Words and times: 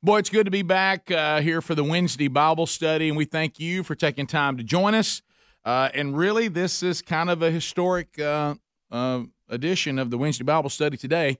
Boy, 0.00 0.18
it's 0.18 0.30
good 0.30 0.44
to 0.44 0.50
be 0.52 0.62
back 0.62 1.10
uh, 1.10 1.40
here 1.40 1.60
for 1.60 1.74
the 1.74 1.82
Wednesday 1.82 2.28
Bible 2.28 2.66
study, 2.66 3.08
and 3.08 3.16
we 3.16 3.24
thank 3.24 3.58
you 3.58 3.82
for 3.82 3.96
taking 3.96 4.28
time 4.28 4.56
to 4.56 4.62
join 4.62 4.94
us. 4.94 5.22
Uh, 5.64 5.88
and 5.92 6.16
really, 6.16 6.46
this 6.46 6.84
is 6.84 7.02
kind 7.02 7.28
of 7.28 7.42
a 7.42 7.50
historic 7.50 8.16
uh, 8.20 8.54
uh 8.92 9.24
edition 9.48 9.98
of 9.98 10.10
the 10.10 10.16
Wednesday 10.16 10.44
Bible 10.44 10.70
study 10.70 10.96
today 10.96 11.38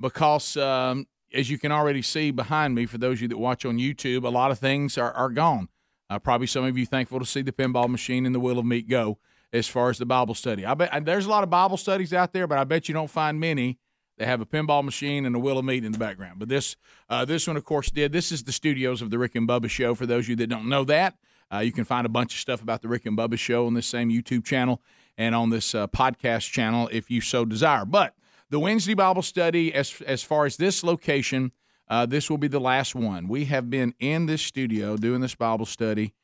because, 0.00 0.56
um, 0.56 1.08
as 1.34 1.50
you 1.50 1.58
can 1.58 1.72
already 1.72 2.00
see 2.00 2.30
behind 2.30 2.76
me, 2.76 2.86
for 2.86 2.96
those 2.96 3.18
of 3.18 3.22
you 3.22 3.28
that 3.28 3.38
watch 3.38 3.64
on 3.64 3.76
YouTube, 3.76 4.22
a 4.22 4.28
lot 4.28 4.52
of 4.52 4.60
things 4.60 4.96
are, 4.96 5.12
are 5.14 5.30
gone. 5.30 5.68
Uh, 6.08 6.20
probably 6.20 6.46
some 6.46 6.64
of 6.64 6.78
you 6.78 6.86
thankful 6.86 7.18
to 7.18 7.26
see 7.26 7.42
the 7.42 7.50
pinball 7.50 7.88
machine 7.88 8.24
and 8.24 8.32
the 8.32 8.38
wheel 8.38 8.60
of 8.60 8.64
meat 8.64 8.88
go 8.88 9.18
as 9.52 9.66
far 9.66 9.90
as 9.90 9.98
the 9.98 10.06
Bible 10.06 10.34
study. 10.34 10.64
I 10.64 10.74
bet 10.74 11.04
there's 11.04 11.26
a 11.26 11.30
lot 11.30 11.42
of 11.42 11.50
Bible 11.50 11.76
studies 11.76 12.12
out 12.12 12.32
there, 12.32 12.46
but 12.46 12.56
I 12.56 12.62
bet 12.62 12.88
you 12.88 12.92
don't 12.92 13.10
find 13.10 13.40
many 13.40 13.78
they 14.18 14.26
have 14.26 14.40
a 14.40 14.46
pinball 14.46 14.84
machine 14.84 15.26
and 15.26 15.36
a 15.36 15.38
wheel 15.38 15.58
of 15.58 15.64
meat 15.64 15.84
in 15.84 15.92
the 15.92 15.98
background. 15.98 16.38
But 16.38 16.48
this 16.48 16.76
uh, 17.08 17.24
this 17.24 17.46
one, 17.46 17.56
of 17.56 17.64
course, 17.64 17.90
did. 17.90 18.12
This 18.12 18.32
is 18.32 18.44
the 18.44 18.52
studios 18.52 19.02
of 19.02 19.10
the 19.10 19.18
Rick 19.18 19.34
and 19.34 19.48
Bubba 19.48 19.68
Show. 19.68 19.94
For 19.94 20.06
those 20.06 20.24
of 20.24 20.30
you 20.30 20.36
that 20.36 20.48
don't 20.48 20.68
know 20.68 20.84
that, 20.84 21.16
uh, 21.52 21.58
you 21.58 21.72
can 21.72 21.84
find 21.84 22.06
a 22.06 22.10
bunch 22.10 22.34
of 22.34 22.40
stuff 22.40 22.62
about 22.62 22.82
the 22.82 22.88
Rick 22.88 23.06
and 23.06 23.16
Bubba 23.16 23.38
Show 23.38 23.66
on 23.66 23.74
this 23.74 23.86
same 23.86 24.10
YouTube 24.10 24.44
channel 24.44 24.82
and 25.18 25.34
on 25.34 25.50
this 25.50 25.74
uh, 25.74 25.86
podcast 25.86 26.50
channel 26.50 26.88
if 26.92 27.10
you 27.10 27.20
so 27.20 27.44
desire. 27.44 27.84
But 27.84 28.14
the 28.50 28.58
Wednesday 28.58 28.94
Bible 28.94 29.22
study, 29.22 29.72
as 29.74 30.00
as 30.06 30.22
far 30.22 30.46
as 30.46 30.56
this 30.56 30.82
location, 30.82 31.52
uh, 31.88 32.06
this 32.06 32.30
will 32.30 32.38
be 32.38 32.48
the 32.48 32.60
last 32.60 32.94
one. 32.94 33.28
We 33.28 33.46
have 33.46 33.70
been 33.70 33.94
in 33.98 34.26
this 34.26 34.42
studio 34.42 34.96
doing 34.96 35.20
this 35.20 35.34
Bible 35.34 35.66
study 35.66 36.14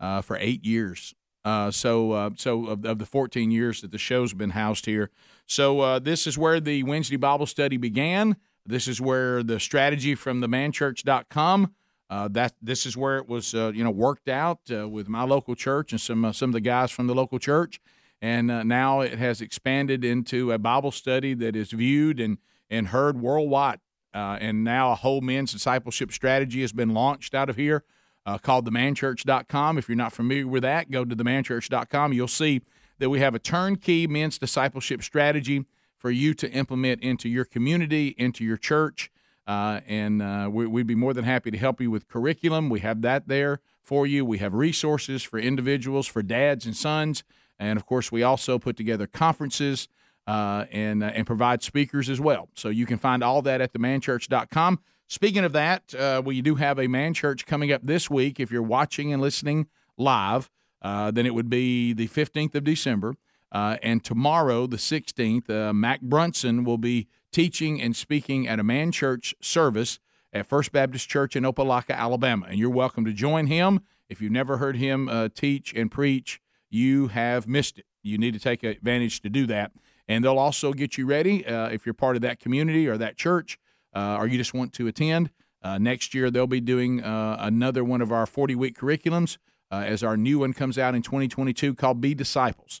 uh, 0.00 0.22
for 0.22 0.36
eight 0.38 0.64
years. 0.64 1.14
Uh, 1.48 1.70
so, 1.70 2.12
uh, 2.12 2.30
so 2.36 2.66
of, 2.66 2.84
of, 2.84 2.98
the 2.98 3.06
14 3.06 3.50
years 3.50 3.80
that 3.80 3.90
the 3.90 3.96
show's 3.96 4.34
been 4.34 4.50
housed 4.50 4.84
here, 4.84 5.10
so 5.46 5.80
uh, 5.80 5.98
this 5.98 6.26
is 6.26 6.36
where 6.36 6.60
the 6.60 6.82
Wednesday 6.82 7.16
Bible 7.16 7.46
study 7.46 7.78
began. 7.78 8.36
This 8.66 8.86
is 8.86 9.00
where 9.00 9.42
the 9.42 9.58
strategy 9.58 10.14
from 10.14 10.40
the 10.40 10.46
manchurch.com. 10.46 11.72
Uh, 12.10 12.28
that 12.28 12.52
this 12.60 12.84
is 12.84 12.98
where 12.98 13.16
it 13.16 13.26
was, 13.26 13.54
uh, 13.54 13.72
you 13.74 13.82
know, 13.82 13.90
worked 13.90 14.28
out 14.28 14.58
uh, 14.70 14.86
with 14.86 15.08
my 15.08 15.22
local 15.22 15.54
church 15.54 15.90
and 15.90 16.00
some 16.02 16.22
uh, 16.22 16.32
some 16.32 16.50
of 16.50 16.52
the 16.52 16.60
guys 16.60 16.90
from 16.90 17.06
the 17.06 17.14
local 17.14 17.38
church, 17.38 17.80
and 18.20 18.48
now 18.68 19.00
it 19.00 19.18
has 19.18 19.40
expanded 19.40 20.04
into 20.04 20.52
a 20.52 20.58
Bible 20.58 20.90
study 20.90 21.32
that 21.32 21.56
is 21.56 21.70
viewed 21.70 22.20
and 22.20 22.36
and 22.68 22.88
heard 22.88 23.22
worldwide. 23.22 23.80
and 24.12 24.64
now 24.64 24.92
a 24.92 24.96
whole 24.96 25.22
men's 25.22 25.52
discipleship 25.52 26.12
strategy 26.12 26.60
has 26.60 26.74
been 26.74 26.92
launched 26.92 27.34
out 27.34 27.48
of 27.48 27.56
here 27.56 27.84
uh, 28.28 28.36
called 28.36 28.70
themanchurch.com. 28.70 29.78
If 29.78 29.88
you're 29.88 29.96
not 29.96 30.12
familiar 30.12 30.46
with 30.46 30.62
that, 30.62 30.90
go 30.90 31.02
to 31.02 31.16
themanchurch.com. 31.16 32.12
You'll 32.12 32.28
see 32.28 32.60
that 32.98 33.08
we 33.08 33.20
have 33.20 33.34
a 33.34 33.38
turnkey 33.38 34.06
men's 34.06 34.38
discipleship 34.38 35.02
strategy 35.02 35.64
for 35.96 36.10
you 36.10 36.34
to 36.34 36.50
implement 36.50 37.02
into 37.02 37.26
your 37.26 37.46
community, 37.46 38.14
into 38.18 38.44
your 38.44 38.58
church. 38.58 39.10
Uh, 39.46 39.80
and 39.86 40.20
uh, 40.20 40.50
we, 40.52 40.66
would 40.66 40.86
be 40.86 40.94
more 40.94 41.14
than 41.14 41.24
happy 41.24 41.50
to 41.50 41.56
help 41.56 41.80
you 41.80 41.90
with 41.90 42.06
curriculum. 42.06 42.68
We 42.68 42.80
have 42.80 43.00
that 43.00 43.28
there 43.28 43.60
for 43.82 44.06
you. 44.06 44.26
We 44.26 44.38
have 44.38 44.52
resources 44.52 45.22
for 45.22 45.38
individuals, 45.38 46.06
for 46.06 46.22
dads 46.22 46.66
and 46.66 46.76
sons. 46.76 47.24
And 47.58 47.78
of 47.78 47.86
course, 47.86 48.12
we 48.12 48.22
also 48.22 48.58
put 48.58 48.76
together 48.76 49.06
conferences 49.06 49.88
uh, 50.26 50.66
and, 50.70 51.02
uh, 51.02 51.06
and 51.14 51.26
provide 51.26 51.62
speakers 51.62 52.10
as 52.10 52.20
well. 52.20 52.50
So 52.52 52.68
you 52.68 52.84
can 52.84 52.98
find 52.98 53.24
all 53.24 53.40
that 53.40 53.62
at 53.62 53.72
themanchurch.com. 53.72 54.80
Speaking 55.10 55.42
of 55.42 55.52
that, 55.52 55.94
uh, 55.94 56.20
we 56.22 56.42
do 56.42 56.56
have 56.56 56.78
a 56.78 56.86
man 56.86 57.14
church 57.14 57.46
coming 57.46 57.72
up 57.72 57.80
this 57.82 58.10
week. 58.10 58.38
If 58.38 58.50
you're 58.50 58.62
watching 58.62 59.10
and 59.10 59.22
listening 59.22 59.66
live, 59.96 60.50
uh, 60.82 61.10
then 61.10 61.24
it 61.24 61.34
would 61.34 61.48
be 61.48 61.94
the 61.94 62.08
15th 62.08 62.54
of 62.54 62.62
December. 62.62 63.14
Uh, 63.50 63.78
and 63.82 64.04
tomorrow, 64.04 64.66
the 64.66 64.76
16th, 64.76 65.48
uh, 65.48 65.72
Mac 65.72 66.02
Brunson 66.02 66.62
will 66.62 66.76
be 66.76 67.08
teaching 67.32 67.80
and 67.80 67.96
speaking 67.96 68.46
at 68.46 68.60
a 68.60 68.62
man 68.62 68.92
church 68.92 69.34
service 69.40 69.98
at 70.30 70.46
First 70.46 70.72
Baptist 70.72 71.08
Church 71.08 71.34
in 71.34 71.42
Opelika, 71.44 71.96
Alabama. 71.96 72.44
And 72.46 72.58
you're 72.58 72.68
welcome 72.68 73.06
to 73.06 73.12
join 73.14 73.46
him. 73.46 73.80
If 74.10 74.20
you've 74.20 74.30
never 74.30 74.58
heard 74.58 74.76
him 74.76 75.08
uh, 75.08 75.30
teach 75.34 75.72
and 75.72 75.90
preach, 75.90 76.38
you 76.68 77.08
have 77.08 77.48
missed 77.48 77.78
it. 77.78 77.86
You 78.02 78.18
need 78.18 78.34
to 78.34 78.40
take 78.40 78.62
advantage 78.62 79.22
to 79.22 79.30
do 79.30 79.46
that. 79.46 79.72
And 80.06 80.22
they'll 80.22 80.38
also 80.38 80.74
get 80.74 80.98
you 80.98 81.06
ready 81.06 81.46
uh, 81.46 81.68
if 81.68 81.86
you're 81.86 81.94
part 81.94 82.16
of 82.16 82.22
that 82.22 82.40
community 82.40 82.86
or 82.86 82.98
that 82.98 83.16
church 83.16 83.58
or 83.94 84.26
you 84.26 84.38
just 84.38 84.54
want 84.54 84.72
to 84.74 84.86
attend. 84.86 85.30
Uh, 85.62 85.78
next 85.78 86.14
year, 86.14 86.30
they'll 86.30 86.46
be 86.46 86.60
doing 86.60 87.02
uh, 87.02 87.36
another 87.40 87.82
one 87.82 88.00
of 88.00 88.12
our 88.12 88.26
40 88.26 88.54
week 88.54 88.78
curriculums 88.78 89.38
as 89.70 90.02
our 90.02 90.16
new 90.16 90.38
one 90.38 90.54
comes 90.54 90.78
out 90.78 90.94
in 90.94 91.02
2022 91.02 91.74
called 91.74 92.00
Be 92.00 92.14
Disciples. 92.14 92.80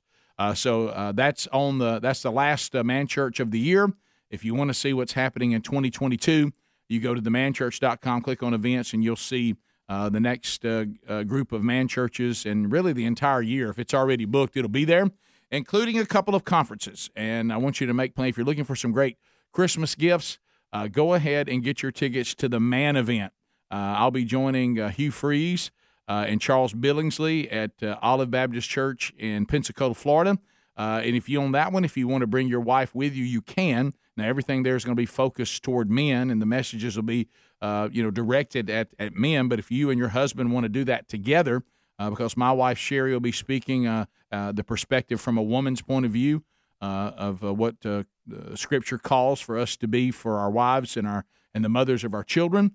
so 0.54 1.12
that's 1.14 1.46
on 1.48 1.78
the 1.78 1.98
that's 1.98 2.22
the 2.22 2.32
last 2.32 2.72
man 2.74 3.06
church 3.06 3.40
of 3.40 3.50
the 3.50 3.58
year. 3.58 3.92
If 4.30 4.44
you 4.44 4.54
want 4.54 4.68
to 4.68 4.74
see 4.74 4.92
what's 4.92 5.14
happening 5.14 5.52
in 5.52 5.62
2022, 5.62 6.52
you 6.88 7.00
go 7.00 7.14
to 7.14 7.20
themanchurch.com, 7.20 8.22
click 8.22 8.42
on 8.42 8.54
events, 8.54 8.92
and 8.92 9.02
you'll 9.02 9.16
see 9.16 9.56
uh, 9.88 10.08
the 10.08 10.20
next 10.20 10.64
uh, 10.64 10.84
uh, 11.08 11.22
group 11.22 11.52
of 11.52 11.62
man 11.62 11.88
churches 11.88 12.44
and 12.44 12.70
really 12.70 12.92
the 12.92 13.06
entire 13.06 13.42
year. 13.42 13.70
If 13.70 13.78
it's 13.78 13.94
already 13.94 14.26
booked, 14.26 14.56
it'll 14.56 14.68
be 14.68 14.84
there, 14.84 15.10
including 15.50 15.98
a 15.98 16.06
couple 16.06 16.34
of 16.34 16.44
conferences. 16.44 17.10
And 17.16 17.52
I 17.52 17.56
want 17.56 17.80
you 17.80 17.86
to 17.86 17.94
make 17.94 18.14
plans. 18.14 18.30
If 18.30 18.38
you're 18.38 18.46
looking 18.46 18.64
for 18.64 18.76
some 18.76 18.92
great 18.92 19.16
Christmas 19.52 19.94
gifts, 19.94 20.38
uh, 20.72 20.88
go 20.88 21.14
ahead 21.14 21.48
and 21.48 21.62
get 21.62 21.82
your 21.82 21.92
tickets 21.92 22.34
to 22.36 22.48
the 22.48 22.60
man 22.60 22.96
event. 22.96 23.32
Uh, 23.70 23.96
I'll 23.98 24.10
be 24.10 24.24
joining 24.24 24.78
uh, 24.80 24.88
Hugh 24.88 25.10
Freeze 25.10 25.70
uh, 26.08 26.24
and 26.26 26.40
Charles 26.40 26.72
Billingsley 26.72 27.52
at 27.52 27.82
uh, 27.82 27.96
Olive 28.00 28.30
Baptist 28.30 28.68
Church 28.68 29.12
in 29.18 29.46
Pensacola, 29.46 29.94
Florida. 29.94 30.38
Uh, 30.76 31.02
and 31.04 31.16
if 31.16 31.28
you 31.28 31.40
own 31.40 31.52
that 31.52 31.72
one, 31.72 31.84
if 31.84 31.96
you 31.96 32.06
want 32.06 32.22
to 32.22 32.26
bring 32.26 32.48
your 32.48 32.60
wife 32.60 32.94
with 32.94 33.14
you, 33.14 33.24
you 33.24 33.42
can. 33.42 33.94
Now 34.16 34.24
everything 34.26 34.62
there 34.62 34.76
is 34.76 34.84
going 34.84 34.96
to 34.96 35.00
be 35.00 35.06
focused 35.06 35.62
toward 35.62 35.90
men, 35.90 36.30
and 36.30 36.40
the 36.40 36.46
messages 36.46 36.96
will 36.96 37.02
be, 37.02 37.28
you 37.62 38.02
know, 38.02 38.10
directed 38.10 38.70
at, 38.70 38.88
at 38.98 39.14
men. 39.14 39.48
But 39.48 39.58
if 39.58 39.70
you 39.70 39.90
and 39.90 39.98
your 39.98 40.08
husband 40.08 40.52
want 40.52 40.64
to 40.64 40.68
do 40.68 40.84
that 40.84 41.08
together, 41.08 41.62
because 41.98 42.36
my 42.36 42.52
wife 42.52 42.78
Sherry 42.78 43.12
will 43.12 43.20
be 43.20 43.32
speaking 43.32 43.84
the 43.84 44.64
perspective 44.66 45.20
from 45.20 45.36
a 45.36 45.42
woman's 45.42 45.82
point 45.82 46.06
of 46.06 46.12
view, 46.12 46.42
of 46.80 47.44
uh, 47.44 47.52
what 47.52 47.76
uh, 47.84 48.04
Scripture 48.54 48.98
calls 48.98 49.40
for 49.40 49.58
us 49.58 49.76
to 49.76 49.88
be 49.88 50.10
for 50.10 50.38
our 50.38 50.50
wives 50.50 50.96
and 50.96 51.06
our 51.06 51.24
and 51.54 51.64
the 51.64 51.68
mothers 51.68 52.04
of 52.04 52.14
our 52.14 52.24
children. 52.24 52.72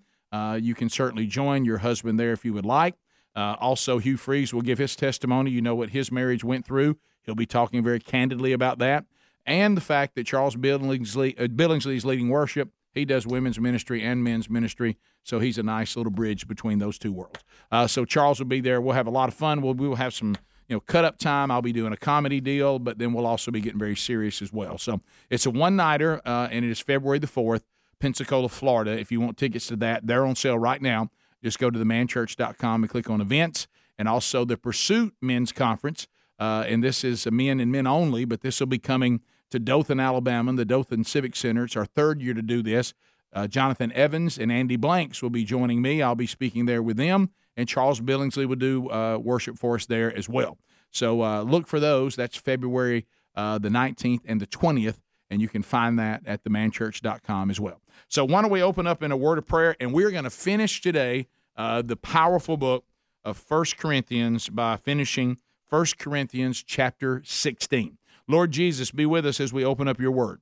you 0.59 0.75
can 0.75 0.89
certainly 0.89 1.27
join 1.27 1.63
your 1.63 1.79
husband 1.79 2.19
there 2.19 2.33
if 2.33 2.43
you 2.43 2.53
would 2.53 2.65
like. 2.65 2.95
also, 3.35 3.99
Hugh 3.99 4.17
Freeze 4.17 4.53
will 4.53 4.61
give 4.61 4.79
his 4.79 4.95
testimony. 4.95 5.51
You 5.51 5.61
know 5.61 5.75
what 5.75 5.91
his 5.91 6.11
marriage 6.11 6.43
went 6.43 6.65
through. 6.65 6.97
He'll 7.21 7.35
be 7.35 7.45
talking 7.45 7.83
very 7.83 7.99
candidly 7.99 8.51
about 8.51 8.79
that 8.79 9.05
and 9.45 9.75
the 9.75 9.81
fact 9.81 10.15
that 10.15 10.25
Charles 10.25 10.55
Billingsley, 10.55 11.39
uh, 11.39 11.47
Billingsley 11.47 11.95
is 11.95 12.05
leading 12.05 12.29
worship. 12.29 12.69
He 12.93 13.05
does 13.05 13.25
women's 13.25 13.59
ministry 13.59 14.03
and 14.03 14.23
men's 14.23 14.49
ministry, 14.49 14.97
so 15.23 15.39
he's 15.39 15.57
a 15.57 15.63
nice 15.63 15.95
little 15.95 16.11
bridge 16.11 16.47
between 16.47 16.79
those 16.79 16.97
two 16.97 17.11
worlds. 17.11 17.39
Uh, 17.71 17.87
so 17.87 18.05
Charles 18.05 18.39
will 18.39 18.45
be 18.45 18.61
there. 18.61 18.79
We'll 18.79 18.93
have 18.93 19.07
a 19.07 19.11
lot 19.11 19.29
of 19.29 19.35
fun. 19.35 19.61
We'll, 19.61 19.73
we'll 19.73 19.95
have 19.95 20.13
some 20.13 20.35
you 20.73 20.77
know, 20.77 20.83
cut 20.87 21.05
up 21.05 21.19
time. 21.19 21.51
I'll 21.51 21.61
be 21.61 21.71
doing 21.71 21.93
a 21.93 21.97
comedy 21.97 22.41
deal, 22.41 22.79
but 22.79 22.97
then 22.97 23.13
we'll 23.13 23.27
also 23.27 23.51
be 23.51 23.61
getting 23.61 23.77
very 23.77 23.95
serious 23.95 24.41
as 24.41 24.51
well. 24.51 24.79
So 24.79 25.01
it's 25.29 25.45
a 25.45 25.51
one 25.51 25.75
nighter, 25.75 26.19
uh, 26.25 26.47
and 26.49 26.65
it 26.65 26.71
is 26.71 26.79
February 26.79 27.19
the 27.19 27.27
4th, 27.27 27.61
Pensacola, 27.99 28.49
Florida. 28.49 28.97
If 28.97 29.11
you 29.11 29.21
want 29.21 29.37
tickets 29.37 29.67
to 29.67 29.75
that, 29.75 30.07
they're 30.07 30.25
on 30.25 30.35
sale 30.35 30.57
right 30.57 30.81
now. 30.81 31.11
Just 31.43 31.59
go 31.59 31.69
to 31.69 31.77
themanchurch.com 31.77 32.83
and 32.83 32.89
click 32.89 33.07
on 33.07 33.21
events, 33.21 33.67
and 33.99 34.09
also 34.09 34.45
the 34.45 34.57
Pursuit 34.57 35.13
Men's 35.21 35.51
Conference. 35.51 36.07
Uh, 36.39 36.65
and 36.67 36.83
this 36.83 37.03
is 37.03 37.27
men 37.29 37.59
and 37.59 37.71
men 37.71 37.85
only, 37.85 38.25
but 38.25 38.41
this 38.41 38.59
will 38.59 38.65
be 38.65 38.79
coming 38.79 39.21
to 39.51 39.59
Dothan, 39.59 39.99
Alabama, 39.99 40.53
the 40.53 40.65
Dothan 40.65 41.03
Civic 41.03 41.35
Center. 41.35 41.65
It's 41.65 41.77
our 41.77 41.85
third 41.85 42.19
year 42.19 42.33
to 42.33 42.41
do 42.41 42.63
this. 42.63 42.95
Uh, 43.31 43.45
Jonathan 43.45 43.91
Evans 43.91 44.39
and 44.39 44.51
Andy 44.51 44.75
Blanks 44.75 45.21
will 45.21 45.29
be 45.29 45.43
joining 45.43 45.83
me. 45.83 46.01
I'll 46.01 46.15
be 46.15 46.25
speaking 46.25 46.65
there 46.65 46.81
with 46.81 46.97
them 46.97 47.29
and 47.55 47.67
Charles 47.67 48.01
Billingsley 48.01 48.45
will 48.45 48.55
do 48.55 48.89
uh, 48.89 49.17
worship 49.17 49.57
for 49.57 49.75
us 49.75 49.85
there 49.85 50.15
as 50.15 50.27
well. 50.27 50.57
So 50.91 51.23
uh, 51.23 51.41
look 51.41 51.67
for 51.67 51.79
those. 51.79 52.15
That's 52.15 52.37
February 52.37 53.05
uh, 53.35 53.57
the 53.57 53.69
19th 53.69 54.21
and 54.25 54.39
the 54.39 54.47
20th, 54.47 54.97
and 55.29 55.41
you 55.41 55.47
can 55.47 55.63
find 55.63 55.97
that 55.99 56.21
at 56.25 56.43
themanchurch.com 56.43 57.49
as 57.49 57.59
well. 57.59 57.81
So 58.07 58.25
why 58.25 58.41
don't 58.41 58.51
we 58.51 58.61
open 58.61 58.85
up 58.85 59.01
in 59.01 59.11
a 59.11 59.17
word 59.17 59.37
of 59.37 59.47
prayer, 59.47 59.75
and 59.79 59.93
we're 59.93 60.11
going 60.11 60.23
to 60.23 60.29
finish 60.29 60.81
today 60.81 61.27
uh, 61.55 61.81
the 61.81 61.95
powerful 61.95 62.57
book 62.57 62.85
of 63.25 63.37
First 63.37 63.77
Corinthians 63.77 64.49
by 64.49 64.77
finishing 64.77 65.37
First 65.67 65.97
Corinthians 65.97 66.61
chapter 66.61 67.23
16. 67.25 67.97
Lord 68.27 68.51
Jesus, 68.51 68.91
be 68.91 69.05
with 69.05 69.25
us 69.25 69.39
as 69.39 69.51
we 69.51 69.65
open 69.65 69.87
up 69.87 69.99
your 69.99 70.11
word. 70.11 70.41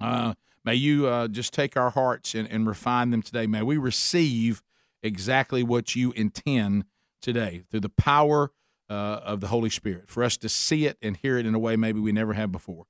Uh, 0.00 0.34
may 0.64 0.74
you 0.74 1.06
uh, 1.06 1.28
just 1.28 1.52
take 1.52 1.76
our 1.76 1.90
hearts 1.90 2.34
and, 2.34 2.48
and 2.50 2.66
refine 2.66 3.10
them 3.10 3.22
today. 3.22 3.46
May 3.46 3.62
we 3.62 3.76
receive 3.76 4.62
exactly 5.02 5.62
what 5.62 5.94
you 5.94 6.12
intend 6.12 6.84
today 7.20 7.62
through 7.70 7.80
the 7.80 7.88
power 7.88 8.52
uh, 8.88 9.20
of 9.24 9.40
the 9.40 9.46
Holy 9.48 9.70
Spirit 9.70 10.08
for 10.08 10.24
us 10.24 10.36
to 10.38 10.48
see 10.48 10.86
it 10.86 10.98
and 11.00 11.16
hear 11.16 11.38
it 11.38 11.46
in 11.46 11.54
a 11.54 11.58
way 11.58 11.76
maybe 11.76 12.00
we 12.00 12.12
never 12.12 12.32
have 12.34 12.50
before. 12.50 12.86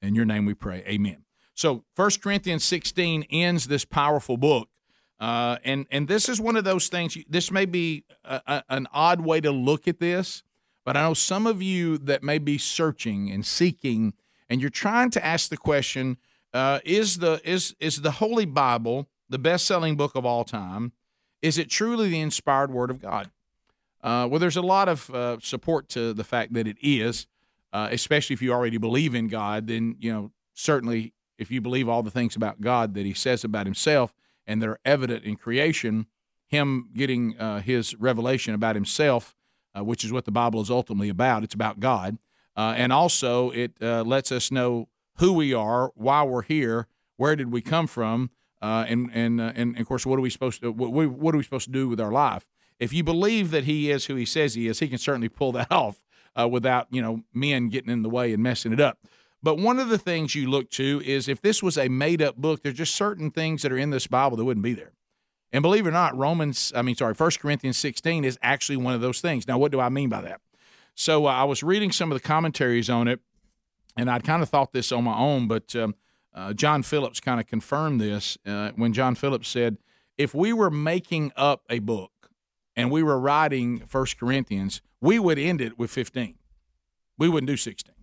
In 0.00 0.14
your 0.14 0.24
name 0.24 0.46
we 0.46 0.54
pray. 0.54 0.82
Amen. 0.86 1.24
So, 1.54 1.84
1 1.96 2.10
Corinthians 2.22 2.64
16 2.64 3.24
ends 3.30 3.68
this 3.68 3.84
powerful 3.84 4.36
book. 4.36 4.68
Uh, 5.20 5.58
and, 5.62 5.86
and 5.90 6.08
this 6.08 6.28
is 6.28 6.40
one 6.40 6.56
of 6.56 6.64
those 6.64 6.88
things, 6.88 7.16
this 7.28 7.52
may 7.52 7.64
be 7.64 8.04
a, 8.24 8.40
a, 8.46 8.64
an 8.70 8.88
odd 8.92 9.20
way 9.20 9.40
to 9.40 9.52
look 9.52 9.86
at 9.86 10.00
this, 10.00 10.42
but 10.84 10.96
I 10.96 11.02
know 11.02 11.14
some 11.14 11.46
of 11.46 11.62
you 11.62 11.98
that 11.98 12.24
may 12.24 12.38
be 12.38 12.58
searching 12.58 13.30
and 13.30 13.46
seeking, 13.46 14.14
and 14.48 14.60
you're 14.60 14.70
trying 14.70 15.10
to 15.10 15.24
ask 15.24 15.48
the 15.48 15.56
question 15.56 16.16
uh, 16.52 16.80
is, 16.84 17.18
the, 17.18 17.40
is, 17.44 17.76
is 17.78 18.00
the 18.00 18.10
Holy 18.12 18.46
Bible 18.46 19.08
the 19.28 19.38
best 19.38 19.64
selling 19.64 19.96
book 19.96 20.16
of 20.16 20.26
all 20.26 20.42
time? 20.42 20.92
Is 21.42 21.58
it 21.58 21.68
truly 21.68 22.08
the 22.08 22.20
inspired 22.20 22.70
Word 22.70 22.90
of 22.90 23.02
God? 23.02 23.30
Uh, 24.02 24.26
well, 24.30 24.40
there's 24.40 24.56
a 24.56 24.62
lot 24.62 24.88
of 24.88 25.10
uh, 25.10 25.38
support 25.40 25.88
to 25.90 26.14
the 26.14 26.24
fact 26.24 26.54
that 26.54 26.66
it 26.66 26.76
is, 26.80 27.26
uh, 27.72 27.88
especially 27.90 28.34
if 28.34 28.42
you 28.42 28.52
already 28.52 28.78
believe 28.78 29.14
in 29.14 29.28
God. 29.28 29.66
Then 29.66 29.96
you 30.00 30.12
know 30.12 30.30
certainly 30.54 31.12
if 31.38 31.50
you 31.50 31.60
believe 31.60 31.88
all 31.88 32.02
the 32.02 32.10
things 32.10 32.36
about 32.36 32.60
God 32.60 32.94
that 32.94 33.04
He 33.04 33.14
says 33.14 33.44
about 33.44 33.66
Himself 33.66 34.14
and 34.46 34.62
they're 34.62 34.78
evident 34.84 35.24
in 35.24 35.36
creation, 35.36 36.06
Him 36.46 36.90
getting 36.94 37.38
uh, 37.38 37.60
His 37.60 37.94
revelation 37.96 38.54
about 38.54 38.76
Himself, 38.76 39.34
uh, 39.76 39.84
which 39.84 40.04
is 40.04 40.12
what 40.12 40.24
the 40.24 40.32
Bible 40.32 40.60
is 40.60 40.70
ultimately 40.70 41.08
about. 41.08 41.44
It's 41.44 41.54
about 41.54 41.80
God, 41.80 42.18
uh, 42.56 42.74
and 42.76 42.92
also 42.92 43.50
it 43.50 43.80
lets 43.80 44.30
us 44.30 44.50
know 44.50 44.88
who 45.16 45.32
we 45.32 45.54
are, 45.54 45.92
why 45.94 46.22
we're 46.22 46.42
here, 46.42 46.86
where 47.16 47.36
did 47.36 47.52
we 47.52 47.60
come 47.60 47.86
from, 47.86 48.30
and 48.62 49.10
and 49.12 49.40
and 49.40 49.78
of 49.78 49.86
course 49.86 50.06
what 50.06 50.18
are 50.18 50.22
we 50.22 50.30
supposed 50.30 50.60
to 50.62 50.70
what, 50.70 50.90
what 50.90 51.34
are 51.34 51.38
we 51.38 51.44
supposed 51.44 51.66
to 51.66 51.72
do 51.72 51.88
with 51.88 52.00
our 52.00 52.12
life 52.12 52.46
if 52.82 52.92
you 52.92 53.04
believe 53.04 53.52
that 53.52 53.62
he 53.62 53.92
is 53.92 54.06
who 54.06 54.16
he 54.16 54.24
says 54.24 54.54
he 54.54 54.66
is, 54.66 54.80
he 54.80 54.88
can 54.88 54.98
certainly 54.98 55.28
pull 55.28 55.52
that 55.52 55.70
off 55.70 56.02
uh, 56.38 56.48
without 56.48 56.88
you 56.90 57.00
know 57.00 57.22
men 57.32 57.68
getting 57.68 57.90
in 57.90 58.02
the 58.02 58.10
way 58.10 58.32
and 58.32 58.42
messing 58.42 58.72
it 58.72 58.80
up. 58.80 58.98
But 59.40 59.58
one 59.58 59.78
of 59.78 59.88
the 59.88 59.98
things 59.98 60.34
you 60.34 60.50
look 60.50 60.68
to 60.70 61.00
is 61.04 61.28
if 61.28 61.40
this 61.40 61.62
was 61.62 61.78
a 61.78 61.88
made 61.88 62.20
up 62.20 62.36
book, 62.36 62.62
there's 62.62 62.76
just 62.76 62.94
certain 62.94 63.30
things 63.30 63.62
that 63.62 63.72
are 63.72 63.78
in 63.78 63.90
this 63.90 64.08
Bible 64.08 64.36
that 64.36 64.44
wouldn't 64.44 64.64
be 64.64 64.74
there. 64.74 64.92
And 65.52 65.62
believe 65.62 65.86
it 65.86 65.90
or 65.90 65.92
not, 65.92 66.16
Romans, 66.16 66.72
I 66.74 66.82
mean, 66.82 66.94
sorry, 66.94 67.14
First 67.14 67.40
Corinthians 67.40 67.76
16 67.76 68.24
is 68.24 68.38
actually 68.42 68.78
one 68.78 68.94
of 68.94 69.00
those 69.00 69.20
things. 69.20 69.46
Now, 69.46 69.58
what 69.58 69.70
do 69.70 69.80
I 69.80 69.88
mean 69.88 70.08
by 70.08 70.22
that? 70.22 70.40
So 70.94 71.26
uh, 71.26 71.30
I 71.30 71.44
was 71.44 71.62
reading 71.62 71.92
some 71.92 72.10
of 72.10 72.20
the 72.20 72.26
commentaries 72.26 72.88
on 72.88 73.06
it, 73.06 73.20
and 73.96 74.10
I'd 74.10 74.24
kind 74.24 74.42
of 74.42 74.48
thought 74.48 74.72
this 74.72 74.92
on 74.92 75.04
my 75.04 75.16
own, 75.16 75.48
but 75.48 75.74
um, 75.76 75.94
uh, 76.34 76.52
John 76.52 76.82
Phillips 76.82 77.20
kind 77.20 77.40
of 77.40 77.46
confirmed 77.46 78.00
this 78.00 78.38
uh, 78.46 78.70
when 78.76 78.92
John 78.92 79.14
Phillips 79.14 79.48
said, 79.48 79.78
if 80.18 80.34
we 80.34 80.52
were 80.52 80.70
making 80.70 81.32
up 81.36 81.62
a 81.68 81.78
book, 81.78 82.12
and 82.76 82.90
we 82.90 83.02
were 83.02 83.18
writing 83.18 83.80
First 83.86 84.18
Corinthians, 84.18 84.80
we 85.00 85.18
would 85.18 85.38
end 85.38 85.60
it 85.60 85.78
with 85.78 85.90
15. 85.90 86.36
We 87.18 87.28
wouldn't 87.28 87.48
do 87.48 87.56
16 87.56 87.94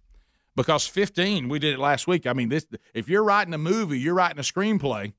because 0.56 0.88
15 0.88 1.50
we 1.50 1.60
did 1.60 1.74
it 1.74 1.80
last 1.80 2.08
week. 2.08 2.28
I 2.28 2.34
mean, 2.34 2.50
this 2.50 2.66
if 2.94 3.10
you're 3.10 3.24
writing 3.24 3.54
a 3.54 3.58
movie, 3.58 4.00
you're 4.00 4.14
writing 4.14 4.40
a 4.40 4.44
screenplay. 4.44 5.14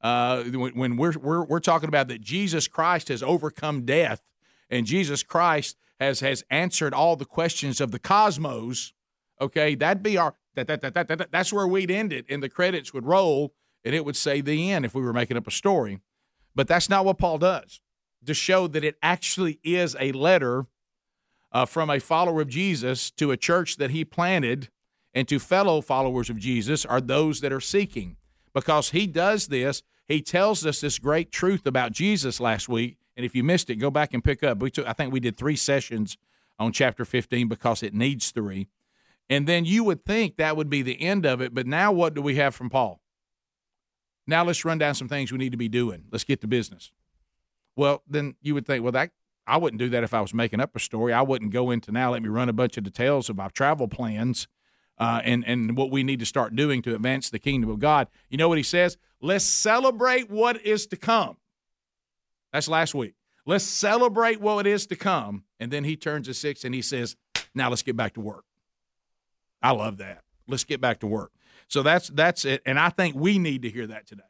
Uh, 0.00 0.42
when 0.44 0.96
we're, 0.96 1.16
we're 1.18 1.44
we're 1.44 1.60
talking 1.60 1.88
about 1.88 2.08
that 2.08 2.20
Jesus 2.20 2.66
Christ 2.66 3.08
has 3.08 3.22
overcome 3.22 3.84
death 3.84 4.20
and 4.68 4.84
Jesus 4.84 5.22
Christ 5.22 5.76
has 6.00 6.20
has 6.20 6.44
answered 6.50 6.94
all 6.94 7.16
the 7.16 7.24
questions 7.24 7.80
of 7.80 7.90
the 7.90 7.98
cosmos. 7.98 8.92
Okay, 9.40 9.74
that'd 9.74 10.02
be 10.02 10.16
our 10.16 10.34
that 10.54 10.66
that 10.66 10.80
that, 10.80 10.94
that, 10.94 11.08
that 11.08 11.32
that's 11.32 11.52
where 11.52 11.66
we'd 11.66 11.90
end 11.90 12.12
it, 12.12 12.26
and 12.28 12.42
the 12.42 12.48
credits 12.48 12.92
would 12.92 13.06
roll, 13.06 13.54
and 13.84 13.94
it 13.94 14.04
would 14.04 14.16
say 14.16 14.40
the 14.40 14.70
end 14.70 14.84
if 14.84 14.94
we 14.94 15.02
were 15.02 15.12
making 15.12 15.36
up 15.36 15.46
a 15.46 15.50
story. 15.52 16.00
But 16.54 16.68
that's 16.68 16.88
not 16.88 17.04
what 17.04 17.18
Paul 17.18 17.38
does 17.38 17.80
to 18.26 18.34
show 18.34 18.66
that 18.68 18.84
it 18.84 18.96
actually 19.02 19.58
is 19.64 19.96
a 19.98 20.12
letter 20.12 20.66
uh, 21.50 21.66
from 21.66 21.90
a 21.90 22.00
follower 22.00 22.40
of 22.42 22.48
Jesus 22.48 23.10
to 23.12 23.30
a 23.30 23.36
church 23.36 23.76
that 23.76 23.90
he 23.90 24.04
planted 24.04 24.68
and 25.14 25.28
to 25.28 25.38
fellow 25.38 25.80
followers 25.80 26.30
of 26.30 26.38
Jesus 26.38 26.86
are 26.86 27.00
those 27.00 27.40
that 27.40 27.52
are 27.52 27.60
seeking. 27.60 28.16
Because 28.54 28.90
he 28.90 29.06
does 29.06 29.48
this, 29.48 29.82
he 30.08 30.22
tells 30.22 30.64
us 30.64 30.80
this 30.80 30.98
great 30.98 31.32
truth 31.32 31.66
about 31.66 31.92
Jesus 31.92 32.40
last 32.40 32.68
week. 32.68 32.96
And 33.16 33.26
if 33.26 33.34
you 33.34 33.44
missed 33.44 33.68
it, 33.68 33.76
go 33.76 33.90
back 33.90 34.14
and 34.14 34.24
pick 34.24 34.42
up. 34.42 34.58
We 34.58 34.70
took, 34.70 34.86
I 34.86 34.94
think 34.94 35.12
we 35.12 35.20
did 35.20 35.36
three 35.36 35.56
sessions 35.56 36.16
on 36.58 36.72
chapter 36.72 37.04
15 37.04 37.48
because 37.48 37.82
it 37.82 37.92
needs 37.92 38.30
three. 38.30 38.68
And 39.30 39.46
then 39.46 39.64
you 39.64 39.84
would 39.84 40.04
think 40.04 40.36
that 40.36 40.56
would 40.56 40.68
be 40.68 40.82
the 40.82 41.00
end 41.00 41.24
of 41.24 41.40
it. 41.40 41.54
But 41.54 41.66
now 41.66 41.90
what 41.92 42.14
do 42.14 42.22
we 42.22 42.34
have 42.36 42.54
from 42.54 42.68
Paul? 42.68 43.00
Now 44.26 44.44
let's 44.44 44.64
run 44.64 44.78
down 44.78 44.94
some 44.94 45.08
things 45.08 45.32
we 45.32 45.38
need 45.38 45.52
to 45.52 45.58
be 45.58 45.68
doing. 45.68 46.04
Let's 46.10 46.24
get 46.24 46.40
to 46.42 46.46
business. 46.46 46.92
Well, 47.76 48.02
then 48.06 48.34
you 48.42 48.54
would 48.54 48.66
think, 48.66 48.82
well, 48.82 48.92
that 48.92 49.10
I 49.46 49.56
wouldn't 49.56 49.80
do 49.80 49.88
that 49.90 50.04
if 50.04 50.14
I 50.14 50.20
was 50.20 50.32
making 50.32 50.60
up 50.60 50.76
a 50.76 50.80
story. 50.80 51.12
I 51.12 51.22
wouldn't 51.22 51.52
go 51.52 51.70
into 51.70 51.90
now. 51.90 52.12
Let 52.12 52.22
me 52.22 52.28
run 52.28 52.48
a 52.48 52.52
bunch 52.52 52.76
of 52.76 52.84
details 52.84 53.28
of 53.28 53.36
my 53.36 53.48
travel 53.48 53.88
plans, 53.88 54.46
uh, 54.98 55.20
and 55.24 55.44
and 55.46 55.76
what 55.76 55.90
we 55.90 56.04
need 56.04 56.20
to 56.20 56.26
start 56.26 56.54
doing 56.54 56.82
to 56.82 56.94
advance 56.94 57.30
the 57.30 57.38
kingdom 57.38 57.70
of 57.70 57.78
God. 57.78 58.08
You 58.28 58.38
know 58.38 58.48
what 58.48 58.58
he 58.58 58.64
says? 58.64 58.96
Let's 59.20 59.44
celebrate 59.44 60.30
what 60.30 60.64
is 60.64 60.86
to 60.88 60.96
come. 60.96 61.38
That's 62.52 62.68
last 62.68 62.94
week. 62.94 63.14
Let's 63.46 63.64
celebrate 63.64 64.40
what 64.40 64.66
is 64.66 64.86
to 64.86 64.96
come. 64.96 65.44
And 65.58 65.72
then 65.72 65.84
he 65.84 65.96
turns 65.96 66.28
to 66.28 66.34
six 66.34 66.64
and 66.64 66.74
he 66.74 66.82
says, 66.82 67.16
"Now 67.54 67.70
let's 67.70 67.82
get 67.82 67.96
back 67.96 68.14
to 68.14 68.20
work." 68.20 68.44
I 69.62 69.70
love 69.72 69.98
that. 69.98 70.22
Let's 70.48 70.64
get 70.64 70.80
back 70.80 71.00
to 71.00 71.06
work. 71.06 71.32
So 71.68 71.82
that's 71.82 72.08
that's 72.08 72.44
it. 72.44 72.62
And 72.66 72.78
I 72.78 72.90
think 72.90 73.14
we 73.14 73.38
need 73.38 73.62
to 73.62 73.70
hear 73.70 73.86
that 73.86 74.06
today. 74.06 74.22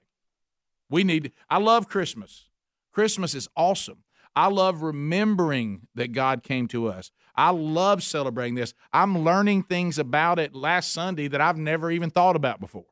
We 0.89 1.05
need. 1.05 1.33
I 1.49 1.59
love 1.59 1.89
Christmas. 1.89 2.49
Christmas 2.93 3.35
is 3.35 3.49
awesome. 3.57 4.05
I 4.35 4.49
love 4.49 4.83
remembering 4.83 5.89
that 5.95 6.13
God 6.13 6.43
came 6.43 6.69
to 6.69 6.89
us. 6.89 7.11
I 7.35 7.51
love 7.51 8.03
celebrating 8.03 8.55
this. 8.55 8.75
I'm 8.93 9.25
learning 9.25 9.65
things 9.65 9.99
about 9.99 10.39
it 10.39 10.55
last 10.55 10.93
Sunday 10.93 11.29
that 11.29 11.41
I've 11.41 11.59
never 11.59 11.91
even 11.91 12.11
thought 12.11 12.37
about 12.37 12.61
before. 12.61 12.87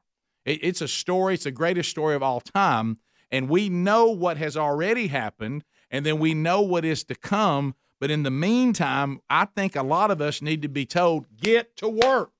It, 0.45 0.61
it's 0.63 0.81
a 0.81 0.89
story, 0.89 1.35
it's 1.35 1.45
the 1.45 1.51
greatest 1.51 1.91
story 1.91 2.15
of 2.15 2.23
all 2.23 2.41
time. 2.41 2.99
And 3.31 3.49
we 3.49 3.69
know 3.69 4.07
what 4.07 4.39
has 4.39 4.57
already 4.57 5.07
happened, 5.07 5.65
and 5.91 6.05
then 6.05 6.19
we 6.19 6.35
know 6.35 6.63
what 6.63 6.85
is 6.85 7.05
to 7.05 7.15
come. 7.15 7.75
But 8.01 8.11
in 8.11 8.23
the 8.23 8.31
meantime, 8.31 9.21
I 9.29 9.45
think 9.45 9.77
a 9.77 9.83
lot 9.83 10.11
of 10.11 10.21
us 10.21 10.41
need 10.41 10.63
to 10.63 10.69
be 10.69 10.87
told, 10.87 11.27
get 11.37 11.77
to 11.77 11.89
work. 11.89 12.33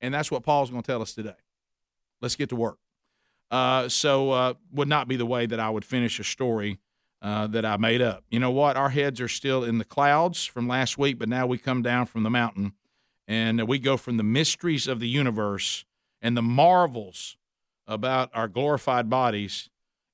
And 0.00 0.12
that's 0.12 0.30
what 0.30 0.42
Paul's 0.42 0.70
going 0.70 0.82
to 0.82 0.86
tell 0.86 1.02
us 1.02 1.12
today. 1.12 1.34
Let's 2.20 2.36
get 2.36 2.48
to 2.48 2.56
work. 2.56 2.78
Uh, 3.50 3.88
so 3.88 4.30
uh, 4.30 4.54
would 4.72 4.88
not 4.88 5.08
be 5.08 5.16
the 5.16 5.26
way 5.26 5.44
that 5.44 5.60
I 5.60 5.68
would 5.68 5.84
finish 5.84 6.18
a 6.18 6.24
story 6.24 6.78
uh, 7.20 7.46
that 7.48 7.64
I 7.66 7.76
made 7.76 8.00
up. 8.00 8.24
You 8.30 8.40
know 8.40 8.50
what? 8.50 8.76
Our 8.76 8.88
heads 8.88 9.20
are 9.20 9.28
still 9.28 9.62
in 9.62 9.78
the 9.78 9.84
clouds 9.84 10.44
from 10.44 10.66
last 10.66 10.96
week, 10.96 11.18
but 11.18 11.28
now 11.28 11.46
we 11.46 11.58
come 11.58 11.82
down 11.82 12.06
from 12.06 12.22
the 12.22 12.30
mountain 12.30 12.72
and 13.28 13.68
we 13.68 13.78
go 13.78 13.96
from 13.96 14.16
the 14.16 14.24
mysteries 14.24 14.88
of 14.88 15.00
the 15.00 15.08
universe 15.08 15.84
and 16.20 16.36
the 16.36 16.42
marvels 16.42 17.36
about 17.86 18.30
our 18.34 18.48
glorified 18.48 19.10
bodies. 19.10 19.68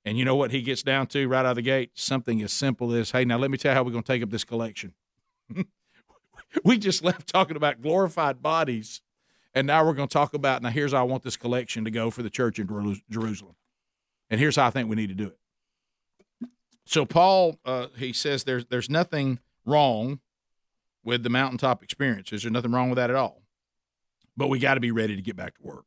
And 0.08 0.18
you 0.18 0.24
know 0.24 0.36
what 0.36 0.50
he 0.50 0.62
gets 0.62 0.82
down 0.82 1.06
to 1.08 1.28
right 1.28 1.40
out 1.40 1.46
of 1.46 1.56
the 1.56 1.62
gate? 1.62 1.90
Something 1.94 2.42
as 2.42 2.52
simple 2.52 2.92
as, 2.92 3.10
hey, 3.10 3.24
now 3.24 3.36
let 3.38 3.50
me 3.50 3.58
tell 3.58 3.72
you 3.72 3.76
how 3.76 3.82
we're 3.82 3.92
going 3.92 4.04
to 4.04 4.12
take 4.12 4.22
up 4.22 4.30
this 4.30 4.44
collection. 4.44 4.94
we 6.64 6.78
just 6.78 7.04
left 7.04 7.28
talking 7.28 7.56
about 7.56 7.82
glorified 7.82 8.42
bodies 8.42 9.02
and 9.54 9.66
now 9.66 9.84
we're 9.84 9.94
going 9.94 10.08
to 10.08 10.12
talk 10.12 10.34
about 10.34 10.62
now 10.62 10.68
here's 10.68 10.92
how 10.92 11.00
I 11.00 11.02
want 11.02 11.22
this 11.22 11.36
collection 11.36 11.84
to 11.84 11.90
go 11.90 12.10
for 12.10 12.22
the 12.22 12.30
church 12.30 12.58
in 12.58 13.00
Jerusalem. 13.10 13.56
And 14.30 14.38
here's 14.38 14.54
how 14.54 14.66
I 14.66 14.70
think 14.70 14.88
we 14.88 14.96
need 14.96 15.08
to 15.08 15.14
do 15.14 15.26
it. 15.28 16.48
So 16.84 17.04
Paul, 17.04 17.58
uh, 17.64 17.88
he 17.96 18.12
says 18.12 18.44
there's 18.44 18.66
there's 18.66 18.88
nothing 18.88 19.40
wrong 19.64 20.20
with 21.02 21.22
the 21.22 21.28
mountaintop 21.28 21.82
experiences. 21.82 22.42
There's 22.42 22.52
nothing 22.52 22.70
wrong 22.72 22.88
with 22.88 22.96
that 22.96 23.10
at 23.10 23.16
all. 23.16 23.42
But 24.36 24.48
we 24.48 24.58
got 24.58 24.74
to 24.74 24.80
be 24.80 24.90
ready 24.90 25.16
to 25.16 25.22
get 25.22 25.36
back 25.36 25.56
to 25.56 25.62
work. 25.62 25.86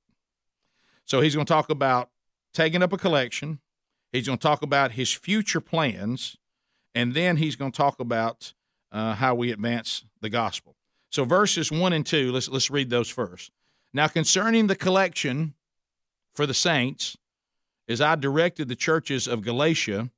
So 1.05 1.21
he's 1.21 1.33
going 1.35 1.45
to 1.45 1.53
talk 1.53 1.69
about 1.69 2.09
taking 2.53 2.83
up 2.83 2.91
a 2.91 2.97
collection. 2.97 3.59
He's 4.11 4.27
going 4.27 4.37
to 4.37 4.41
talk 4.41 4.61
about 4.61 4.93
his 4.93 5.11
future 5.13 5.61
plans, 5.61 6.37
and 6.93 7.13
then 7.13 7.37
he's 7.37 7.55
going 7.55 7.71
to 7.71 7.77
talk 7.77 7.99
about 7.99 8.53
uh, 8.91 9.15
how 9.15 9.35
we 9.35 9.51
advance 9.51 10.03
the 10.19 10.29
gospel. 10.29 10.75
So 11.09 11.25
verses 11.25 11.71
one 11.71 11.93
and 11.93 12.05
two, 12.05 12.31
let's 12.31 12.49
let's 12.49 12.71
read 12.71 12.89
those 12.89 13.09
first. 13.09 13.51
Now 13.93 14.07
concerning 14.07 14.67
the 14.67 14.75
collection 14.75 15.53
for 16.33 16.45
the 16.45 16.53
saints, 16.53 17.17
as 17.87 17.99
I 17.99 18.15
directed 18.15 18.69
the 18.69 18.75
churches 18.75 19.27
of 19.27 19.41
Galatia, 19.41 20.09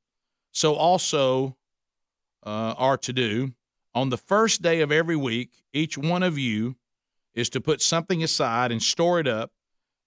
so 0.51 0.75
also 0.75 1.55
uh, 2.45 2.75
are 2.77 2.97
to 2.97 3.13
do. 3.13 3.53
On 3.95 4.09
the 4.09 4.17
first 4.17 4.61
day 4.61 4.81
of 4.81 4.91
every 4.91 5.15
week, 5.15 5.51
each 5.71 5.97
one 5.97 6.23
of 6.23 6.37
you 6.37 6.75
is 7.33 7.49
to 7.49 7.61
put 7.61 7.81
something 7.81 8.23
aside 8.23 8.71
and 8.71 8.81
store 8.81 9.19
it 9.19 9.27
up 9.27 9.51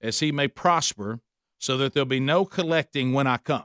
as 0.01 0.21
he 0.21 0.31
may 0.31 0.47
prosper, 0.47 1.21
so 1.59 1.77
that 1.79 1.95
there'll 1.95 2.05
be 2.07 2.21
no 2.21 2.45
collecting 2.45 3.13
when 3.13 3.27
I 3.27 3.39
come. 3.39 3.65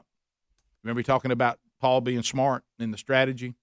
Remember 0.82 1.02
talking 1.02 1.30
about 1.30 1.58
Paul 1.80 2.00
being 2.00 2.22
smart 2.22 2.64
in 2.78 2.90
the 2.90 2.98
strategy? 2.98 3.54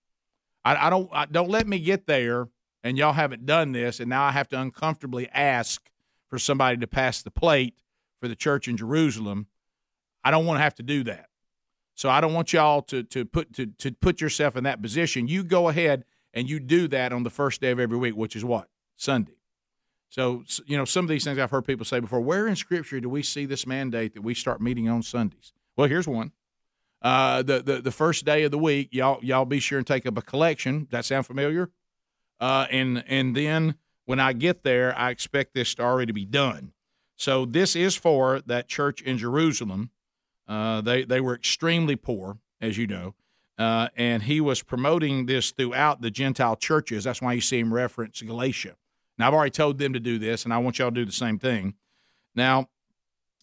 I, 0.64 0.88
I 0.88 0.90
don't 0.90 1.10
I, 1.12 1.26
don't 1.26 1.50
let 1.50 1.68
me 1.68 1.80
get 1.80 2.06
there 2.06 2.50
and 2.84 2.98
y'all 2.98 3.14
haven't 3.14 3.46
done 3.46 3.72
this, 3.74 4.00
and 4.00 4.10
now 4.10 4.24
I 4.24 4.32
have 4.32 4.48
to 4.50 4.60
uncomfortably 4.60 5.28
ask 5.30 5.90
for 6.28 6.40
somebody 6.40 6.78
to 6.78 6.88
pass 6.88 7.22
the 7.22 7.32
plate 7.32 7.76
for 8.22 8.28
the 8.28 8.36
church 8.36 8.68
in 8.68 8.78
Jerusalem. 8.78 9.48
I 10.24 10.32
don't 10.32 10.46
want 10.46 10.60
to 10.60 10.64
have 10.64 10.76
to 10.76 10.84
do 10.84 11.04
that. 11.06 11.28
So 11.96 12.10
I 12.10 12.22
don't 12.22 12.34
want 12.34 12.54
y'all 12.54 12.82
to 12.84 13.04
to 13.04 13.26
put 13.26 13.54
to, 13.56 13.66
to 13.66 13.92
put 13.92 14.22
yourself 14.22 14.56
in 14.56 14.64
that 14.64 14.82
position. 14.82 15.28
You 15.28 15.44
go 15.44 15.68
ahead 15.68 16.06
and 16.34 16.50
you 16.50 16.60
do 16.60 16.88
that 16.90 17.12
on 17.12 17.24
the 17.24 17.30
first 17.30 17.60
day 17.60 17.72
of 17.72 17.80
every 17.80 17.98
week, 17.98 18.16
which 18.16 18.36
is 18.36 18.46
what? 18.46 18.70
Sunday. 18.96 19.34
So 20.08 20.44
you 20.66 20.78
know, 20.78 20.86
some 20.86 21.06
of 21.06 21.10
these 21.10 21.24
things 21.24 21.38
I've 21.38 21.52
heard 21.52 21.66
people 21.66 21.86
say 21.86 22.00
before, 22.00 22.22
where 22.22 22.48
in 22.48 22.56
scripture 22.56 23.00
do 23.00 23.10
we 23.10 23.24
see 23.24 23.46
this 23.46 23.68
mandate 23.68 24.14
that 24.14 24.22
we 24.22 24.34
start 24.34 24.62
meeting 24.62 24.88
on 24.88 25.04
Sundays? 25.04 25.52
Well, 25.76 25.90
here's 25.90 26.08
one. 26.08 26.32
Uh, 27.02 27.42
the, 27.42 27.62
the 27.62 27.82
the 27.82 27.92
first 27.92 28.26
day 28.26 28.44
of 28.44 28.52
the 28.52 28.58
week, 28.58 28.90
y'all 28.92 29.20
y'all 29.24 29.46
be 29.46 29.60
sure 29.60 29.78
and 29.78 29.88
take 29.88 30.06
up 30.06 30.18
a 30.18 30.22
collection. 30.22 30.88
That 30.92 31.06
sound 31.06 31.26
familiar? 31.26 31.70
Uh, 32.40 32.68
and 32.70 33.04
and 33.08 33.36
then 33.36 33.76
when 34.06 34.20
I 34.20 34.34
get 34.34 34.64
there, 34.64 34.98
I 34.98 35.12
expect 35.12 35.54
this 35.54 35.76
to 35.76 35.84
already 35.84 36.12
be 36.12 36.26
done. 36.26 36.74
So 37.16 37.46
this 37.46 37.76
is 37.76 37.96
for 37.96 38.42
that 38.48 38.68
church 38.68 39.02
in 39.02 39.18
Jerusalem. 39.18 39.92
Uh, 40.48 40.82
they 40.82 41.04
they 41.04 41.22
were 41.22 41.36
extremely 41.36 41.96
poor, 41.96 42.38
as 42.60 42.78
you 42.78 42.88
know, 42.88 43.16
uh, 43.58 43.90
and 43.96 44.24
he 44.24 44.42
was 44.42 44.64
promoting 44.64 45.26
this 45.26 45.52
throughout 45.52 46.02
the 46.02 46.10
Gentile 46.10 46.56
churches. 46.56 47.04
That's 47.04 47.22
why 47.22 47.34
you 47.34 47.42
see 47.42 47.60
him 47.60 47.74
reference 47.74 48.22
Galatia. 48.22 48.76
Now, 49.18 49.28
I've 49.28 49.34
already 49.34 49.52
told 49.52 49.78
them 49.78 49.92
to 49.94 50.00
do 50.00 50.18
this, 50.18 50.46
and 50.46 50.54
I 50.54 50.58
want 50.60 50.80
y'all 50.80 50.90
to 50.90 50.96
do 50.96 51.06
the 51.06 51.12
same 51.12 51.38
thing. 51.38 51.76
Now, 52.34 52.70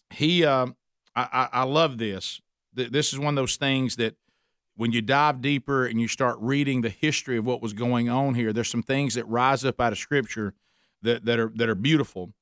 he, 0.09 0.43
uh, 0.43 0.67
I, 1.15 1.49
I, 1.53 1.63
love 1.63 1.99
this. 1.99 2.41
This 2.77 3.11
is 3.11 3.19
one 3.19 3.29
of 3.29 3.35
those 3.35 3.57
things 3.57 3.95
that 3.95 4.15
when 4.75 4.91
you 4.91 5.01
dive 5.01 5.41
deeper 5.41 5.85
and 5.85 5.99
you 5.99 6.07
start 6.07 6.37
reading 6.39 6.81
the 6.81 6.89
history 6.89 7.37
of 7.37 7.45
what 7.45 7.61
was 7.61 7.73
going 7.73 8.09
on 8.09 8.35
here, 8.35 8.53
there's 8.53 8.69
some 8.69 8.83
things 8.83 9.15
that 9.15 9.27
rise 9.27 9.65
up 9.65 9.81
out 9.81 9.91
of 9.91 9.97
Scripture 9.97 10.53
that, 11.01 11.25
that 11.25 11.39
are 11.39 11.51
that 11.55 11.67
are 11.67 11.75
beautiful. 11.75 12.33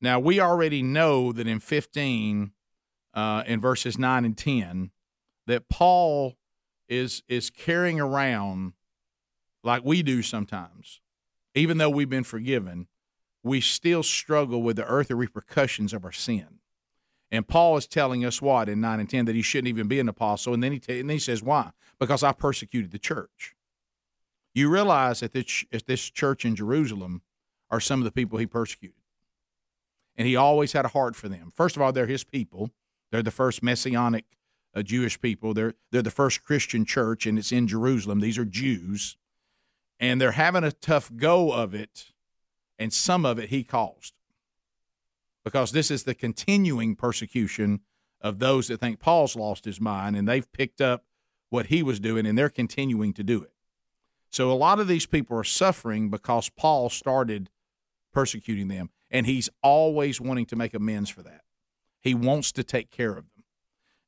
Now, 0.00 0.18
we 0.18 0.40
already 0.40 0.82
know 0.82 1.32
that 1.32 1.46
in 1.46 1.60
15, 1.60 2.52
uh, 3.14 3.44
in 3.46 3.60
verses 3.60 3.96
9 3.98 4.24
and 4.24 4.36
10, 4.36 4.90
that 5.46 5.68
Paul 5.68 6.34
is 6.88 7.22
is 7.28 7.50
carrying 7.50 8.00
around 8.00 8.72
like 9.62 9.84
we 9.84 10.02
do 10.02 10.22
sometimes, 10.22 11.00
even 11.54 11.78
though 11.78 11.90
we've 11.90 12.10
been 12.10 12.24
forgiven, 12.24 12.88
we 13.42 13.60
still 13.60 14.02
struggle 14.02 14.62
with 14.62 14.76
the 14.76 14.84
earthly 14.86 15.14
repercussions 15.14 15.92
of 15.92 16.04
our 16.04 16.12
sin. 16.12 16.55
And 17.30 17.46
Paul 17.46 17.76
is 17.76 17.86
telling 17.86 18.24
us 18.24 18.40
what 18.40 18.68
in 18.68 18.80
9 18.80 19.00
and 19.00 19.10
10 19.10 19.24
that 19.24 19.34
he 19.34 19.42
shouldn't 19.42 19.68
even 19.68 19.88
be 19.88 19.98
an 19.98 20.08
apostle. 20.08 20.54
And 20.54 20.62
then 20.62 20.72
he, 20.72 20.78
t- 20.78 21.00
and 21.00 21.10
then 21.10 21.16
he 21.16 21.20
says, 21.20 21.42
Why? 21.42 21.70
Because 21.98 22.22
I 22.22 22.32
persecuted 22.32 22.92
the 22.92 22.98
church. 22.98 23.56
You 24.54 24.70
realize 24.70 25.20
that 25.20 25.32
this, 25.32 25.64
this 25.86 26.08
church 26.08 26.44
in 26.44 26.56
Jerusalem 26.56 27.22
are 27.70 27.80
some 27.80 28.00
of 28.00 28.04
the 28.04 28.12
people 28.12 28.38
he 28.38 28.46
persecuted. 28.46 28.96
And 30.16 30.26
he 30.26 30.36
always 30.36 30.72
had 30.72 30.84
a 30.84 30.88
heart 30.88 31.14
for 31.14 31.28
them. 31.28 31.52
First 31.54 31.76
of 31.76 31.82
all, 31.82 31.92
they're 31.92 32.06
his 32.06 32.24
people, 32.24 32.70
they're 33.10 33.22
the 33.22 33.30
first 33.30 33.62
messianic 33.62 34.24
uh, 34.76 34.82
Jewish 34.82 35.20
people. 35.20 35.54
They're 35.54 35.74
they're 35.90 36.02
the 36.02 36.10
first 36.10 36.44
Christian 36.44 36.84
church, 36.84 37.26
and 37.26 37.38
it's 37.38 37.50
in 37.50 37.66
Jerusalem. 37.66 38.20
These 38.20 38.38
are 38.38 38.44
Jews, 38.44 39.16
and 39.98 40.20
they're 40.20 40.32
having 40.32 40.64
a 40.64 40.72
tough 40.72 41.10
go 41.16 41.52
of 41.52 41.74
it, 41.74 42.12
and 42.78 42.92
some 42.92 43.24
of 43.24 43.38
it 43.38 43.48
he 43.48 43.64
caused, 43.64 44.12
because 45.46 45.70
this 45.70 45.90
is 45.90 46.02
the 46.02 46.14
continuing 46.14 46.96
persecution 46.96 47.80
of 48.20 48.40
those 48.40 48.66
that 48.66 48.80
think 48.80 48.98
Paul's 48.98 49.36
lost 49.36 49.64
his 49.64 49.80
mind, 49.80 50.16
and 50.16 50.26
they've 50.26 50.50
picked 50.52 50.80
up 50.80 51.04
what 51.50 51.66
he 51.66 51.82
was 51.82 52.00
doing, 52.00 52.26
and 52.26 52.36
they're 52.36 52.50
continuing 52.50 53.12
to 53.12 53.22
do 53.22 53.42
it. 53.42 53.52
So 54.28 54.50
a 54.50 54.54
lot 54.54 54.80
of 54.80 54.88
these 54.88 55.06
people 55.06 55.38
are 55.38 55.44
suffering 55.44 56.10
because 56.10 56.48
Paul 56.48 56.90
started 56.90 57.48
persecuting 58.12 58.66
them, 58.66 58.90
and 59.10 59.24
he's 59.24 59.48
always 59.62 60.20
wanting 60.20 60.46
to 60.46 60.56
make 60.56 60.74
amends 60.74 61.10
for 61.10 61.22
that. 61.22 61.42
He 62.00 62.12
wants 62.12 62.50
to 62.52 62.64
take 62.64 62.90
care 62.90 63.12
of 63.12 63.26
them 63.26 63.36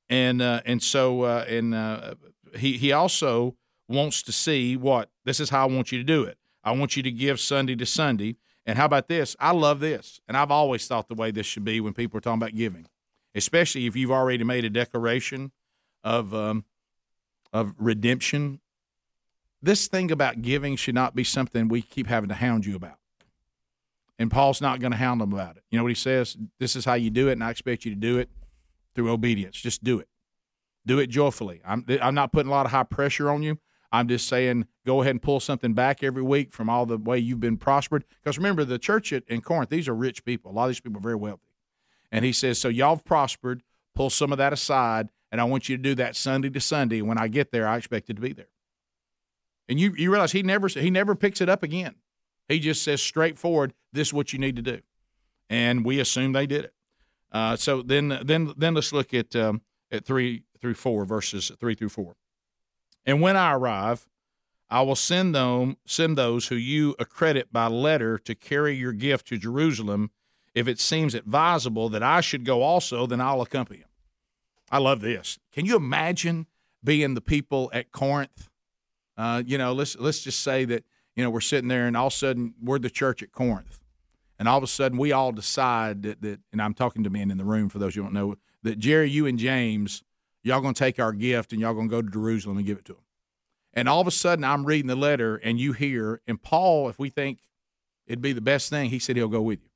and 0.08 0.40
uh, 0.40 0.60
and 0.64 0.82
so 0.82 1.22
uh, 1.22 1.44
and 1.48 1.74
uh, 1.74 2.14
he 2.56 2.78
he 2.78 2.92
also 2.92 3.56
wants 3.88 4.22
to 4.22 4.32
see 4.32 4.76
what 4.76 5.10
this 5.24 5.40
is 5.40 5.50
how 5.50 5.68
I 5.68 5.70
want 5.70 5.92
you 5.92 5.98
to 5.98 6.04
do 6.04 6.24
it. 6.24 6.38
I 6.64 6.72
want 6.72 6.96
you 6.96 7.02
to 7.02 7.10
give 7.10 7.40
Sunday 7.40 7.76
to 7.76 7.86
Sunday. 7.86 8.36
And 8.68 8.76
how 8.76 8.84
about 8.84 9.08
this? 9.08 9.34
I 9.40 9.52
love 9.52 9.80
this, 9.80 10.20
and 10.28 10.36
I've 10.36 10.50
always 10.50 10.86
thought 10.86 11.08
the 11.08 11.14
way 11.14 11.30
this 11.30 11.46
should 11.46 11.64
be 11.64 11.80
when 11.80 11.94
people 11.94 12.18
are 12.18 12.20
talking 12.20 12.42
about 12.42 12.54
giving, 12.54 12.86
especially 13.34 13.86
if 13.86 13.96
you've 13.96 14.10
already 14.10 14.44
made 14.44 14.66
a 14.66 14.68
declaration 14.68 15.52
of 16.04 16.34
um, 16.34 16.66
of 17.50 17.72
redemption. 17.78 18.60
This 19.62 19.88
thing 19.88 20.10
about 20.10 20.42
giving 20.42 20.76
should 20.76 20.94
not 20.94 21.14
be 21.14 21.24
something 21.24 21.68
we 21.68 21.80
keep 21.80 22.08
having 22.08 22.28
to 22.28 22.34
hound 22.34 22.66
you 22.66 22.76
about. 22.76 22.98
And 24.18 24.30
Paul's 24.30 24.60
not 24.60 24.80
going 24.80 24.92
to 24.92 24.98
hound 24.98 25.22
them 25.22 25.32
about 25.32 25.56
it. 25.56 25.62
You 25.70 25.78
know 25.78 25.84
what 25.84 25.90
he 25.90 25.94
says? 25.94 26.36
This 26.60 26.76
is 26.76 26.84
how 26.84 26.92
you 26.92 27.08
do 27.08 27.28
it, 27.28 27.32
and 27.32 27.44
I 27.44 27.50
expect 27.50 27.86
you 27.86 27.94
to 27.94 27.98
do 27.98 28.18
it 28.18 28.28
through 28.94 29.10
obedience. 29.10 29.56
Just 29.56 29.82
do 29.82 29.98
it. 29.98 30.08
Do 30.84 30.98
it 30.98 31.06
joyfully. 31.06 31.62
I'm 31.64 31.86
I'm 32.02 32.14
not 32.14 32.32
putting 32.32 32.48
a 32.48 32.54
lot 32.54 32.66
of 32.66 32.72
high 32.72 32.82
pressure 32.82 33.30
on 33.30 33.42
you. 33.42 33.60
I'm 33.90 34.08
just 34.08 34.28
saying 34.28 34.66
go 34.84 35.00
ahead 35.02 35.12
and 35.12 35.22
pull 35.22 35.40
something 35.40 35.72
back 35.72 36.02
every 36.02 36.22
week 36.22 36.52
from 36.52 36.68
all 36.68 36.86
the 36.86 36.98
way 36.98 37.18
you've 37.18 37.40
been 37.40 37.56
prospered. 37.56 38.04
Because 38.22 38.38
remember, 38.38 38.64
the 38.64 38.78
church 38.78 39.12
at, 39.12 39.24
in 39.28 39.40
Corinth, 39.40 39.70
these 39.70 39.88
are 39.88 39.94
rich 39.94 40.24
people. 40.24 40.50
A 40.50 40.54
lot 40.54 40.64
of 40.64 40.70
these 40.70 40.80
people 40.80 40.98
are 40.98 41.02
very 41.02 41.16
wealthy. 41.16 41.48
And 42.10 42.24
he 42.24 42.32
says, 42.32 42.58
so 42.58 42.68
y'all 42.68 42.96
have 42.96 43.04
prospered. 43.04 43.62
Pull 43.94 44.10
some 44.10 44.30
of 44.30 44.38
that 44.38 44.52
aside, 44.52 45.08
and 45.32 45.40
I 45.40 45.44
want 45.44 45.68
you 45.68 45.76
to 45.76 45.82
do 45.82 45.94
that 45.96 46.14
Sunday 46.14 46.50
to 46.50 46.60
Sunday. 46.60 47.02
When 47.02 47.18
I 47.18 47.26
get 47.26 47.50
there, 47.50 47.66
I 47.66 47.76
expect 47.76 48.08
it 48.08 48.14
to 48.14 48.22
be 48.22 48.32
there. 48.32 48.46
And 49.68 49.80
you 49.80 49.92
you 49.96 50.10
realize 50.10 50.32
he 50.32 50.42
never 50.42 50.68
he 50.68 50.90
never 50.90 51.14
picks 51.16 51.40
it 51.40 51.48
up 51.48 51.62
again. 51.64 51.96
He 52.48 52.60
just 52.60 52.82
says 52.82 53.02
straightforward, 53.02 53.74
this 53.92 54.08
is 54.08 54.14
what 54.14 54.32
you 54.32 54.38
need 54.38 54.56
to 54.56 54.62
do. 54.62 54.80
And 55.50 55.84
we 55.84 55.98
assume 56.00 56.32
they 56.32 56.46
did 56.46 56.66
it. 56.66 56.74
Uh, 57.30 57.56
so 57.56 57.82
then, 57.82 58.20
then, 58.24 58.54
then 58.56 58.74
let's 58.74 58.92
look 58.92 59.12
at 59.12 59.34
um, 59.36 59.62
at 59.90 60.04
three 60.04 60.44
through 60.60 60.74
four 60.74 61.04
verses 61.04 61.52
three 61.58 61.74
through 61.74 61.90
four. 61.90 62.16
And 63.08 63.22
when 63.22 63.38
I 63.38 63.54
arrive, 63.54 64.06
I 64.68 64.82
will 64.82 64.94
send 64.94 65.34
them 65.34 65.78
send 65.86 66.18
those 66.18 66.48
who 66.48 66.56
you 66.56 66.94
accredit 66.98 67.50
by 67.50 67.66
letter 67.66 68.18
to 68.18 68.34
carry 68.34 68.76
your 68.76 68.92
gift 68.92 69.28
to 69.28 69.38
Jerusalem. 69.38 70.10
If 70.54 70.68
it 70.68 70.78
seems 70.78 71.14
advisable 71.14 71.88
that 71.88 72.02
I 72.02 72.20
should 72.20 72.44
go 72.44 72.60
also, 72.60 73.06
then 73.06 73.18
I'll 73.18 73.40
accompany 73.40 73.78
them. 73.78 73.88
I 74.70 74.76
love 74.76 75.00
this. 75.00 75.38
Can 75.52 75.64
you 75.64 75.74
imagine 75.74 76.48
being 76.84 77.14
the 77.14 77.22
people 77.22 77.70
at 77.72 77.92
Corinth? 77.92 78.50
Uh, 79.16 79.42
you 79.46 79.56
know, 79.56 79.72
let's 79.72 79.96
let's 79.96 80.20
just 80.20 80.40
say 80.40 80.66
that 80.66 80.84
you 81.16 81.24
know 81.24 81.30
we're 81.30 81.40
sitting 81.40 81.68
there, 81.68 81.86
and 81.86 81.96
all 81.96 82.08
of 82.08 82.12
a 82.12 82.16
sudden 82.16 82.52
we're 82.62 82.78
the 82.78 82.90
church 82.90 83.22
at 83.22 83.32
Corinth, 83.32 83.82
and 84.38 84.46
all 84.46 84.58
of 84.58 84.64
a 84.64 84.68
sudden 84.68 84.98
we 84.98 85.12
all 85.12 85.32
decide 85.32 86.02
that, 86.02 86.20
that 86.20 86.40
and 86.52 86.60
I'm 86.60 86.74
talking 86.74 87.04
to 87.04 87.10
men 87.10 87.30
in 87.30 87.38
the 87.38 87.44
room 87.46 87.70
for 87.70 87.78
those 87.78 87.96
you 87.96 88.02
don't 88.02 88.12
know 88.12 88.36
that 88.64 88.78
Jerry, 88.78 89.08
you 89.08 89.24
and 89.24 89.38
James, 89.38 90.02
y'all 90.42 90.60
gonna 90.60 90.74
take 90.74 90.98
our 90.98 91.12
gift 91.12 91.52
and 91.52 91.60
y'all 91.60 91.74
gonna 91.74 91.88
go 91.88 92.02
to 92.02 92.10
Jerusalem 92.10 92.58
and 92.58 92.66
give 92.66 92.78
it 92.78 92.84
to 92.86 92.94
them. 92.94 93.02
And 93.74 93.88
all 93.88 94.00
of 94.00 94.06
a 94.06 94.12
sudden 94.12 94.44
I'm 94.44 94.64
reading 94.64 94.86
the 94.88 94.96
letter 94.96 95.36
and 95.36 95.60
you 95.60 95.72
hear, 95.72 96.20
and 96.26 96.42
Paul, 96.42 96.88
if 96.88 96.98
we 96.98 97.10
think 97.10 97.40
it'd 98.06 98.22
be 98.22 98.32
the 98.32 98.40
best 98.40 98.70
thing, 98.70 98.90
he 98.90 98.98
said 98.98 99.16
he'll 99.16 99.28
go 99.28 99.42
with 99.42 99.62
you. 99.62 99.70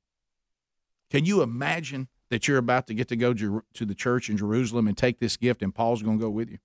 Can 1.09 1.25
you 1.25 1.43
imagine 1.43 2.07
that 2.29 2.47
you're 2.47 2.57
about 2.57 2.87
to 2.87 2.95
get 2.95 3.07
to 3.09 3.15
go 3.15 3.33
to 3.33 3.63
the 3.85 3.93
church 3.93 4.29
in 4.29 4.37
Jerusalem 4.37 4.87
and 4.87 4.97
take 4.97 5.19
this 5.19 5.37
gift, 5.37 5.61
and 5.61 5.73
Paul's 5.73 6.01
going 6.01 6.17
to 6.17 6.21
go 6.23 6.31
with 6.31 6.49
you? 6.49 6.57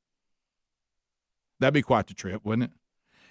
That'd 1.60 1.74
be 1.74 1.82
quite 1.82 2.06
the 2.06 2.14
trip, 2.14 2.42
wouldn't 2.44 2.70
it? 2.70 2.70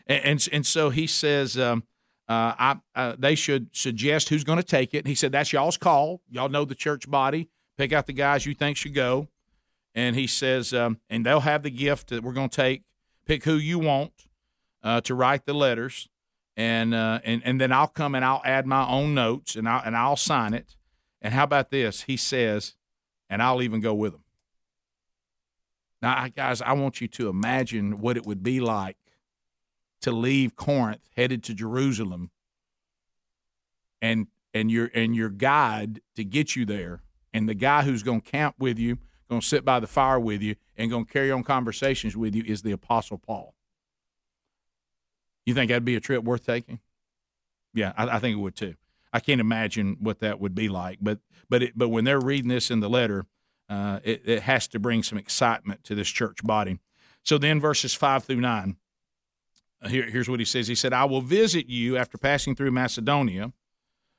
And 0.06 0.24
and, 0.24 0.50
and 0.54 0.66
so 0.66 0.92
he 0.92 1.08
says, 1.08 1.58
um, 1.58 1.84
uh, 2.30 2.54
I, 2.60 2.76
uh, 2.94 3.16
they 3.18 3.34
should 3.34 3.76
suggest 3.76 4.30
who's 4.30 4.44
going 4.44 4.60
to 4.60 4.64
take 4.64 4.94
it. 4.94 5.08
he 5.08 5.16
said, 5.16 5.32
That's 5.32 5.52
y'all's 5.52 5.78
call. 5.78 6.22
Y'all 6.30 6.50
know 6.50 6.66
the 6.66 6.76
church 6.76 7.10
body. 7.10 7.50
Pick 7.78 7.94
out 7.94 8.06
the 8.06 8.14
guys 8.14 8.46
you 8.46 8.54
think 8.54 8.78
should 8.78 8.94
go. 8.94 9.28
And 9.98 10.16
he 10.16 10.28
says, 10.28 10.76
um, 10.76 11.00
and 11.10 11.26
they'll 11.26 11.40
have 11.40 11.64
the 11.64 11.72
gift 11.72 12.10
that 12.10 12.22
we're 12.22 12.32
going 12.32 12.50
to 12.50 12.56
take. 12.56 12.84
Pick 13.26 13.46
who 13.46 13.56
you 13.56 13.80
want 13.80 14.28
uh, 14.84 15.02
to 15.02 15.16
write 15.16 15.48
the 15.48 15.56
letters. 15.56 16.08
And, 16.56 16.94
uh, 16.94 17.20
and, 17.24 17.42
and 17.44 17.60
then 17.60 17.72
I'll 17.72 17.88
come 17.88 18.14
and 18.14 18.24
I'll 18.24 18.44
add 18.46 18.68
my 18.68 18.88
own 18.88 19.16
notes 19.16 19.56
and 19.56 19.68
I'll, 19.68 19.82
and 19.84 19.98
I'll 19.98 20.16
sign 20.16 20.54
it. 20.54 20.76
And 21.20 21.34
how 21.34 21.46
about 21.46 21.72
this? 21.72 22.04
He 22.04 22.16
says, 22.16 22.76
and 23.28 23.42
I'll 23.42 23.64
even 23.64 23.82
go 23.82 23.96
with 23.96 24.12
them. 24.12 24.24
Now, 26.00 26.28
guys, 26.28 26.62
I 26.62 26.74
want 26.74 27.02
you 27.02 27.08
to 27.08 27.28
imagine 27.28 28.00
what 28.00 28.18
it 28.18 28.26
would 28.28 28.44
be 28.44 28.60
like 28.60 28.98
to 30.02 30.12
leave 30.12 30.56
Corinth, 30.56 31.10
headed 31.18 31.44
to 31.46 31.56
Jerusalem, 31.56 32.30
and 34.00 34.28
and 34.54 34.70
your 34.70 34.92
and 34.94 35.16
your 35.16 35.30
guide 35.30 36.02
to 36.16 36.24
get 36.24 36.56
you 36.56 36.66
there, 36.66 37.02
and 37.34 37.50
the 37.50 37.56
guy 37.56 37.82
who's 37.82 38.04
going 38.04 38.22
to 38.22 38.32
camp 38.32 38.58
with 38.60 38.78
you, 38.78 39.00
going 39.30 39.42
to 39.42 39.48
sit 39.48 39.66
by 39.66 39.80
the 39.80 39.88
fire 39.88 40.20
with 40.20 40.42
you, 40.42 40.56
and 40.78 40.90
going 40.90 41.06
to 41.06 41.12
carry 41.12 41.32
on 41.32 41.44
conversations 41.44 42.16
with 42.16 42.36
you 42.36 42.44
is 42.46 42.62
the 42.62 42.72
Apostle 42.72 43.18
Paul. 43.18 43.54
You 45.46 45.54
think 45.54 45.70
that'd 45.70 45.86
be 45.86 45.96
a 45.96 46.00
trip 46.00 46.24
worth 46.24 46.46
taking? 46.46 46.80
Yeah, 47.74 47.94
I, 47.98 48.16
I 48.16 48.20
think 48.20 48.38
it 48.38 48.40
would 48.40 48.56
too. 48.56 48.76
I 49.14 49.20
can't 49.20 49.42
imagine 49.42 49.98
what 50.00 50.20
that 50.20 50.40
would 50.40 50.54
be 50.54 50.68
like, 50.68 51.00
but 51.02 51.20
but 51.50 51.64
it, 51.64 51.74
but 51.78 51.90
when 51.90 52.04
they're 52.04 52.20
reading 52.20 52.50
this 52.50 52.70
in 52.70 52.82
the 52.82 52.90
letter, 52.90 53.26
uh, 53.70 54.00
it, 54.04 54.22
it 54.26 54.42
has 54.44 54.68
to 54.70 54.80
bring 54.80 55.04
some 55.04 55.18
excitement 55.18 55.84
to 55.86 55.96
this 55.96 56.10
church 56.10 56.44
body. 56.44 56.80
So 57.24 57.38
then, 57.38 57.60
verses 57.60 57.94
five 57.94 58.26
through 58.26 58.42
nine. 58.42 58.78
Here, 59.88 60.10
here's 60.10 60.28
what 60.28 60.40
he 60.40 60.46
says. 60.46 60.68
He 60.68 60.76
said, 60.76 60.92
I 60.92 61.06
will 61.06 61.22
visit 61.22 61.68
you 61.68 61.98
after 61.98 62.18
passing 62.18 62.56
through 62.56 62.72
Macedonia, 62.72 63.54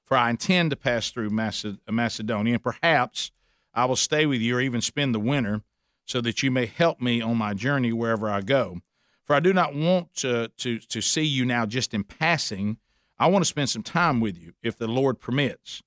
for 0.04 0.16
I 0.16 0.30
intend 0.30 0.70
to 0.70 0.76
pass 0.76 1.10
through 1.10 1.30
Macedonia, 1.30 2.54
and 2.54 2.62
perhaps 2.62 3.32
I 3.74 3.84
will 3.84 3.96
stay 3.96 4.26
with 4.26 4.40
you 4.40 4.56
or 4.56 4.60
even 4.60 4.80
spend 4.80 5.14
the 5.14 5.20
winter, 5.20 5.62
so 6.04 6.20
that 6.22 6.42
you 6.42 6.50
may 6.50 6.66
help 6.66 7.00
me 7.00 7.20
on 7.20 7.36
my 7.36 7.54
journey 7.54 7.92
wherever 7.92 8.30
I 8.30 8.40
go. 8.40 8.80
For 9.24 9.36
I 9.36 9.40
do 9.40 9.52
not 9.52 9.74
want 9.74 10.14
to, 10.16 10.48
to, 10.56 10.78
to 10.78 11.00
see 11.02 11.24
you 11.24 11.44
now 11.44 11.66
just 11.66 11.92
in 11.92 12.02
passing. 12.02 12.78
I 13.18 13.26
want 13.26 13.44
to 13.44 13.48
spend 13.48 13.68
some 13.68 13.82
time 13.82 14.20
with 14.20 14.38
you, 14.38 14.54
if 14.62 14.76
the 14.76 14.88
Lord 14.88 15.20
permits. 15.20 15.82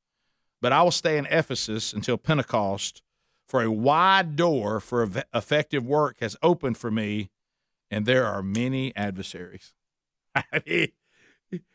But 0.62 0.74
I 0.74 0.84
will 0.84 0.92
stay 0.92 1.18
in 1.18 1.26
Ephesus 1.26 1.92
until 1.92 2.18
Pentecost, 2.18 3.02
for 3.48 3.64
a 3.64 3.72
wide 3.72 4.36
door 4.36 4.80
for 4.80 5.10
effective 5.34 5.86
work 5.86 6.20
has 6.20 6.38
opened 6.44 6.78
for 6.78 6.92
me 6.92 7.32
and 7.92 8.06
there 8.06 8.26
are 8.26 8.42
many 8.42 8.96
adversaries. 8.96 9.74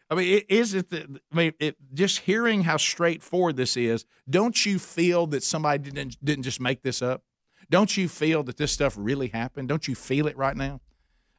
I 0.09 0.15
mean, 0.15 0.43
is 0.49 0.75
it? 0.75 0.91
The, 0.91 1.21
I 1.33 1.37
mean, 1.37 1.53
it, 1.59 1.77
just 1.93 2.21
hearing 2.21 2.63
how 2.63 2.77
straightforward 2.77 3.57
this 3.57 3.77
is, 3.77 4.05
don't 4.29 4.65
you 4.65 4.79
feel 4.79 5.27
that 5.29 5.43
somebody 5.43 5.91
didn't 5.91 6.25
didn't 6.25 6.45
just 6.45 6.61
make 6.61 6.83
this 6.83 7.03
up? 7.03 7.23
Don't 7.69 7.97
you 7.97 8.09
feel 8.09 8.43
that 8.45 8.57
this 8.57 8.71
stuff 8.71 8.95
really 8.97 9.29
happened? 9.29 9.69
Don't 9.69 9.89
you 9.89 9.95
feel 9.95 10.29
it 10.29 10.37
right 10.37 10.57
now? 10.57 10.81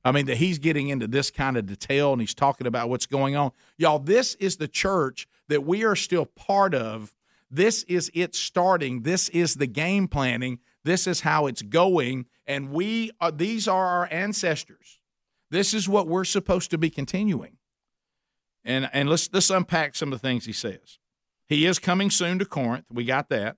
I 0.03 0.11
mean, 0.11 0.25
that 0.27 0.37
he's 0.37 0.59
getting 0.59 0.89
into 0.89 1.07
this 1.07 1.31
kind 1.31 1.57
of 1.57 1.65
detail 1.65 2.13
and 2.13 2.21
he's 2.21 2.33
talking 2.33 2.67
about 2.67 2.89
what's 2.89 3.05
going 3.05 3.35
on. 3.35 3.51
Y'all, 3.77 3.99
this 3.99 4.35
is 4.35 4.57
the 4.57 4.67
church 4.67 5.27
that 5.49 5.65
we 5.65 5.83
are 5.83 5.95
still 5.95 6.25
part 6.25 6.73
of. 6.73 7.13
This 7.49 7.83
is 7.83 8.11
it 8.13 8.35
starting. 8.35 9.01
This 9.01 9.29
is 9.29 9.55
the 9.55 9.67
game 9.67 10.07
planning. 10.07 10.59
This 10.83 11.07
is 11.07 11.21
how 11.21 11.47
it's 11.47 11.61
going. 11.61 12.25
And 12.45 12.71
we 12.71 13.11
are, 13.19 13.31
these 13.31 13.67
are 13.67 13.85
our 13.85 14.07
ancestors. 14.11 14.99
This 15.49 15.73
is 15.73 15.89
what 15.89 16.07
we're 16.07 16.25
supposed 16.25 16.71
to 16.71 16.77
be 16.77 16.89
continuing. 16.89 17.56
And, 18.67 18.87
and 18.93 19.09
let's, 19.09 19.27
let's 19.33 19.49
unpack 19.49 19.95
some 19.95 20.13
of 20.13 20.21
the 20.21 20.27
things 20.27 20.45
he 20.45 20.53
says. 20.53 20.99
He 21.47 21.65
is 21.65 21.79
coming 21.79 22.11
soon 22.11 22.37
to 22.37 22.45
Corinth. 22.45 22.85
We 22.91 23.05
got 23.05 23.29
that. 23.29 23.57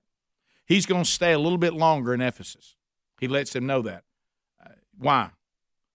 He's 0.64 0.86
going 0.86 1.04
to 1.04 1.10
stay 1.10 1.32
a 1.32 1.38
little 1.38 1.58
bit 1.58 1.74
longer 1.74 2.14
in 2.14 2.22
Ephesus. 2.22 2.76
He 3.20 3.28
lets 3.28 3.52
them 3.52 3.66
know 3.66 3.82
that. 3.82 4.04
Uh, 4.64 4.70
why? 4.96 5.30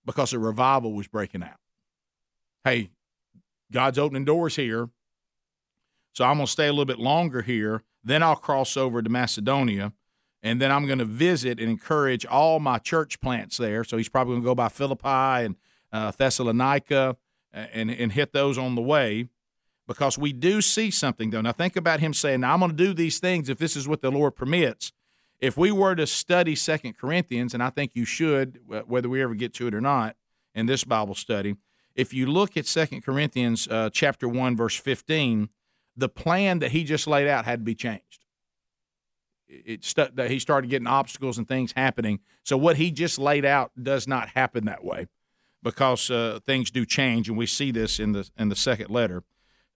because 0.06 0.34
a 0.34 0.40
revival 0.40 0.94
was 0.94 1.08
breaking 1.08 1.44
out. 1.44 1.58
Hey, 2.64 2.92
God's 3.72 3.98
opening 3.98 4.26
doors 4.26 4.56
here. 4.56 4.90
So 6.14 6.24
I'm 6.24 6.38
going 6.38 6.46
to 6.46 6.52
stay 6.52 6.68
a 6.68 6.72
little 6.72 6.86
bit 6.86 7.00
longer 7.00 7.42
here. 7.42 7.84
Then 8.04 8.24
I'll 8.24 8.36
cross 8.36 8.78
over 8.78 9.02
to 9.02 9.10
Macedonia. 9.10 9.94
And 10.42 10.62
then 10.62 10.72
I'm 10.72 10.86
going 10.86 11.00
to 11.00 11.06
visit 11.06 11.60
and 11.60 11.70
encourage 11.70 12.26
all 12.26 12.60
my 12.60 12.78
church 12.78 13.20
plants 13.20 13.58
there. 13.58 13.84
So 13.84 13.98
he's 13.98 14.10
probably 14.10 14.34
going 14.34 14.44
to 14.44 14.46
go 14.46 14.56
by 14.56 14.70
Philippi 14.70 15.46
and 15.46 15.56
uh, 15.92 16.12
Thessalonica 16.12 17.18
and, 17.56 17.90
and 17.90 18.12
hit 18.12 18.34
those 18.34 18.58
on 18.58 18.76
the 18.76 18.82
way 18.82 19.30
because 19.88 20.18
we 20.18 20.34
do 20.34 20.62
see 20.62 20.92
something, 20.92 21.30
though. 21.30 21.42
Now, 21.42 21.52
think 21.52 21.76
about 21.76 22.00
him 22.00 22.14
saying, 22.14 22.42
Now 22.42 22.54
I'm 22.54 22.60
going 22.60 22.72
to 22.72 22.78
do 22.78 22.94
these 22.94 23.20
things 23.20 23.50
if 23.50 23.58
this 23.58 23.76
is 23.76 23.88
what 23.88 24.02
the 24.02 24.12
Lord 24.12 24.36
permits 24.36 24.92
if 25.40 25.58
we 25.58 25.72
were 25.72 25.96
to 25.96 26.08
study 26.08 26.56
Second 26.56 26.98
Corinthians, 26.98 27.54
and 27.54 27.62
I 27.62 27.70
think 27.70 27.96
you 27.96 28.06
should, 28.06 28.60
whether 28.66 29.10
we 29.10 29.22
ever 29.22 29.36
get 29.36 29.54
to 29.56 29.68
it 29.68 29.76
or 29.76 29.82
not, 29.82 30.16
in 30.54 30.66
this 30.66 30.84
Bible 30.84 31.16
study, 31.16 31.56
if 31.96 32.14
you 32.14 32.26
look 32.26 32.56
at 32.56 32.66
Second 32.66 33.02
Corinthians 33.02 33.68
uh, 33.68 33.90
chapter 33.92 34.28
one 34.28 34.56
verse 34.56 34.76
fifteen, 34.76 35.50
the 35.96 36.10
plan 36.10 36.60
that 36.60 36.72
he 36.72 36.84
just 36.84 37.08
laid 37.08 37.28
out 37.28 37.46
had 37.46 37.60
to 37.60 37.64
be 37.64 37.76
changed. 37.76 38.26
It 39.48 39.84
st- 39.84 40.20
he 40.20 40.40
started 40.40 40.70
getting 40.70 40.88
obstacles 40.88 41.38
and 41.38 41.48
things 41.48 41.74
happening. 41.74 42.20
So 42.44 42.58
what 42.58 42.78
he 42.78 42.92
just 42.92 43.20
laid 43.20 43.46
out 43.46 43.72
does 43.82 44.08
not 44.08 44.30
happen 44.30 44.66
that 44.66 44.84
way, 44.84 45.08
because 45.66 46.12
uh, 46.12 46.40
things 46.46 46.70
do 46.70 46.86
change, 46.86 47.28
and 47.28 47.36
we 47.36 47.48
see 47.48 47.72
this 47.72 48.00
in 48.00 48.12
the 48.12 48.30
in 48.38 48.50
the 48.50 48.56
second 48.56 48.92
letter. 48.92 49.24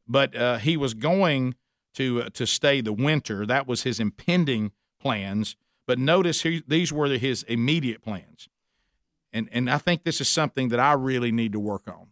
But 0.07 0.35
uh, 0.35 0.57
he 0.59 0.77
was 0.77 0.93
going 0.93 1.55
to 1.95 2.21
uh, 2.21 2.29
to 2.35 2.45
stay 2.45 2.79
the 2.79 2.93
winter. 2.93 3.45
That 3.45 3.67
was 3.67 3.81
his 3.83 3.99
impending 3.99 4.71
plans, 5.01 5.55
but 5.87 5.97
notice 5.97 6.43
he, 6.43 6.63
these 6.67 6.93
were 6.93 7.07
his 7.07 7.41
immediate 7.43 8.03
plans. 8.03 8.47
And, 9.33 9.49
and 9.51 9.69
I 9.69 9.79
think 9.79 10.03
this 10.03 10.21
is 10.21 10.29
something 10.29 10.69
that 10.69 10.79
I 10.79 10.93
really 10.93 11.31
need 11.31 11.53
to 11.53 11.59
work 11.59 11.87
on. 11.87 12.07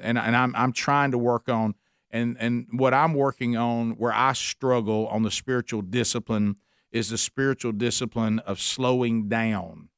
And, 0.00 0.18
and 0.18 0.36
I'm, 0.36 0.54
I'm 0.56 0.72
trying 0.72 1.12
to 1.12 1.18
work 1.18 1.48
on. 1.48 1.74
And, 2.10 2.36
and 2.38 2.66
what 2.72 2.92
I'm 2.92 3.14
working 3.14 3.56
on, 3.56 3.92
where 3.92 4.12
I 4.12 4.32
struggle 4.32 5.06
on 5.08 5.22
the 5.22 5.30
spiritual 5.30 5.82
discipline, 5.82 6.56
is 6.90 7.10
the 7.10 7.18
spiritual 7.18 7.72
discipline 7.72 8.40
of 8.40 8.60
slowing 8.60 9.28
down 9.28 9.88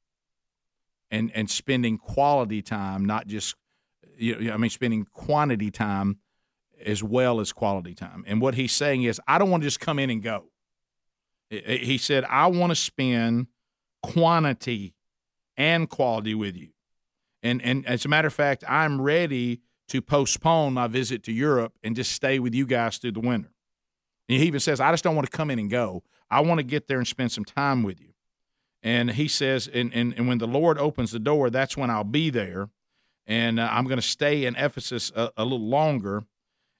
and, 1.11 1.31
and 1.33 1.49
spending 1.49 1.97
quality 1.97 2.61
time, 2.61 3.05
not 3.05 3.27
just, 3.27 3.55
you 4.17 4.39
know, 4.39 4.53
I 4.53 4.57
mean, 4.57 4.69
spending 4.69 5.05
quantity 5.13 5.71
time 5.71 6.19
as 6.85 7.03
well 7.03 7.39
as 7.39 7.51
quality 7.51 7.93
time. 7.95 8.23
And 8.27 8.41
what 8.41 8.55
he's 8.55 8.71
saying 8.71 9.03
is, 9.03 9.19
I 9.27 9.37
don't 9.37 9.49
want 9.49 9.63
to 9.63 9.67
just 9.67 9.79
come 9.79 9.99
in 9.99 10.09
and 10.09 10.21
go. 10.21 10.45
He 11.49 11.97
said, 11.97 12.25
I 12.25 12.47
want 12.47 12.71
to 12.71 12.75
spend 12.75 13.47
quantity 14.03 14.93
and 15.57 15.89
quality 15.89 16.35
with 16.35 16.55
you. 16.55 16.69
And, 17.41 17.61
and 17.61 17.85
as 17.87 18.05
a 18.05 18.07
matter 18.07 18.27
of 18.27 18.33
fact, 18.33 18.63
I'm 18.67 19.01
ready 19.01 19.61
to 19.87 20.01
postpone 20.01 20.73
my 20.73 20.87
visit 20.87 21.23
to 21.23 21.31
Europe 21.31 21.73
and 21.83 21.95
just 21.95 22.11
stay 22.11 22.37
with 22.37 22.53
you 22.53 22.65
guys 22.65 22.97
through 22.97 23.13
the 23.13 23.19
winter. 23.19 23.51
And 24.27 24.39
he 24.39 24.45
even 24.45 24.59
says, 24.59 24.79
I 24.79 24.91
just 24.91 25.03
don't 25.03 25.15
want 25.15 25.29
to 25.29 25.35
come 25.35 25.49
in 25.49 25.57
and 25.57 25.69
go. 25.69 26.03
I 26.29 26.41
want 26.41 26.59
to 26.59 26.63
get 26.63 26.87
there 26.87 26.99
and 26.99 27.07
spend 27.07 27.31
some 27.31 27.45
time 27.45 27.81
with 27.81 27.99
you. 27.99 28.13
And 28.81 29.11
he 29.11 29.27
says, 29.27 29.67
and, 29.67 29.93
and, 29.93 30.13
and 30.15 30.27
when 30.27 30.37
the 30.37 30.47
Lord 30.47 30.77
opens 30.77 31.11
the 31.11 31.19
door, 31.19 31.49
that's 31.49 31.75
when 31.75 31.89
I'll 31.89 32.03
be 32.03 32.29
there. 32.29 32.69
And 33.27 33.59
uh, 33.59 33.69
I'm 33.71 33.85
going 33.85 33.99
to 33.99 34.01
stay 34.01 34.45
in 34.45 34.55
Ephesus 34.55 35.11
a, 35.15 35.31
a 35.37 35.43
little 35.43 35.67
longer. 35.67 36.23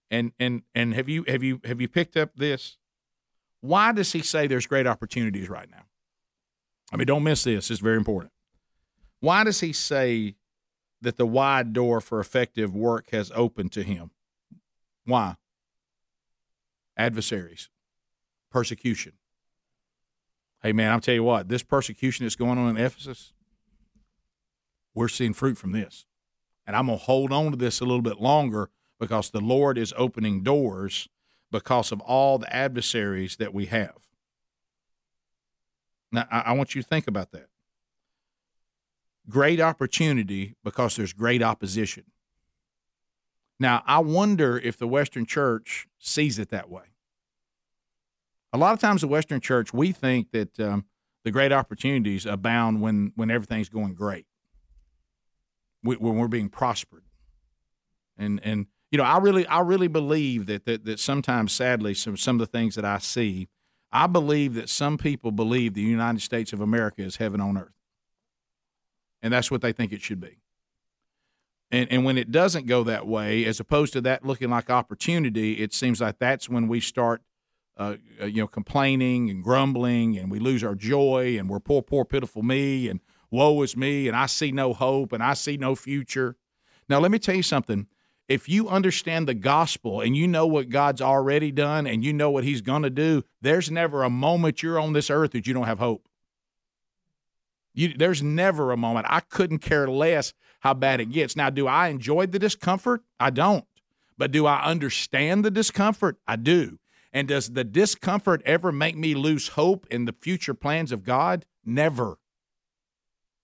And, 0.09 0.31
and, 0.39 0.63
and 0.73 0.93
have 0.93 1.09
you, 1.09 1.23
have 1.27 1.43
you, 1.43 1.61
have 1.65 1.81
you 1.81 1.87
picked 1.87 2.15
up 2.17 2.35
this? 2.35 2.77
Why 3.61 3.91
does 3.91 4.13
he 4.13 4.21
say 4.21 4.47
there's 4.47 4.65
great 4.65 4.87
opportunities 4.87 5.49
right 5.49 5.69
now? 5.69 5.83
I 6.91 6.97
mean, 6.97 7.05
don't 7.05 7.23
miss 7.23 7.43
this. 7.43 7.69
It's 7.69 7.81
very 7.81 7.97
important. 7.97 8.31
Why 9.19 9.43
does 9.43 9.59
he 9.59 9.73
say 9.73 10.35
that 11.01 11.17
the 11.17 11.25
wide 11.25 11.73
door 11.73 12.01
for 12.01 12.19
effective 12.19 12.73
work 12.73 13.11
has 13.11 13.31
opened 13.35 13.73
to 13.73 13.83
him? 13.83 14.11
Why? 15.05 15.35
Adversaries, 16.97 17.69
persecution. 18.49 19.13
Hey, 20.61 20.73
man, 20.73 20.91
I'll 20.91 20.99
tell 20.99 21.15
you 21.15 21.23
what, 21.23 21.47
this 21.47 21.63
persecution 21.63 22.25
that's 22.25 22.35
going 22.35 22.57
on 22.57 22.69
in 22.75 22.83
Ephesus, 22.83 23.33
we're 24.93 25.07
seeing 25.07 25.33
fruit 25.33 25.57
from 25.57 25.71
this. 25.71 26.05
And 26.67 26.75
I'm 26.75 26.87
going 26.87 26.99
to 26.99 27.05
hold 27.05 27.31
on 27.31 27.51
to 27.51 27.57
this 27.57 27.79
a 27.79 27.85
little 27.85 28.01
bit 28.01 28.19
longer 28.19 28.69
because 28.99 29.29
the 29.29 29.39
Lord 29.39 29.77
is 29.77 29.93
opening 29.97 30.43
doors 30.43 31.07
because 31.51 31.91
of 31.91 32.01
all 32.01 32.37
the 32.37 32.53
adversaries 32.53 33.37
that 33.37 33.53
we 33.53 33.67
have. 33.67 33.95
Now, 36.11 36.27
I, 36.31 36.39
I 36.39 36.51
want 36.53 36.75
you 36.75 36.81
to 36.81 36.87
think 36.87 37.07
about 37.07 37.31
that. 37.31 37.47
Great 39.29 39.61
opportunity 39.61 40.55
because 40.63 40.95
there's 40.95 41.13
great 41.13 41.41
opposition. 41.41 42.05
Now, 43.59 43.83
I 43.85 43.99
wonder 43.99 44.57
if 44.57 44.77
the 44.77 44.87
Western 44.87 45.25
church 45.25 45.87
sees 45.99 46.39
it 46.39 46.49
that 46.49 46.69
way. 46.69 46.83
A 48.51 48.57
lot 48.57 48.73
of 48.73 48.79
times, 48.79 49.01
the 49.01 49.07
Western 49.07 49.41
church, 49.41 49.73
we 49.73 49.91
think 49.91 50.31
that 50.31 50.59
um, 50.59 50.85
the 51.23 51.31
great 51.31 51.51
opportunities 51.51 52.25
abound 52.25 52.81
when, 52.81 53.11
when 53.15 53.29
everything's 53.29 53.69
going 53.69 53.93
great, 53.93 54.25
when 55.83 55.99
we're 55.99 56.27
being 56.27 56.49
prospered. 56.49 57.03
And, 58.17 58.39
and 58.43 58.67
you 58.91 58.97
know, 58.97 59.03
I 59.03 59.19
really, 59.19 59.45
I 59.47 59.59
really 59.59 59.87
believe 59.87 60.47
that 60.47 60.65
that, 60.65 60.85
that 60.85 60.99
sometimes, 60.99 61.51
sadly, 61.51 61.93
some 61.93 62.17
some 62.17 62.37
of 62.37 62.39
the 62.39 62.57
things 62.57 62.75
that 62.75 62.85
I 62.85 62.97
see, 62.97 63.47
I 63.91 64.07
believe 64.07 64.55
that 64.55 64.67
some 64.67 64.97
people 64.97 65.31
believe 65.31 65.73
the 65.73 65.81
United 65.81 66.21
States 66.21 66.53
of 66.53 66.59
America 66.59 67.03
is 67.03 67.17
heaven 67.17 67.39
on 67.39 67.57
earth, 67.57 67.77
and 69.21 69.31
that's 69.31 69.51
what 69.51 69.61
they 69.61 69.71
think 69.71 69.93
it 69.93 70.01
should 70.01 70.19
be. 70.19 70.41
And 71.69 71.87
and 71.91 72.03
when 72.03 72.17
it 72.17 72.31
doesn't 72.31 72.65
go 72.65 72.83
that 72.83 73.05
way, 73.05 73.45
as 73.45 73.59
opposed 73.59 73.93
to 73.93 74.01
that 74.01 74.25
looking 74.25 74.49
like 74.49 74.71
opportunity, 74.71 75.53
it 75.59 75.71
seems 75.71 76.01
like 76.01 76.17
that's 76.17 76.49
when 76.49 76.67
we 76.67 76.79
start, 76.79 77.21
uh, 77.79 77.95
uh 78.21 78.25
you 78.25 78.41
know, 78.41 78.47
complaining 78.47 79.29
and 79.29 79.43
grumbling, 79.43 80.17
and 80.17 80.29
we 80.29 80.39
lose 80.39 80.63
our 80.63 80.75
joy, 80.75 81.37
and 81.39 81.49
we're 81.49 81.59
poor, 81.59 81.81
poor, 81.81 82.05
pitiful 82.05 82.43
me, 82.43 82.87
and 82.87 82.99
woe 83.31 83.61
is 83.63 83.75
me, 83.75 84.07
and 84.07 84.15
I 84.15 84.27
see 84.27 84.51
no 84.51 84.73
hope, 84.73 85.13
and 85.13 85.23
I 85.23 85.33
see 85.33 85.57
no 85.57 85.73
future. 85.73 86.35
Now, 86.87 86.99
let 86.99 87.11
me 87.11 87.19
tell 87.19 87.35
you 87.35 87.43
something 87.43 87.87
if 88.27 88.47
you 88.47 88.69
understand 88.69 89.27
the 89.27 89.33
gospel 89.33 90.01
and 90.01 90.15
you 90.15 90.27
know 90.27 90.45
what 90.45 90.69
God's 90.69 91.01
already 91.01 91.51
done 91.51 91.87
and 91.87 92.03
you 92.03 92.13
know 92.13 92.29
what 92.29 92.43
He's 92.43 92.61
going 92.61 92.83
to 92.83 92.89
do, 92.89 93.23
there's 93.41 93.71
never 93.71 94.03
a 94.03 94.09
moment 94.09 94.61
you're 94.61 94.79
on 94.79 94.93
this 94.93 95.09
earth 95.09 95.31
that 95.31 95.47
you 95.47 95.53
don't 95.53 95.65
have 95.65 95.79
hope. 95.79 96.07
You, 97.73 97.93
there's 97.97 98.21
never 98.21 98.71
a 98.71 98.77
moment. 98.77 99.07
I 99.09 99.21
couldn't 99.21 99.59
care 99.59 99.87
less 99.87 100.33
how 100.59 100.73
bad 100.73 101.01
it 101.01 101.11
gets. 101.11 101.35
Now, 101.35 101.49
do 101.49 101.67
I 101.67 101.87
enjoy 101.87 102.27
the 102.27 102.39
discomfort? 102.39 103.01
I 103.19 103.29
don't. 103.29 103.65
But 104.17 104.31
do 104.31 104.45
I 104.45 104.63
understand 104.63 105.43
the 105.43 105.51
discomfort? 105.51 106.17
I 106.27 106.35
do. 106.35 106.78
And 107.11 107.27
does 107.27 107.51
the 107.51 107.63
discomfort 107.63 108.41
ever 108.45 108.71
make 108.71 108.95
me 108.95 109.15
lose 109.15 109.49
hope 109.49 109.87
in 109.89 110.05
the 110.05 110.13
future 110.13 110.53
plans 110.53 110.91
of 110.91 111.03
God? 111.03 111.45
Never. 111.65 112.19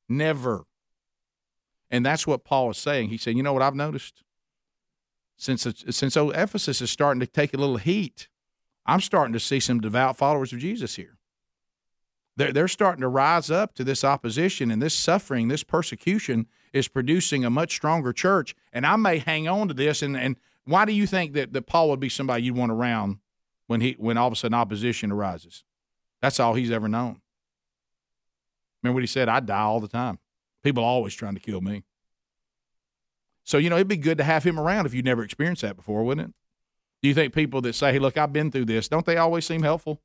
Never. 0.07 0.65
And 1.89 2.05
that's 2.05 2.27
what 2.27 2.43
Paul 2.43 2.71
is 2.71 2.77
saying. 2.77 3.09
He 3.09 3.17
said, 3.17 3.35
You 3.35 3.43
know 3.43 3.53
what 3.53 3.61
I've 3.61 3.75
noticed? 3.75 4.23
since 5.37 5.67
since 5.89 6.15
Ephesus 6.15 6.81
is 6.81 6.91
starting 6.91 7.19
to 7.19 7.27
take 7.27 7.53
a 7.53 7.57
little 7.57 7.77
heat, 7.77 8.29
I'm 8.85 9.01
starting 9.01 9.33
to 9.33 9.39
see 9.39 9.59
some 9.59 9.81
devout 9.81 10.17
followers 10.17 10.53
of 10.53 10.59
Jesus 10.59 10.95
here. 10.95 11.17
They're, 12.37 12.51
they're 12.51 12.67
starting 12.67 13.01
to 13.01 13.07
rise 13.07 13.49
up 13.49 13.73
to 13.75 13.83
this 13.83 14.03
opposition 14.03 14.69
and 14.69 14.81
this 14.81 14.93
suffering, 14.93 15.47
this 15.47 15.63
persecution 15.63 16.47
is 16.73 16.87
producing 16.87 17.45
a 17.45 17.49
much 17.49 17.71
stronger 17.73 18.11
church. 18.11 18.55
And 18.73 18.85
I 18.85 18.97
may 18.97 19.19
hang 19.19 19.47
on 19.47 19.69
to 19.69 19.73
this. 19.73 20.01
And, 20.01 20.17
and 20.17 20.35
why 20.65 20.83
do 20.83 20.91
you 20.91 21.07
think 21.07 21.33
that, 21.33 21.53
that 21.53 21.65
Paul 21.65 21.89
would 21.89 22.01
be 22.01 22.09
somebody 22.09 22.43
you'd 22.43 22.55
want 22.57 22.73
around 22.73 23.19
when 23.67 23.81
he 23.81 23.95
when 23.97 24.17
all 24.17 24.27
of 24.27 24.33
a 24.33 24.35
sudden 24.35 24.53
opposition 24.53 25.11
arises? 25.11 25.63
That's 26.21 26.39
all 26.39 26.53
he's 26.53 26.71
ever 26.71 26.87
known. 26.87 27.21
Remember 28.81 28.95
what 28.95 29.03
he 29.03 29.07
said? 29.07 29.29
I 29.29 29.39
die 29.39 29.61
all 29.61 29.79
the 29.79 29.87
time. 29.87 30.19
People 30.63 30.83
always 30.83 31.13
trying 31.13 31.35
to 31.35 31.39
kill 31.39 31.61
me. 31.61 31.83
So, 33.43 33.57
you 33.57 33.69
know, 33.69 33.75
it'd 33.75 33.87
be 33.87 33.97
good 33.97 34.17
to 34.17 34.23
have 34.23 34.43
him 34.43 34.59
around 34.59 34.85
if 34.85 34.93
you've 34.93 35.05
never 35.05 35.23
experienced 35.23 35.61
that 35.61 35.75
before, 35.75 36.03
wouldn't 36.03 36.29
it? 36.29 36.33
Do 37.01 37.09
you 37.09 37.13
think 37.13 37.33
people 37.33 37.61
that 37.61 37.73
say, 37.73 37.91
hey, 37.91 37.99
look, 37.99 38.17
I've 38.17 38.33
been 38.33 38.51
through 38.51 38.65
this, 38.65 38.87
don't 38.87 39.05
they 39.05 39.17
always 39.17 39.45
seem 39.45 39.61
helpful? 39.61 40.01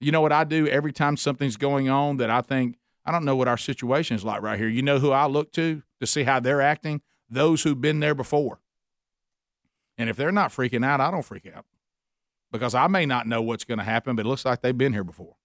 You 0.00 0.10
know 0.10 0.20
what 0.20 0.32
I 0.32 0.44
do 0.44 0.66
every 0.66 0.92
time 0.92 1.16
something's 1.16 1.56
going 1.56 1.88
on 1.88 2.16
that 2.16 2.30
I 2.30 2.40
think 2.40 2.78
I 3.04 3.12
don't 3.12 3.24
know 3.24 3.36
what 3.36 3.48
our 3.48 3.56
situation 3.56 4.16
is 4.16 4.24
like 4.24 4.42
right 4.42 4.58
here. 4.58 4.68
You 4.68 4.82
know 4.82 4.98
who 4.98 5.12
I 5.12 5.26
look 5.26 5.52
to 5.52 5.82
to 6.00 6.06
see 6.06 6.24
how 6.24 6.40
they're 6.40 6.62
acting? 6.62 7.02
Those 7.28 7.62
who've 7.62 7.80
been 7.80 8.00
there 8.00 8.14
before. 8.14 8.60
And 9.98 10.08
if 10.08 10.16
they're 10.16 10.32
not 10.32 10.50
freaking 10.50 10.84
out, 10.84 11.00
I 11.00 11.10
don't 11.10 11.24
freak 11.24 11.48
out 11.54 11.66
because 12.52 12.74
I 12.74 12.86
may 12.86 13.06
not 13.06 13.26
know 13.26 13.42
what's 13.42 13.64
going 13.64 13.78
to 13.78 13.84
happen, 13.84 14.16
but 14.16 14.26
it 14.26 14.28
looks 14.28 14.44
like 14.44 14.62
they've 14.62 14.76
been 14.76 14.92
here 14.92 15.04
before. 15.04 15.36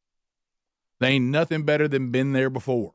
They 0.99 1.09
ain't 1.09 1.25
nothing 1.25 1.63
better 1.63 1.87
than 1.87 2.11
been 2.11 2.33
there 2.33 2.49
before. 2.49 2.93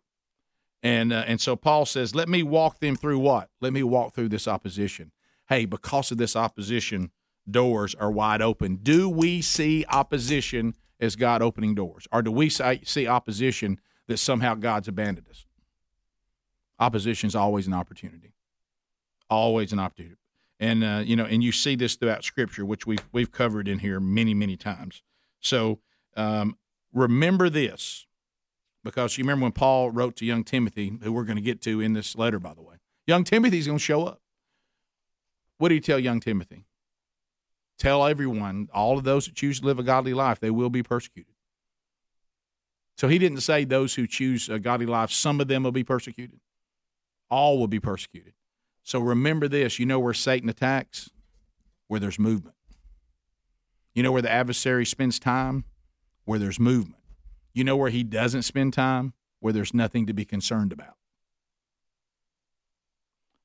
And 0.82 1.12
uh, 1.12 1.24
and 1.26 1.40
so 1.40 1.56
Paul 1.56 1.84
says, 1.84 2.14
"Let 2.14 2.28
me 2.28 2.42
walk 2.42 2.80
them 2.80 2.96
through 2.96 3.18
what? 3.18 3.50
Let 3.60 3.74
me 3.74 3.82
walk 3.82 4.14
through 4.14 4.30
this 4.30 4.48
opposition. 4.48 5.12
Hey, 5.48 5.66
because 5.66 6.10
of 6.10 6.16
this 6.16 6.34
opposition, 6.34 7.10
doors 7.48 7.94
are 7.96 8.10
wide 8.10 8.40
open. 8.40 8.76
Do 8.76 9.08
we 9.08 9.42
see 9.42 9.84
opposition 9.90 10.74
as 10.98 11.16
God 11.16 11.42
opening 11.42 11.74
doors, 11.74 12.08
or 12.10 12.22
do 12.22 12.32
we 12.32 12.48
see 12.48 13.06
opposition 13.06 13.78
that 14.06 14.16
somehow 14.16 14.54
God's 14.54 14.88
abandoned 14.88 15.28
us? 15.28 15.44
Opposition 16.78 17.26
is 17.26 17.36
always 17.36 17.66
an 17.66 17.74
opportunity. 17.74 18.32
Always 19.28 19.74
an 19.74 19.78
opportunity 19.80 20.19
and 20.60 20.84
uh, 20.84 21.02
you 21.04 21.16
know, 21.16 21.24
and 21.24 21.42
you 21.42 21.50
see 21.50 21.74
this 21.74 21.96
throughout 21.96 22.22
Scripture, 22.22 22.64
which 22.64 22.86
we've 22.86 23.02
we've 23.10 23.32
covered 23.32 23.66
in 23.66 23.80
here 23.80 23.98
many 23.98 24.34
many 24.34 24.56
times. 24.56 25.02
So 25.40 25.80
um, 26.16 26.56
remember 26.92 27.48
this, 27.48 28.06
because 28.84 29.16
you 29.16 29.24
remember 29.24 29.44
when 29.44 29.52
Paul 29.52 29.90
wrote 29.90 30.16
to 30.16 30.26
young 30.26 30.44
Timothy, 30.44 30.92
who 31.02 31.12
we're 31.12 31.24
going 31.24 31.36
to 31.36 31.42
get 31.42 31.62
to 31.62 31.80
in 31.80 31.94
this 31.94 32.14
letter, 32.14 32.38
by 32.38 32.54
the 32.54 32.62
way. 32.62 32.76
Young 33.06 33.24
Timothy's 33.24 33.66
going 33.66 33.78
to 33.78 33.84
show 33.84 34.04
up. 34.06 34.20
What 35.56 35.70
do 35.70 35.74
you 35.74 35.80
tell 35.80 35.98
young 35.98 36.20
Timothy? 36.20 36.66
Tell 37.78 38.06
everyone, 38.06 38.68
all 38.74 38.98
of 38.98 39.04
those 39.04 39.24
that 39.24 39.34
choose 39.34 39.60
to 39.60 39.66
live 39.66 39.78
a 39.78 39.82
godly 39.82 40.12
life, 40.12 40.38
they 40.38 40.50
will 40.50 40.68
be 40.68 40.82
persecuted. 40.82 41.32
So 42.98 43.08
he 43.08 43.18
didn't 43.18 43.40
say 43.40 43.64
those 43.64 43.94
who 43.94 44.06
choose 44.06 44.50
a 44.50 44.58
godly 44.58 44.84
life, 44.84 45.10
some 45.10 45.40
of 45.40 45.48
them 45.48 45.62
will 45.62 45.72
be 45.72 45.84
persecuted. 45.84 46.40
All 47.30 47.58
will 47.58 47.68
be 47.68 47.80
persecuted. 47.80 48.34
So 48.82 48.98
remember 49.00 49.48
this 49.48 49.78
you 49.78 49.86
know 49.86 49.98
where 49.98 50.14
Satan 50.14 50.48
attacks? 50.48 51.10
Where 51.88 52.00
there's 52.00 52.18
movement. 52.18 52.56
You 53.94 54.02
know 54.02 54.12
where 54.12 54.22
the 54.22 54.30
adversary 54.30 54.86
spends 54.86 55.18
time? 55.18 55.64
Where 56.24 56.38
there's 56.38 56.60
movement. 56.60 57.02
You 57.52 57.64
know 57.64 57.76
where 57.76 57.90
he 57.90 58.04
doesn't 58.04 58.42
spend 58.42 58.72
time? 58.72 59.14
Where 59.40 59.52
there's 59.52 59.74
nothing 59.74 60.06
to 60.06 60.12
be 60.12 60.24
concerned 60.24 60.72
about. 60.72 60.94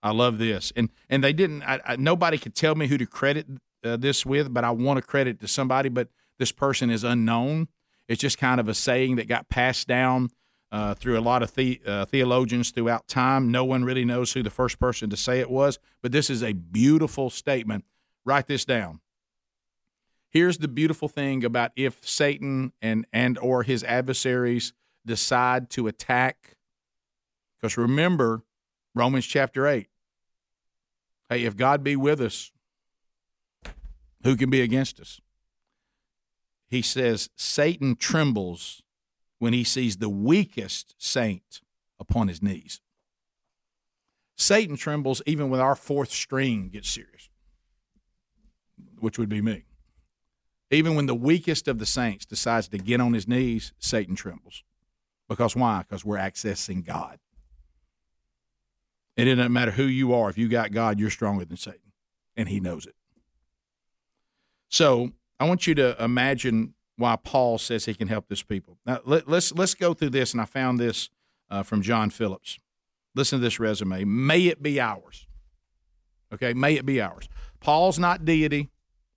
I 0.03 0.11
love 0.11 0.37
this, 0.37 0.71
and 0.75 0.89
and 1.09 1.23
they 1.23 1.33
didn't. 1.33 1.63
I, 1.63 1.79
I, 1.83 1.95
nobody 1.95 2.37
could 2.37 2.53
tell 2.53 2.75
me 2.75 2.85
who 2.87 2.97
to 2.99 3.07
credit 3.07 3.47
uh, 3.83 3.97
this 3.97 4.23
with, 4.23 4.53
but 4.53 4.63
I 4.63 4.69
want 4.69 4.97
to 4.97 5.01
credit 5.01 5.39
to 5.39 5.47
somebody. 5.47 5.89
But 5.89 6.09
this 6.37 6.51
person 6.51 6.91
is 6.91 7.03
unknown. 7.03 7.69
It's 8.07 8.21
just 8.21 8.37
kind 8.37 8.59
of 8.59 8.67
a 8.67 8.75
saying 8.75 9.15
that 9.15 9.27
got 9.27 9.49
passed 9.49 9.87
down 9.87 10.29
uh, 10.71 10.93
through 10.93 11.17
a 11.17 11.21
lot 11.21 11.43
of 11.43 11.53
the, 11.55 11.81
uh, 11.85 12.05
theologians 12.05 12.71
throughout 12.71 13.07
time. 13.07 13.51
No 13.51 13.63
one 13.63 13.83
really 13.83 14.05
knows 14.05 14.33
who 14.33 14.43
the 14.43 14.49
first 14.49 14.79
person 14.79 15.09
to 15.09 15.17
say 15.17 15.39
it 15.39 15.49
was, 15.49 15.79
but 16.01 16.11
this 16.11 16.29
is 16.29 16.43
a 16.43 16.53
beautiful 16.53 17.29
statement. 17.29 17.85
Write 18.25 18.47
this 18.47 18.65
down. 18.65 18.99
Here's 20.29 20.57
the 20.57 20.67
beautiful 20.67 21.07
thing 21.07 21.45
about 21.45 21.71
if 21.75 22.05
Satan 22.05 22.73
and 22.81 23.05
and 23.13 23.37
or 23.37 23.63
his 23.63 23.83
adversaries 23.85 24.73
decide 25.05 25.69
to 25.71 25.87
attack 25.87 26.57
because 27.65 27.77
remember 27.77 28.43
Romans 28.93 29.25
chapter 29.25 29.67
8. 29.67 29.87
Hey, 31.29 31.43
if 31.45 31.57
God 31.57 31.83
be 31.83 31.95
with 31.95 32.21
us, 32.21 32.51
who 34.23 34.35
can 34.35 34.49
be 34.49 34.61
against 34.61 34.99
us? 34.99 35.19
He 36.67 36.81
says 36.81 37.29
Satan 37.35 37.95
trembles 37.95 38.83
when 39.39 39.53
he 39.53 39.63
sees 39.63 39.97
the 39.97 40.09
weakest 40.09 40.95
saint 40.97 41.61
upon 41.99 42.27
his 42.27 42.41
knees. 42.41 42.81
Satan 44.37 44.75
trembles 44.75 45.21
even 45.25 45.49
when 45.49 45.59
our 45.59 45.75
fourth 45.75 46.11
string 46.11 46.69
gets 46.69 46.89
serious, 46.89 47.29
which 48.99 49.17
would 49.17 49.29
be 49.29 49.41
me. 49.41 49.63
Even 50.71 50.95
when 50.95 51.05
the 51.05 51.15
weakest 51.15 51.67
of 51.67 51.79
the 51.79 51.85
saints 51.85 52.25
decides 52.25 52.67
to 52.69 52.77
get 52.77 52.99
on 52.99 53.13
his 53.13 53.27
knees, 53.27 53.73
Satan 53.79 54.15
trembles. 54.15 54.63
Because 55.29 55.55
why? 55.55 55.83
Because 55.87 56.03
we're 56.03 56.17
accessing 56.17 56.85
God. 56.85 57.19
It 59.15 59.25
doesn't 59.25 59.53
matter 59.53 59.71
who 59.71 59.85
you 59.85 60.13
are. 60.13 60.29
If 60.29 60.37
you 60.37 60.49
got 60.49 60.71
God, 60.71 60.99
you're 60.99 61.09
stronger 61.09 61.45
than 61.45 61.57
Satan, 61.57 61.93
and 62.35 62.49
he 62.49 62.59
knows 62.59 62.85
it. 62.85 62.95
So 64.69 65.11
I 65.39 65.47
want 65.47 65.67
you 65.67 65.75
to 65.75 66.01
imagine 66.03 66.74
why 66.97 67.15
Paul 67.15 67.57
says 67.57 67.85
he 67.85 67.93
can 67.93 68.07
help 68.07 68.27
this 68.27 68.43
people. 68.43 68.77
Now 68.85 68.99
let, 69.05 69.23
us 69.23 69.27
let's, 69.27 69.53
let's 69.53 69.75
go 69.75 69.93
through 69.93 70.11
this, 70.11 70.33
and 70.33 70.41
I 70.41 70.45
found 70.45 70.79
this 70.79 71.09
uh, 71.49 71.63
from 71.63 71.81
John 71.81 72.09
Phillips. 72.09 72.59
Listen 73.15 73.39
to 73.39 73.43
this 73.43 73.59
resume. 73.59 74.03
May 74.03 74.47
it 74.47 74.61
be 74.61 74.79
ours. 74.79 75.27
Okay, 76.33 76.53
may 76.53 76.75
it 76.75 76.85
be 76.85 77.01
ours. 77.01 77.29
Paul's 77.59 77.99
not 77.99 78.25
deity, 78.25 78.69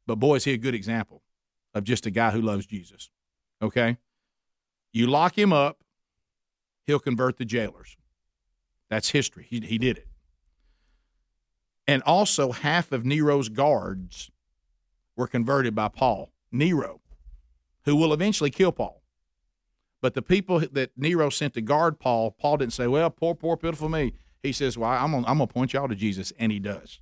but 0.07 0.17
boy, 0.17 0.37
is 0.37 0.45
he 0.45 0.53
a 0.53 0.59
good 0.59 0.75
example 0.75 1.23
of 1.75 1.85
just 1.85 2.07
a 2.07 2.11
guy 2.11 2.31
who 2.31 2.41
loves 2.41 2.67
Jesus. 2.67 3.11
Okay, 3.61 3.99
you 4.93 5.07
lock 5.07 5.37
him 5.37 5.53
up, 5.53 5.79
he'll 6.87 6.99
convert 6.99 7.39
the 7.39 7.45
jailers. 7.45 7.97
That's 8.89 9.11
history. 9.11 9.47
He, 9.49 9.61
he 9.61 9.79
did 9.79 9.99
it. 9.99 10.09
And 11.87 12.03
also, 12.03 12.53
half 12.53 12.93
of 12.93 13.05
Nero's 13.05 13.49
guards 13.49 14.31
were 15.17 15.27
converted 15.27 15.75
by 15.75 15.89
Paul. 15.89 16.31
Nero 16.53 17.01
who 17.89 17.97
will 17.97 18.13
eventually 18.13 18.51
kill 18.51 18.71
Paul. 18.71 19.03
But 20.03 20.13
the 20.13 20.21
people 20.21 20.61
that 20.61 20.91
Nero 20.95 21.31
sent 21.31 21.55
to 21.55 21.63
guard 21.63 21.99
Paul, 21.99 22.31
Paul 22.31 22.59
didn't 22.59 22.75
say, 22.75 22.87
Well, 22.87 23.09
poor, 23.09 23.35
poor, 23.35 23.57
pitiful 23.57 23.89
me. 23.89 24.13
He 24.43 24.53
says, 24.53 24.77
Well, 24.77 24.91
I'm 24.91 25.13
going 25.13 25.39
to 25.39 25.47
point 25.47 25.73
y'all 25.73 25.89
to 25.89 25.95
Jesus. 25.95 26.31
And 26.39 26.53
he 26.53 26.59
does. 26.59 27.01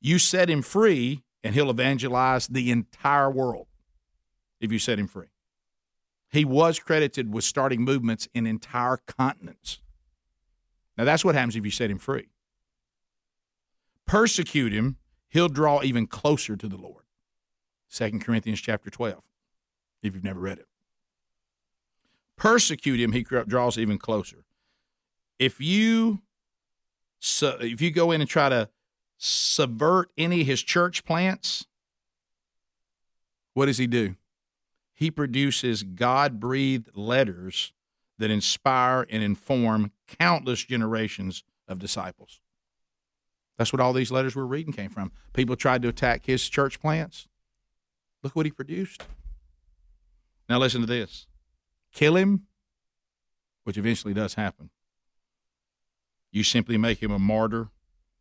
You 0.00 0.18
set 0.18 0.48
him 0.48 0.62
free, 0.62 1.22
and 1.42 1.54
he'll 1.54 1.68
evangelize 1.68 2.48
the 2.48 2.70
entire 2.70 3.30
world 3.30 3.66
if 4.58 4.72
you 4.72 4.78
set 4.78 4.98
him 4.98 5.06
free. 5.06 5.28
He 6.30 6.46
was 6.46 6.78
credited 6.78 7.30
with 7.30 7.44
starting 7.44 7.82
movements 7.82 8.26
in 8.32 8.46
entire 8.46 8.96
continents. 9.06 9.80
Now, 10.96 11.04
that's 11.04 11.26
what 11.26 11.34
happens 11.34 11.56
if 11.56 11.64
you 11.64 11.70
set 11.70 11.90
him 11.90 11.98
free. 11.98 12.28
Persecute 14.06 14.72
him, 14.72 14.96
he'll 15.28 15.50
draw 15.50 15.82
even 15.82 16.06
closer 16.06 16.56
to 16.56 16.68
the 16.68 16.78
Lord. 16.78 17.04
2 17.92 18.18
Corinthians 18.20 18.62
chapter 18.62 18.88
12 18.88 19.22
if 20.08 20.14
you've 20.14 20.24
never 20.24 20.40
read 20.40 20.58
it. 20.58 20.66
Persecute 22.36 23.00
him, 23.00 23.12
he 23.12 23.22
draws 23.22 23.78
even 23.78 23.98
closer. 23.98 24.44
If 25.38 25.60
you 25.60 26.20
so 27.18 27.56
if 27.60 27.80
you 27.80 27.90
go 27.90 28.10
in 28.10 28.20
and 28.20 28.28
try 28.28 28.48
to 28.48 28.68
subvert 29.16 30.10
any 30.18 30.42
of 30.42 30.46
his 30.46 30.62
church 30.62 31.04
plants, 31.04 31.66
what 33.54 33.66
does 33.66 33.78
he 33.78 33.86
do? 33.86 34.16
He 34.92 35.10
produces 35.10 35.82
God 35.82 36.38
breathed 36.38 36.90
letters 36.94 37.72
that 38.18 38.30
inspire 38.30 39.06
and 39.10 39.22
inform 39.22 39.92
countless 40.06 40.64
generations 40.64 41.42
of 41.66 41.78
disciples. 41.78 42.40
That's 43.56 43.72
what 43.72 43.80
all 43.80 43.92
these 43.92 44.12
letters 44.12 44.36
we're 44.36 44.44
reading 44.44 44.72
came 44.72 44.90
from. 44.90 45.12
People 45.32 45.56
tried 45.56 45.82
to 45.82 45.88
attack 45.88 46.26
his 46.26 46.48
church 46.48 46.80
plants. 46.80 47.28
Look 48.22 48.36
what 48.36 48.46
he 48.46 48.52
produced. 48.52 49.04
Now, 50.48 50.58
listen 50.58 50.80
to 50.80 50.86
this 50.86 51.26
kill 51.92 52.16
him, 52.16 52.46
which 53.64 53.78
eventually 53.78 54.14
does 54.14 54.34
happen. 54.34 54.70
You 56.32 56.42
simply 56.42 56.76
make 56.76 57.02
him 57.02 57.12
a 57.12 57.18
martyr 57.18 57.68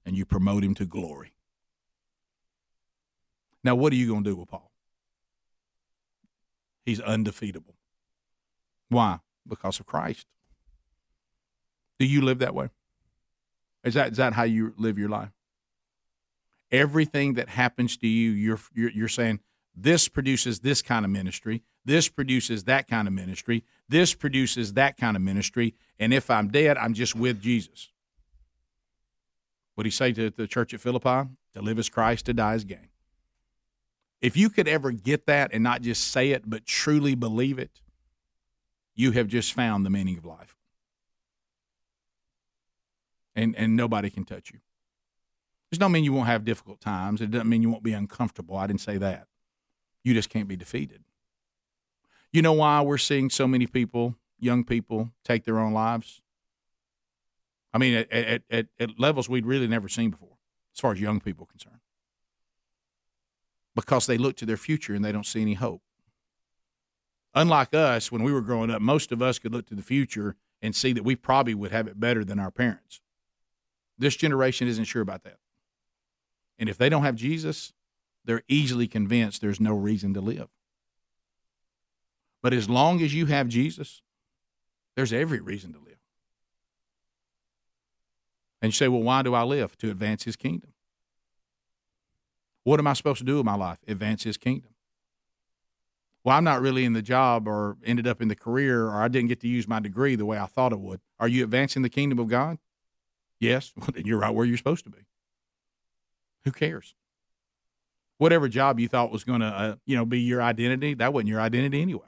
and 0.06 0.16
you 0.16 0.26
promote 0.26 0.64
him 0.64 0.76
to 0.76 0.86
glory. 0.86 1.34
Now, 3.64 3.76
what 3.76 3.94
are 3.94 3.96
you 3.96 4.08
going 4.08 4.24
to 4.24 4.30
do 4.30 4.36
with 4.36 4.50
Paul? 4.50 4.72
He's 6.86 7.00
undefeatable. 7.00 7.76
Why? 8.90 9.20
Because 9.48 9.80
of 9.80 9.86
Christ. 9.86 10.28
Do 11.98 12.06
you 12.06 12.22
live 12.22 12.40
that 12.40 12.54
way? 12.54 12.70
Is 13.84 13.94
that, 13.96 14.12
is 14.12 14.18
that 14.18 14.34
how 14.34 14.44
you 14.44 14.74
live 14.78 14.98
your 14.98 15.10
life? 15.10 15.32
Everything 16.72 17.34
that 17.36 17.50
happens 17.50 17.98
to 17.98 18.08
you, 18.08 18.32
you're, 18.32 18.60
you're, 18.74 18.92
you're 18.92 19.08
saying, 19.08 19.40
this 19.76 20.08
produces 20.08 20.60
this 20.60 20.82
kind 20.82 21.04
of 21.04 21.12
ministry. 21.12 21.64
This 21.86 22.08
produces 22.08 22.66
that 22.66 22.88
kind 22.88 23.08
of 23.08 23.14
ministry. 23.14 23.64
This 23.90 24.14
produces 24.14 24.74
that 24.74 24.98
kind 24.98 25.18
of 25.18 25.24
ministry. 25.24 25.74
And 26.00 26.14
if 26.14 26.30
I'm 26.30 26.50
dead, 26.50 26.78
I'm 26.78 26.94
just 26.94 27.16
with 27.16 27.42
Jesus. 27.42 27.90
What 29.76 29.84
did 29.84 29.90
he 29.90 29.96
say 29.96 30.12
to 30.14 30.30
the 30.30 30.48
church 30.48 30.74
at 30.74 30.82
Philippi? 30.82 31.30
To 31.54 31.62
live 31.62 31.80
as 31.80 31.90
Christ, 31.90 32.26
to 32.28 32.34
die 32.34 32.54
as 32.54 32.64
gain. 32.64 32.90
If 34.22 34.38
you 34.38 34.50
could 34.50 34.68
ever 34.68 34.92
get 34.92 35.26
that 35.26 35.52
and 35.54 35.64
not 35.64 35.82
just 35.82 36.08
say 36.08 36.32
it, 36.32 36.50
but 36.50 36.66
truly 36.66 37.16
believe 37.16 37.60
it, 37.60 37.82
you 38.96 39.12
have 39.12 39.28
just 39.28 39.54
found 39.54 39.86
the 39.86 39.90
meaning 39.90 40.18
of 40.18 40.26
life. 40.26 40.56
And, 43.36 43.56
and 43.56 43.76
nobody 43.76 44.10
can 44.10 44.24
touch 44.24 44.52
you. 44.52 44.60
This 45.70 45.80
don't 45.80 45.92
mean 45.92 46.04
you 46.04 46.14
won't 46.14 46.28
have 46.28 46.46
difficult 46.46 46.80
times. 46.80 47.20
It 47.20 47.32
doesn't 47.32 47.50
mean 47.50 47.64
you 47.64 47.72
won't 47.72 47.84
be 47.84 47.94
uncomfortable. 47.94 48.56
I 48.56 48.68
didn't 48.68 48.82
say 48.82 48.98
that. 48.98 49.28
You 50.04 50.14
just 50.14 50.30
can't 50.30 50.48
be 50.48 50.56
defeated. 50.56 51.04
You 52.32 52.42
know 52.42 52.54
why 52.54 52.82
we're 52.82 52.98
seeing 52.98 53.30
so 53.30 53.48
many 53.48 53.68
people 53.68 54.16
young 54.40 54.64
people 54.64 55.12
take 55.24 55.46
their 55.46 55.60
own 55.60 55.74
lives? 55.74 56.22
I 57.74 57.78
mean, 57.78 57.94
at, 57.96 58.12
at, 58.12 58.42
at, 58.50 58.68
at 58.80 59.00
levels 59.00 59.30
we'd 59.30 59.46
really 59.46 59.68
never 59.68 59.88
seen 59.88 60.12
before, 60.12 60.38
as 60.76 60.80
far 60.80 60.92
as 60.92 61.00
young 61.00 61.20
people 61.20 61.46
are 61.46 61.52
concerned, 61.52 61.80
because 63.76 64.06
they 64.06 64.18
look 64.18 64.36
to 64.38 64.46
their 64.46 64.58
future 64.58 64.94
and 64.94 65.04
they 65.04 65.12
don't 65.12 65.26
see 65.26 65.42
any 65.42 65.54
hope. 65.54 65.82
Unlike 67.34 67.74
us, 67.74 68.12
when 68.12 68.22
we 68.22 68.32
were 68.32 68.42
growing 68.42 68.70
up, 68.70 68.82
most 68.82 69.12
of 69.12 69.22
us 69.22 69.40
could 69.40 69.52
look 69.52 69.66
to 69.68 69.76
the 69.76 69.82
future 69.82 70.36
and 70.62 70.76
see 70.76 70.94
that 70.94 71.04
we 71.04 71.16
probably 71.16 71.56
would 71.56 71.72
have 71.72 71.88
it 71.88 72.00
better 72.00 72.24
than 72.24 72.40
our 72.40 72.52
parents. 72.52 73.02
This 73.98 74.16
generation 74.16 74.68
isn't 74.68 74.86
sure 74.86 75.02
about 75.02 75.24
that. 75.24 75.38
And 76.60 76.70
if 76.70 76.78
they 76.78 76.90
don't 76.90 77.04
have 77.04 77.16
Jesus, 77.16 77.74
they're 78.26 78.44
easily 78.48 78.88
convinced 78.88 79.42
there's 79.42 79.60
no 79.60 79.74
reason 79.74 80.14
to 80.14 80.22
live. 80.22 80.50
But 82.42 82.54
as 82.54 82.70
long 82.70 83.02
as 83.02 83.14
you 83.14 83.26
have 83.28 83.48
Jesus, 83.48 84.02
there's 84.96 85.14
every 85.14 85.40
reason 85.40 85.74
to 85.74 85.80
live. 85.80 85.98
And 88.62 88.70
you 88.70 88.74
say, 88.74 88.88
well, 88.88 89.02
why 89.02 89.22
do 89.22 89.34
I 89.34 89.44
live? 89.44 89.78
To 89.80 89.90
advance 89.92 90.24
his 90.24 90.36
kingdom. 90.36 90.74
What 92.64 92.80
am 92.80 92.88
I 92.88 92.94
supposed 92.94 93.20
to 93.20 93.26
do 93.26 93.38
with 93.38 93.46
my 93.46 93.56
life? 93.56 93.80
Advance 93.88 94.24
his 94.24 94.38
kingdom. 94.38 94.74
Well, 96.24 96.38
I'm 96.38 96.46
not 96.46 96.62
really 96.62 96.86
in 96.86 96.94
the 96.94 97.02
job 97.02 97.48
or 97.48 97.76
ended 97.84 98.08
up 98.08 98.22
in 98.22 98.30
the 98.30 98.36
career 98.36 98.86
or 98.86 99.02
I 99.02 99.10
didn't 99.10 99.28
get 99.28 99.42
to 99.42 99.48
use 99.50 99.68
my 99.68 99.82
degree 99.82 100.16
the 100.16 100.26
way 100.26 100.38
I 100.38 100.46
thought 100.46 100.72
I 100.72 100.78
would. 100.78 101.02
Are 101.20 101.28
you 101.28 101.44
advancing 101.44 101.82
the 101.82 101.90
kingdom 101.90 102.20
of 102.20 102.28
God? 102.28 102.58
Yes. 103.40 103.74
Well, 103.78 103.90
then 103.94 104.06
you're 104.06 104.20
right 104.20 104.34
where 104.34 104.46
you're 104.46 104.58
supposed 104.58 104.86
to 104.86 104.90
be. 104.90 105.06
Who 106.46 106.52
cares? 106.52 106.96
Whatever 108.24 108.48
job 108.48 108.80
you 108.80 108.88
thought 108.88 109.12
was 109.12 109.26
going 109.26 109.42
to, 109.42 109.48
uh, 109.48 109.76
you 109.86 109.98
know, 109.98 110.06
be 110.06 110.22
your 110.22 110.42
identity, 110.42 110.94
that 110.94 111.12
wasn't 111.12 111.28
your 111.28 111.42
identity 111.42 111.82
anyway. 111.82 112.08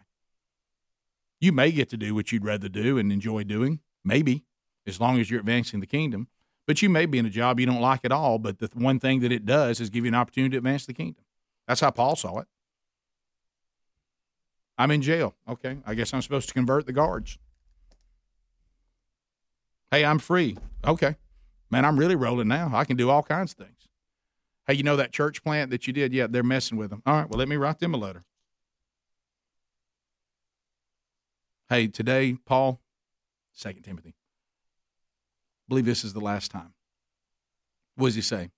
You 1.42 1.52
may 1.52 1.74
get 1.74 1.90
to 1.90 1.98
do 1.98 2.16
what 2.16 2.32
you'd 2.32 2.46
rather 2.46 2.70
do 2.70 2.98
and 2.98 3.12
enjoy 3.12 3.44
doing, 3.44 3.82
maybe, 4.02 4.46
as 4.88 5.02
long 5.02 5.20
as 5.20 5.30
you're 5.30 5.42
advancing 5.42 5.82
the 5.82 5.86
kingdom. 5.86 6.30
But 6.68 6.82
you 6.82 6.90
may 6.90 7.06
be 7.06 7.18
in 7.18 7.26
a 7.26 7.30
job 7.30 7.60
you 7.60 7.66
don't 7.66 7.82
like 7.82 8.06
at 8.06 8.14
all, 8.14 8.40
but 8.40 8.60
the 8.60 8.70
one 8.76 8.98
thing 8.98 9.20
that 9.20 9.34
it 9.34 9.46
does 9.46 9.82
is 9.82 9.90
give 9.90 10.06
you 10.06 10.08
an 10.08 10.16
opportunity 10.16 10.52
to 10.52 10.60
advance 10.60 10.86
the 10.86 10.94
kingdom. 10.94 11.26
That's 11.68 11.82
how 11.82 11.92
Paul 11.92 12.16
saw 12.16 12.40
it. 12.40 12.48
I'm 14.78 14.92
in 14.92 15.02
jail. 15.02 15.36
Okay, 15.50 15.80
I 15.86 15.96
guess 15.96 16.14
I'm 16.14 16.22
supposed 16.22 16.48
to 16.48 16.54
convert 16.54 16.86
the 16.86 16.94
guards. 16.94 17.38
Hey, 19.92 20.06
I'm 20.06 20.20
free. 20.20 20.56
Okay. 20.88 21.18
Man, 21.70 21.84
I'm 21.84 22.00
really 22.00 22.16
rolling 22.16 22.48
now. 22.48 22.72
I 22.74 22.86
can 22.86 22.96
do 22.96 23.10
all 23.10 23.22
kinds 23.22 23.52
of 23.52 23.58
things. 23.58 23.75
Hey, 24.68 24.74
you 24.74 24.84
know 24.84 24.96
that 24.96 25.12
church 25.12 25.44
plant 25.44 25.70
that 25.72 25.86
you 25.86 25.94
did? 25.94 26.14
Yeah, 26.14 26.28
they're 26.28 26.44
messing 26.44 26.78
with 26.78 26.90
them. 26.90 27.04
All 27.06 27.16
right, 27.16 27.30
well, 27.30 27.38
let 27.38 27.48
me 27.48 27.56
write 27.56 27.80
them 27.80 27.94
a 27.94 27.98
letter. 27.98 28.24
Hey, 31.70 31.88
today, 31.88 32.38
Paul, 32.46 32.80
Second 33.54 33.84
Timothy, 33.84 34.16
believe 35.68 35.86
this 35.86 36.04
is 36.04 36.14
the 36.14 36.20
last 36.20 36.52
time. 36.52 36.74
What 37.96 38.08
does 38.08 38.16
he 38.16 38.22
say? 38.22 38.50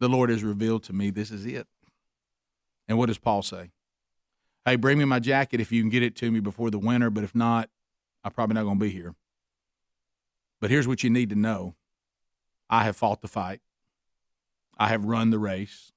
The 0.00 0.08
Lord 0.08 0.30
has 0.30 0.42
revealed 0.42 0.82
to 0.84 0.92
me 0.92 1.10
this 1.10 1.30
is 1.30 1.46
it. 1.46 1.66
And 2.88 2.98
what 2.98 3.06
does 3.06 3.18
Paul 3.18 3.42
say? 3.42 3.70
Hey, 4.64 4.76
bring 4.76 4.98
me 4.98 5.04
my 5.04 5.18
jacket 5.18 5.60
if 5.60 5.72
you 5.72 5.82
can 5.82 5.90
get 5.90 6.02
it 6.02 6.16
to 6.16 6.30
me 6.30 6.40
before 6.40 6.70
the 6.70 6.78
winter, 6.78 7.10
but 7.10 7.24
if 7.24 7.34
not, 7.34 7.68
I'm 8.24 8.32
probably 8.32 8.54
not 8.54 8.64
going 8.64 8.78
to 8.78 8.84
be 8.84 8.90
here. 8.90 9.14
But 10.60 10.70
here's 10.70 10.86
what 10.86 11.02
you 11.02 11.10
need 11.10 11.30
to 11.30 11.36
know 11.36 11.74
I 12.68 12.84
have 12.84 12.96
fought 12.96 13.20
the 13.20 13.28
fight, 13.28 13.60
I 14.78 14.88
have 14.88 15.04
run 15.04 15.30
the 15.30 15.38
race, 15.38 15.92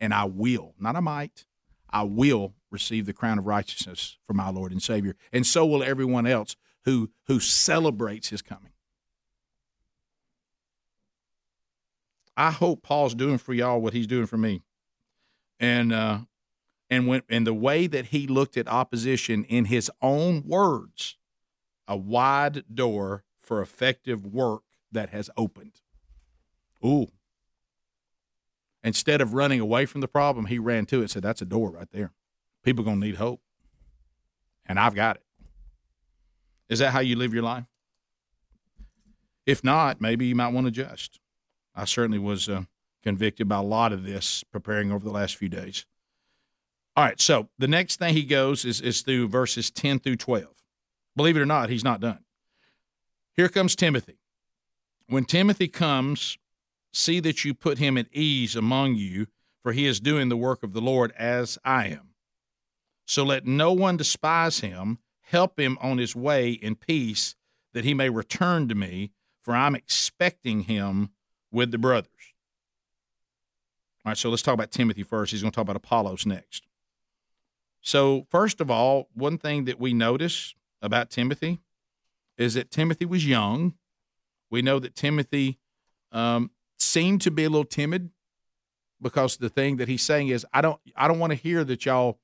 and 0.00 0.12
I 0.12 0.24
will, 0.24 0.74
not 0.78 0.96
I 0.96 1.00
might, 1.00 1.46
I 1.90 2.02
will 2.02 2.54
receive 2.70 3.06
the 3.06 3.12
crown 3.12 3.38
of 3.38 3.46
righteousness 3.46 4.18
for 4.26 4.34
my 4.34 4.50
Lord 4.50 4.72
and 4.72 4.82
Savior. 4.82 5.16
And 5.32 5.46
so 5.46 5.64
will 5.64 5.82
everyone 5.82 6.26
else 6.26 6.56
who, 6.84 7.10
who 7.26 7.40
celebrates 7.40 8.30
his 8.30 8.42
coming. 8.42 8.72
I 12.36 12.50
hope 12.50 12.82
Paul's 12.82 13.14
doing 13.14 13.38
for 13.38 13.54
y'all 13.54 13.80
what 13.80 13.92
he's 13.92 14.08
doing 14.08 14.26
for 14.26 14.36
me. 14.36 14.62
And 15.60 15.92
uh, 15.92 16.18
and 16.90 17.06
when 17.06 17.22
and 17.28 17.46
the 17.46 17.54
way 17.54 17.86
that 17.86 18.06
he 18.06 18.26
looked 18.26 18.56
at 18.56 18.68
opposition 18.68 19.44
in 19.44 19.66
his 19.66 19.90
own 20.02 20.42
words, 20.46 21.16
a 21.86 21.96
wide 21.96 22.64
door 22.72 23.24
for 23.40 23.62
effective 23.62 24.26
work 24.26 24.62
that 24.90 25.10
has 25.10 25.30
opened. 25.36 25.80
Ooh. 26.84 27.08
Instead 28.84 29.22
of 29.22 29.32
running 29.32 29.60
away 29.60 29.86
from 29.86 30.02
the 30.02 30.08
problem, 30.08 30.46
he 30.46 30.58
ran 30.58 30.84
to 30.86 30.98
it 30.98 31.00
and 31.00 31.10
said, 31.10 31.22
That's 31.22 31.40
a 31.42 31.46
door 31.46 31.70
right 31.70 31.88
there. 31.90 32.12
People 32.62 32.84
gonna 32.84 33.00
need 33.00 33.16
hope. 33.16 33.40
And 34.66 34.78
I've 34.78 34.94
got 34.94 35.16
it. 35.16 35.22
Is 36.68 36.78
that 36.78 36.92
how 36.92 37.00
you 37.00 37.16
live 37.16 37.32
your 37.32 37.42
life? 37.42 37.64
If 39.46 39.64
not, 39.64 40.00
maybe 40.00 40.26
you 40.26 40.34
might 40.34 40.52
want 40.52 40.66
to 40.66 40.68
adjust. 40.68 41.18
I 41.74 41.86
certainly 41.86 42.18
was 42.18 42.48
uh, 42.48 42.62
convicted 43.02 43.48
by 43.48 43.56
a 43.56 43.62
lot 43.62 43.92
of 43.92 44.04
this 44.04 44.44
preparing 44.52 44.92
over 44.92 45.04
the 45.04 45.10
last 45.10 45.36
few 45.36 45.48
days. 45.48 45.86
All 46.96 47.04
right, 47.04 47.20
so 47.20 47.48
the 47.58 47.68
next 47.68 47.96
thing 47.96 48.14
he 48.14 48.22
goes 48.22 48.64
is, 48.64 48.80
is 48.80 49.02
through 49.02 49.28
verses 49.28 49.70
10 49.70 49.98
through 49.98 50.16
12. 50.16 50.46
Believe 51.16 51.36
it 51.36 51.40
or 51.40 51.46
not, 51.46 51.68
he's 51.68 51.84
not 51.84 52.00
done. 52.00 52.20
Here 53.34 53.48
comes 53.48 53.74
Timothy. 53.74 54.18
When 55.08 55.24
Timothy 55.24 55.68
comes, 55.68 56.38
see 56.94 57.20
that 57.20 57.44
you 57.44 57.54
put 57.54 57.78
him 57.78 57.98
at 57.98 58.06
ease 58.12 58.54
among 58.56 58.94
you, 58.94 59.26
for 59.62 59.72
he 59.72 59.86
is 59.86 60.00
doing 60.00 60.28
the 60.28 60.36
work 60.36 60.62
of 60.62 60.72
the 60.72 60.80
Lord 60.80 61.12
as 61.18 61.58
I 61.64 61.86
am. 61.86 62.10
So 63.06 63.24
let 63.24 63.46
no 63.46 63.72
one 63.72 63.96
despise 63.96 64.60
him, 64.60 64.98
help 65.22 65.58
him 65.58 65.76
on 65.80 65.98
his 65.98 66.14
way 66.14 66.52
in 66.52 66.76
peace, 66.76 67.34
that 67.72 67.84
he 67.84 67.94
may 67.94 68.08
return 68.08 68.68
to 68.68 68.74
me, 68.74 69.10
for 69.42 69.54
I'm 69.54 69.74
expecting 69.74 70.60
him 70.60 71.10
with 71.50 71.70
the 71.70 71.78
brothers. 71.78 72.10
All 74.04 74.10
right, 74.10 74.18
so 74.18 74.30
let's 74.30 74.42
talk 74.42 74.54
about 74.54 74.70
Timothy 74.70 75.02
first. 75.02 75.32
He's 75.32 75.42
going 75.42 75.50
to 75.50 75.54
talk 75.54 75.62
about 75.62 75.76
Apollos 75.76 76.26
next. 76.26 76.66
So, 77.80 78.26
first 78.30 78.60
of 78.60 78.70
all, 78.70 79.08
one 79.14 79.36
thing 79.36 79.64
that 79.64 79.78
we 79.78 79.92
notice 79.92 80.54
about 80.80 81.10
Timothy 81.10 81.60
is 82.38 82.54
that 82.54 82.70
Timothy 82.70 83.04
was 83.04 83.26
young. 83.26 83.74
We 84.50 84.62
know 84.62 84.78
that 84.78 84.94
Timothy 84.94 85.58
um, 86.12 86.50
seemed 86.84 87.20
to 87.22 87.30
be 87.30 87.44
a 87.44 87.50
little 87.50 87.64
timid 87.64 88.10
because 89.00 89.36
the 89.36 89.48
thing 89.48 89.76
that 89.76 89.88
he's 89.88 90.02
saying 90.02 90.28
is, 90.28 90.46
I 90.52 90.60
don't, 90.60 90.80
I 90.96 91.08
don't 91.08 91.18
want 91.18 91.32
to 91.32 91.36
hear 91.36 91.64
that 91.64 91.84
y'all 91.84 92.18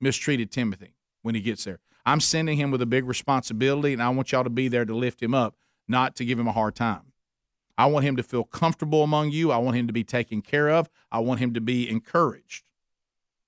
mistreated 0.00 0.50
Timothy 0.50 0.94
when 1.22 1.34
he 1.34 1.40
gets 1.40 1.64
there. 1.64 1.80
I'm 2.06 2.20
sending 2.20 2.56
him 2.56 2.70
with 2.70 2.80
a 2.80 2.86
big 2.86 3.04
responsibility, 3.04 3.92
and 3.92 4.02
I 4.02 4.08
want 4.08 4.32
y'all 4.32 4.44
to 4.44 4.50
be 4.50 4.68
there 4.68 4.84
to 4.84 4.94
lift 4.94 5.22
him 5.22 5.34
up, 5.34 5.56
not 5.86 6.16
to 6.16 6.24
give 6.24 6.38
him 6.38 6.48
a 6.48 6.52
hard 6.52 6.74
time. 6.74 7.12
I 7.76 7.86
want 7.86 8.04
him 8.04 8.16
to 8.16 8.22
feel 8.22 8.44
comfortable 8.44 9.02
among 9.02 9.30
you. 9.30 9.50
I 9.50 9.58
want 9.58 9.76
him 9.76 9.86
to 9.86 9.92
be 9.92 10.04
taken 10.04 10.42
care 10.42 10.70
of. 10.70 10.88
I 11.10 11.20
want 11.20 11.40
him 11.40 11.54
to 11.54 11.60
be 11.60 11.88
encouraged. 11.88 12.64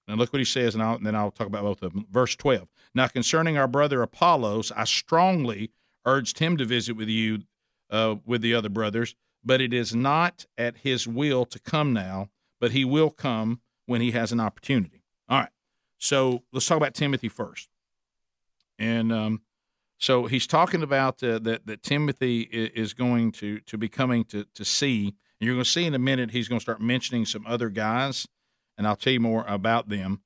And 0.09 0.18
look 0.18 0.33
what 0.33 0.40
he 0.40 0.45
says, 0.45 0.75
and, 0.75 0.83
and, 0.83 1.07
then 1.07 1.14
I'll 1.14 1.31
talk 1.31 1.47
about 1.47 1.62
both 1.62 1.83
of 1.83 1.92
them. 1.92 2.07
Verse 2.11 2.35
12. 2.37 2.68
Now, 2.95 3.09
concerning 3.09 3.57
our 3.57 3.68
brother 3.68 4.03
Apollos, 4.03 4.73
I 4.73 4.85
strongly 4.85 5.71
urged 6.05 6.38
him 6.38 6.57
to 6.57 6.64
visit 6.64 6.97
with 6.97 7.09
you, 7.09 7.42
uh, 7.90 8.16
with 8.27 8.42
the 8.42 8.55
other 8.55 8.68
brothers, 8.68 9.14
but 9.44 9.61
it 9.61 9.72
is 9.72 9.94
not 9.94 10.46
at 10.57 10.78
his 10.78 11.07
will 11.07 11.44
to 11.46 11.59
come 11.59 11.92
now, 11.92 12.28
but 12.61 12.72
he 12.72 12.85
will 12.85 13.11
come 13.11 13.61
when 13.87 14.00
he 14.00 14.12
has 14.12 14.33
an 14.33 14.40
opportunity. 14.40 15.02
All 15.28 15.40
right. 15.40 15.50
So 15.98 16.42
let's 16.52 16.66
talk 16.66 16.76
about 16.76 16.94
Timothy 16.94 17.28
first. 17.28 17.68
And 18.78 19.12
um, 19.12 19.42
so 19.98 20.26
he's 20.26 20.46
talking 20.46 20.83
about 20.83 21.22
uh, 21.22 21.38
that, 21.40 21.66
that 21.66 21.83
Timothy 21.83 22.42
is 22.42 22.94
going 22.94 23.33
to, 23.33 23.61
to 23.61 23.78
be 23.78 23.88
coming 23.88 24.24
to, 24.26 24.44
to 24.55 24.64
see. 24.64 25.07
And 25.07 25.46
you're 25.46 25.55
going 25.55 25.64
to 25.64 25.70
see 25.70 25.85
in 25.85 25.94
a 25.94 25.98
minute, 25.98 26.31
he's 26.33 26.48
going 26.48 26.59
to 26.59 26.62
start 26.62 26.81
mentioning 26.81 27.24
some 27.24 27.44
other 27.46 27.68
guys 27.68 28.26
and 28.76 28.87
I'll 28.87 28.96
tell 28.96 29.12
you 29.12 29.20
more 29.20 29.44
about 29.46 29.88
them. 29.88 30.22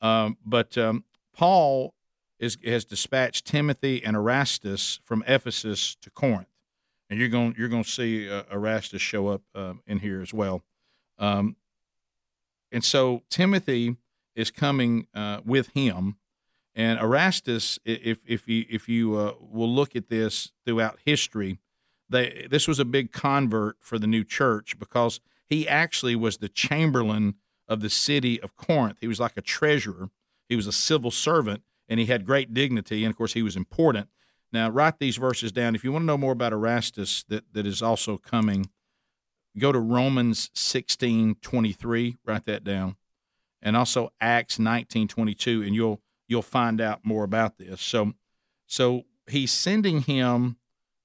Um, 0.00 0.38
but 0.44 0.78
um, 0.78 1.04
Paul 1.34 1.94
is, 2.38 2.56
has 2.64 2.84
dispatched 2.84 3.46
Timothy 3.46 4.02
and 4.04 4.16
Erastus 4.16 5.00
from 5.04 5.24
Ephesus 5.26 5.96
to 6.02 6.10
Corinth, 6.10 6.48
and 7.10 7.18
you're 7.18 7.28
going 7.28 7.54
you're 7.58 7.68
going 7.68 7.84
to 7.84 7.90
see 7.90 8.30
uh, 8.30 8.42
Erastus 8.50 9.00
show 9.00 9.28
up 9.28 9.42
uh, 9.54 9.74
in 9.86 10.00
here 10.00 10.20
as 10.20 10.32
well. 10.32 10.62
Um, 11.18 11.56
and 12.70 12.84
so 12.84 13.22
Timothy 13.30 13.96
is 14.34 14.50
coming 14.50 15.06
uh, 15.14 15.40
with 15.44 15.68
him, 15.68 16.16
and 16.74 16.98
Erastus, 17.00 17.78
if 17.84 18.18
if 18.26 18.46
you 18.46 18.64
if 18.68 18.88
you 18.88 19.16
uh, 19.16 19.32
will 19.40 19.72
look 19.72 19.96
at 19.96 20.08
this 20.08 20.52
throughout 20.64 20.98
history, 21.04 21.58
they 22.08 22.46
this 22.50 22.68
was 22.68 22.78
a 22.78 22.84
big 22.84 23.12
convert 23.12 23.76
for 23.80 23.98
the 23.98 24.06
new 24.06 24.24
church 24.24 24.78
because 24.78 25.20
he 25.48 25.66
actually 25.66 26.14
was 26.14 26.38
the 26.38 26.48
chamberlain 26.48 27.34
of 27.66 27.80
the 27.80 27.90
city 27.90 28.40
of 28.40 28.56
Corinth. 28.56 28.98
He 29.00 29.08
was 29.08 29.20
like 29.20 29.36
a 29.36 29.42
treasurer, 29.42 30.10
he 30.48 30.56
was 30.56 30.66
a 30.66 30.72
civil 30.72 31.10
servant, 31.10 31.62
and 31.88 31.98
he 31.98 32.06
had 32.06 32.24
great 32.24 32.52
dignity. 32.54 33.04
And 33.04 33.10
of 33.10 33.16
course, 33.16 33.32
he 33.32 33.42
was 33.42 33.56
important. 33.56 34.08
Now, 34.52 34.70
write 34.70 34.98
these 34.98 35.16
verses 35.16 35.52
down. 35.52 35.74
If 35.74 35.84
you 35.84 35.92
want 35.92 36.02
to 36.02 36.06
know 36.06 36.18
more 36.18 36.32
about 36.32 36.52
Erastus, 36.52 37.24
that, 37.28 37.44
that 37.52 37.66
is 37.66 37.82
also 37.82 38.16
coming, 38.16 38.70
go 39.58 39.72
to 39.72 39.78
Romans 39.78 40.50
16 40.54 41.36
23, 41.42 42.16
write 42.24 42.44
that 42.44 42.64
down, 42.64 42.96
and 43.60 43.76
also 43.76 44.10
Acts 44.20 44.58
19 44.58 45.08
22, 45.08 45.62
and 45.62 45.74
you'll 45.74 46.00
you'll 46.28 46.42
find 46.42 46.80
out 46.80 47.00
more 47.04 47.24
about 47.24 47.58
this. 47.58 47.80
So, 47.80 48.12
So 48.66 49.04
he's 49.26 49.50
sending 49.50 50.02
him 50.02 50.56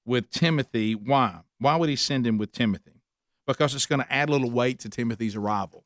with 0.05 0.29
Timothy. 0.29 0.95
Why? 0.95 1.39
Why 1.59 1.77
would 1.77 1.89
he 1.89 1.95
send 1.95 2.27
him 2.27 2.37
with 2.37 2.51
Timothy? 2.51 3.01
Because 3.47 3.73
it's 3.73 3.85
going 3.85 4.01
to 4.01 4.13
add 4.13 4.29
a 4.29 4.31
little 4.33 4.51
weight 4.51 4.79
to 4.79 4.89
Timothy's 4.89 5.35
arrival. 5.35 5.85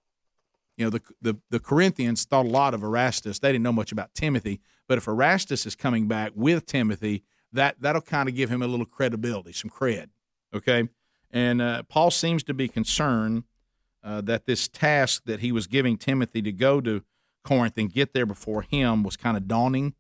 You 0.76 0.86
know, 0.86 0.90
the, 0.92 1.02
the, 1.22 1.38
the 1.50 1.60
Corinthians 1.60 2.24
thought 2.26 2.46
a 2.46 2.50
lot 2.50 2.74
of 2.74 2.84
Erastus. 2.84 3.40
They 3.40 3.52
didn't 3.52 3.64
know 3.64 3.72
much 3.72 3.92
about 3.92 4.14
Timothy. 4.14 4.60
But 4.88 4.98
if 4.98 5.08
Erastus 5.08 5.66
is 5.66 5.76
coming 5.76 6.08
back 6.08 6.32
with 6.36 6.66
Timothy, 6.66 7.24
that, 7.54 7.76
that'll 7.80 8.02
kind 8.02 8.30
of 8.30 8.36
give 8.36 8.50
him 8.50 8.62
a 8.62 8.68
little 8.68 8.86
credibility, 8.86 9.54
some 9.54 9.70
cred. 9.70 10.10
Okay? 10.54 10.90
And 11.32 11.62
uh, 11.62 11.84
Paul 11.84 12.12
seems 12.12 12.44
to 12.44 12.54
be 12.54 12.68
concerned 12.68 13.44
uh, 14.04 14.22
that 14.22 14.46
this 14.46 14.68
task 14.68 15.24
that 15.26 15.42
he 15.42 15.52
was 15.52 15.68
giving 15.68 15.98
Timothy 15.98 16.42
to 16.42 16.52
go 16.52 16.80
to 16.82 17.04
Corinth 17.44 17.78
and 17.78 17.92
get 17.92 18.14
there 18.14 18.26
before 18.26 18.62
him 18.62 19.04
was 19.04 19.18
kind 19.18 19.38
of 19.38 19.48
daunting 19.48 19.94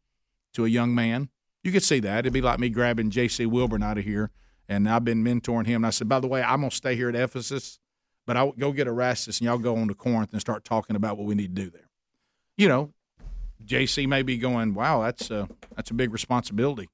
to 0.53 0.65
a 0.65 0.69
young 0.69 0.93
man. 0.95 1.29
You 1.63 1.71
could 1.71 1.83
see 1.83 1.99
that. 1.99 2.19
It'd 2.19 2.33
be 2.33 2.41
like 2.41 2.59
me 2.59 2.69
grabbing 2.69 3.09
J.C. 3.09 3.45
Wilburn 3.45 3.83
out 3.83 3.97
of 3.97 4.05
here, 4.05 4.31
and 4.69 4.87
I've 4.87 5.03
been 5.03 5.23
mentoring 5.23 5.65
him. 5.65 5.77
And 5.77 5.87
I 5.87 5.89
said, 5.89 6.07
by 6.07 6.19
the 6.19 6.27
way, 6.27 6.41
I'm 6.41 6.61
to 6.61 6.71
stay 6.71 6.95
here 6.95 7.09
at 7.09 7.15
Ephesus, 7.15 7.79
but 8.25 8.37
I'll 8.37 8.53
go 8.53 8.71
get 8.71 8.87
Erastus, 8.87 9.39
and 9.39 9.45
y'all 9.45 9.57
go 9.57 9.75
on 9.75 9.87
to 9.87 9.93
Corinth 9.93 10.31
and 10.31 10.41
start 10.41 10.63
talking 10.63 10.95
about 10.95 11.17
what 11.17 11.25
we 11.25 11.35
need 11.35 11.55
to 11.55 11.63
do 11.63 11.69
there. 11.69 11.89
You 12.55 12.69
know, 12.69 12.93
J.C. 13.65 14.07
may 14.07 14.21
be 14.21 14.37
going, 14.37 14.73
wow, 14.73 15.01
that's 15.01 15.29
a, 15.29 15.49
that's 15.75 15.91
a 15.91 15.93
big 15.93 16.11
responsibility. 16.11 16.89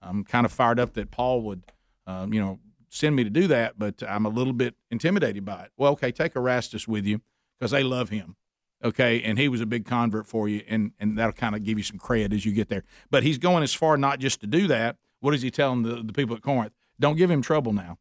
I'm 0.00 0.24
kind 0.24 0.44
of 0.44 0.52
fired 0.52 0.78
up 0.78 0.94
that 0.94 1.10
Paul 1.10 1.42
would, 1.42 1.62
um, 2.06 2.32
you 2.32 2.40
know, 2.40 2.60
send 2.88 3.16
me 3.16 3.24
to 3.24 3.30
do 3.30 3.46
that, 3.48 3.78
but 3.78 4.02
I'm 4.08 4.24
a 4.24 4.30
little 4.30 4.52
bit 4.52 4.74
intimidated 4.90 5.44
by 5.44 5.64
it. 5.64 5.72
Well, 5.76 5.92
okay, 5.92 6.12
take 6.12 6.36
Erastus 6.36 6.88
with 6.88 7.04
you 7.04 7.20
because 7.58 7.72
they 7.72 7.82
love 7.82 8.08
him 8.08 8.36
okay, 8.82 9.22
and 9.22 9.38
he 9.38 9.48
was 9.48 9.60
a 9.60 9.66
big 9.66 9.84
convert 9.84 10.26
for 10.26 10.48
you, 10.48 10.62
and 10.68 10.92
and 10.98 11.18
that'll 11.18 11.32
kind 11.32 11.54
of 11.54 11.64
give 11.64 11.78
you 11.78 11.84
some 11.84 11.98
cred 11.98 12.32
as 12.32 12.44
you 12.44 12.52
get 12.52 12.68
there. 12.68 12.84
But 13.10 13.22
he's 13.22 13.38
going 13.38 13.62
as 13.62 13.74
far 13.74 13.96
not 13.96 14.18
just 14.18 14.40
to 14.40 14.46
do 14.46 14.66
that. 14.68 14.96
What 15.20 15.34
is 15.34 15.42
he 15.42 15.50
telling 15.50 15.82
the, 15.82 16.02
the 16.02 16.12
people 16.12 16.36
at 16.36 16.42
Corinth? 16.42 16.72
Don't 17.00 17.16
give 17.16 17.30
him 17.30 17.42
trouble 17.42 17.72
now. 17.72 17.98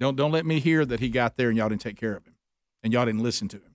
Don't 0.00 0.16
don't 0.16 0.32
let 0.32 0.46
me 0.46 0.60
hear 0.60 0.84
that 0.84 1.00
he 1.00 1.08
got 1.08 1.36
there 1.36 1.48
and 1.48 1.56
y'all 1.56 1.68
didn't 1.68 1.82
take 1.82 1.98
care 1.98 2.16
of 2.16 2.26
him, 2.26 2.34
and 2.82 2.92
y'all 2.92 3.04
didn't 3.04 3.22
listen 3.22 3.48
to 3.48 3.56
him. 3.56 3.74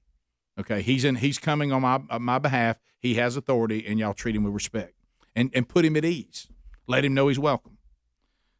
Okay, 0.59 0.81
he's 0.81 1.05
in. 1.05 1.15
He's 1.15 1.37
coming 1.37 1.71
on 1.71 1.81
my 1.81 2.01
on 2.09 2.23
my 2.23 2.39
behalf. 2.39 2.79
He 2.99 3.15
has 3.15 3.37
authority, 3.37 3.85
and 3.87 3.99
y'all 3.99 4.13
treat 4.13 4.35
him 4.35 4.43
with 4.43 4.53
respect, 4.53 4.93
and 5.35 5.51
and 5.53 5.67
put 5.67 5.85
him 5.85 5.95
at 5.95 6.05
ease. 6.05 6.47
Let 6.89 7.05
him 7.05 7.13
know 7.13 7.29
he's 7.29 7.39
welcome. 7.39 7.77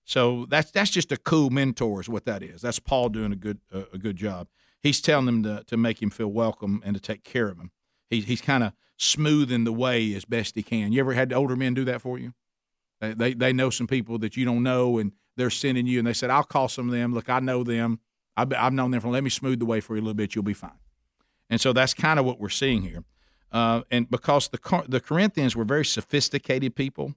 So 0.05 0.45
that's 0.49 0.71
that's 0.71 0.89
just 0.89 1.11
a 1.11 1.17
cool 1.17 1.49
mentor 1.49 1.99
is 1.99 2.07
what 2.07 2.23
that 2.25 2.41
is. 2.41 2.61
That's 2.61 2.79
Paul 2.79 3.09
doing 3.09 3.33
a 3.33 3.35
good 3.35 3.59
uh, 3.73 3.83
a 3.91 3.97
good 3.97 4.15
job 4.15 4.47
he's 4.81 5.01
telling 5.01 5.25
them 5.25 5.43
to, 5.43 5.63
to 5.65 5.77
make 5.77 6.01
him 6.01 6.09
feel 6.09 6.29
welcome 6.29 6.81
and 6.85 6.95
to 6.95 7.01
take 7.01 7.23
care 7.23 7.49
of 7.49 7.57
him. 7.57 7.71
He, 8.09 8.21
he's 8.21 8.41
kind 8.41 8.63
of 8.63 8.73
smoothing 8.97 9.63
the 9.63 9.73
way 9.73 10.13
as 10.13 10.25
best 10.25 10.55
he 10.55 10.63
can. 10.63 10.91
You 10.91 10.99
ever 11.01 11.13
had 11.13 11.31
older 11.33 11.55
men 11.55 11.73
do 11.73 11.85
that 11.85 12.01
for 12.01 12.17
you? 12.17 12.33
They, 13.01 13.13
they, 13.13 13.33
they 13.33 13.53
know 13.53 13.69
some 13.69 13.87
people 13.87 14.17
that 14.19 14.35
you 14.35 14.45
don't 14.45 14.63
know, 14.63 14.97
and 14.97 15.13
they're 15.37 15.49
sending 15.49 15.87
you, 15.87 15.99
and 15.99 16.07
they 16.07 16.13
said, 16.13 16.29
I'll 16.29 16.43
call 16.43 16.67
some 16.67 16.87
of 16.87 16.93
them. 16.93 17.13
Look, 17.13 17.29
I 17.29 17.39
know 17.39 17.63
them. 17.63 17.99
I've, 18.35 18.53
I've 18.53 18.73
known 18.73 18.91
them 18.91 19.01
for, 19.01 19.09
let 19.09 19.23
me 19.23 19.29
smooth 19.29 19.59
the 19.59 19.65
way 19.65 19.79
for 19.79 19.95
you 19.95 20.01
a 20.01 20.03
little 20.03 20.13
bit. 20.13 20.35
You'll 20.35 20.43
be 20.43 20.53
fine. 20.53 20.71
And 21.49 21.59
so 21.59 21.73
that's 21.73 21.93
kind 21.93 22.19
of 22.19 22.25
what 22.25 22.39
we're 22.39 22.49
seeing 22.49 22.83
here. 22.83 23.03
Uh, 23.51 23.81
and 23.89 24.09
because 24.09 24.49
the, 24.49 24.83
the 24.87 24.99
Corinthians 24.99 25.55
were 25.55 25.63
very 25.63 25.85
sophisticated 25.85 26.75
people, 26.75 27.15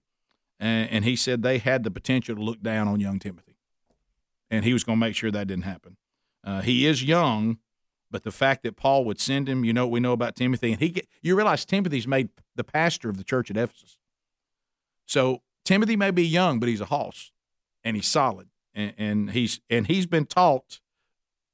and, 0.62 1.04
he 1.04 1.16
said 1.16 1.42
they 1.42 1.58
had 1.58 1.82
the 1.82 1.90
potential 1.90 2.36
to 2.36 2.42
look 2.42 2.62
down 2.62 2.86
on 2.86 3.00
young 3.00 3.18
Timothy. 3.18 3.56
And 4.50 4.64
he 4.64 4.72
was 4.72 4.84
going 4.84 4.98
to 4.98 5.00
make 5.00 5.16
sure 5.16 5.30
that 5.30 5.48
didn't 5.48 5.64
happen. 5.64 5.96
Uh, 6.44 6.60
he 6.60 6.86
is 6.86 7.02
young, 7.02 7.58
but 8.10 8.22
the 8.22 8.30
fact 8.30 8.62
that 8.62 8.76
Paul 8.76 9.04
would 9.06 9.18
send 9.18 9.48
him, 9.48 9.64
you 9.64 9.72
know 9.72 9.86
we 9.86 9.98
know 9.98 10.12
about 10.12 10.36
Timothy, 10.36 10.72
and 10.72 10.80
he 10.80 10.90
get, 10.90 11.08
you 11.20 11.34
realize 11.34 11.64
Timothy's 11.64 12.06
made 12.06 12.28
the 12.54 12.64
pastor 12.64 13.08
of 13.08 13.16
the 13.16 13.24
church 13.24 13.50
at 13.50 13.56
Ephesus. 13.56 13.96
So 15.06 15.42
Timothy 15.64 15.96
may 15.96 16.10
be 16.10 16.26
young, 16.26 16.60
but 16.60 16.68
he's 16.68 16.80
a 16.80 16.86
hoss, 16.86 17.32
and 17.82 17.96
he's 17.96 18.06
solid, 18.06 18.48
and, 18.74 18.92
and 18.98 19.30
he's 19.30 19.60
and 19.70 19.86
he's 19.86 20.06
been 20.06 20.26
taught 20.26 20.80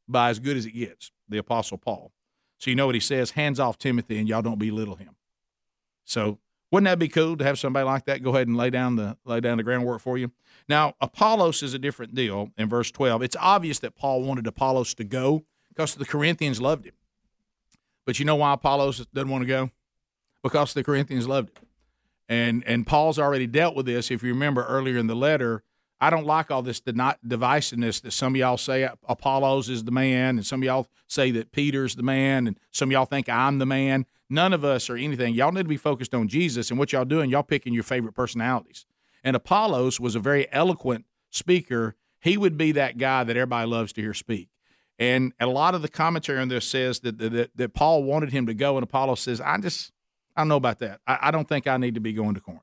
by 0.09 0.31
as 0.31 0.39
good 0.39 0.57
as 0.57 0.67
it 0.67 0.73
gets, 0.73 1.13
the 1.29 1.39
Apostle 1.39 1.79
Paul. 1.79 2.13
So 2.59 2.71
you 2.71 2.77
know 2.77 2.87
what 2.87 2.95
he 2.95 3.01
says: 3.01 3.33
hands 3.33 3.61
off 3.61 3.79
Timothy, 3.79 4.19
and 4.19 4.29
y'all 4.29 4.43
don't 4.43 4.59
belittle 4.59 4.97
him. 4.97 5.17
So 6.05 6.39
wouldn't 6.71 6.87
that 6.87 6.99
be 6.99 7.09
cool 7.09 7.37
to 7.37 7.45
have 7.45 7.59
somebody 7.59 7.85
like 7.85 8.05
that 8.07 8.23
go 8.23 8.31
ahead 8.31 8.47
and 8.47 8.57
lay 8.57 8.71
down 8.71 8.97
the 8.97 9.17
lay 9.25 9.41
down 9.41 9.57
the 9.57 9.63
groundwork 9.63 10.01
for 10.01 10.19
you? 10.19 10.31
Now, 10.69 10.95
Apollos 11.01 11.63
is 11.63 11.73
a 11.73 11.79
different 11.79 12.15
deal 12.15 12.51
in 12.59 12.69
verse 12.69 12.91
12. 12.91 13.23
It's 13.23 13.37
obvious 13.41 13.79
that 13.79 13.97
Paul 13.97 14.23
wanted 14.23 14.47
Apollos 14.47 14.95
to 14.95 15.05
go 15.05 15.45
because 15.71 15.95
the 15.95 16.05
Corinthians 16.05 16.61
loved 16.61 16.85
him. 16.85 16.95
But 18.05 18.19
you 18.19 18.25
know 18.25 18.37
why 18.37 18.53
Apollos 18.53 19.07
doesn't 19.15 19.31
want 19.31 19.43
to 19.43 19.47
go? 19.49 19.71
Because 20.43 20.75
the 20.75 20.85
Corinthians 20.85 21.27
loved 21.27 21.51
him. 21.57 21.65
And 22.29 22.63
and 22.67 22.87
Paul's 22.87 23.19
already 23.19 23.47
dealt 23.47 23.75
with 23.75 23.87
this. 23.87 24.11
If 24.11 24.23
you 24.23 24.31
remember 24.31 24.65
earlier 24.65 24.99
in 24.99 25.07
the 25.07 25.17
letter, 25.17 25.63
I 26.01 26.11
don't 26.11 26.27
like 26.27 26.51
all 26.51 26.63
this 26.63 26.81
divisiveness 26.81 28.03
that 28.03 28.13
some 28.13 28.35
of 28.35 28.37
y'all 28.37 28.57
say 28.57 28.89
Apollos 29.09 29.69
is 29.69 29.85
the 29.85 29.91
man, 29.91 30.37
and 30.37 30.47
some 30.47 30.61
of 30.61 30.65
y'all 30.65 30.87
say 31.09 31.31
that 31.33 31.51
Peter's 31.51 31.97
the 31.97 32.03
man, 32.05 32.47
and 32.47 32.59
some 32.71 32.89
of 32.89 32.93
y'all 32.93 33.05
think 33.05 33.29
I'm 33.29 33.59
the 33.59 33.67
man. 33.67 34.07
None 34.31 34.53
of 34.53 34.65
us 34.65 34.89
or 34.89 34.97
anything. 34.97 35.35
Y'all 35.35 35.51
need 35.51 35.63
to 35.63 35.69
be 35.69 35.77
focused 35.77 36.15
on 36.15 36.29
Jesus 36.29 36.71
and 36.71 36.79
what 36.79 36.93
y'all 36.93 37.05
doing. 37.05 37.31
Y'all 37.31 37.43
picking 37.43 37.75
your 37.75 37.83
favorite 37.83 38.13
personalities. 38.13 38.87
And 39.25 39.35
Apollos 39.35 39.99
was 39.99 40.15
a 40.15 40.21
very 40.21 40.47
eloquent 40.53 41.07
speaker. 41.31 41.97
He 42.21 42.37
would 42.37 42.57
be 42.57 42.73
that 42.73 42.99
guy 42.99 43.25
that 43.25 43.37
everybody 43.37 43.69
loves 43.69 43.93
to 43.95 44.03
hear 44.03 44.15
speak. 44.15 44.51
And 44.99 45.33
a 45.41 45.47
lot 45.47 45.75
of 45.75 45.83
the 45.83 45.89
commentary 45.89 46.41
on 46.41 46.49
this 46.49 46.67
says 46.67 47.01
that 47.01 47.19
that, 47.19 47.57
that 47.57 47.75
Paul 47.75 48.05
wanted 48.05 48.33
him 48.33 48.47
to 48.47 48.55
go, 48.55 48.77
and 48.77 48.83
Apollos 48.85 49.21
says, 49.21 49.41
"I 49.41 49.57
just 49.59 49.93
I 50.37 50.43
don't 50.43 50.49
know 50.49 50.57
about 50.57 50.81
that. 50.81 51.01
I, 51.07 51.19
I 51.23 51.31
don't 51.31 51.49
think 51.49 51.67
I 51.67 51.77
need 51.77 51.95
to 51.95 52.01
be 52.01 52.13
going 52.13 52.35
to 52.35 52.41
Corinth. 52.41 52.63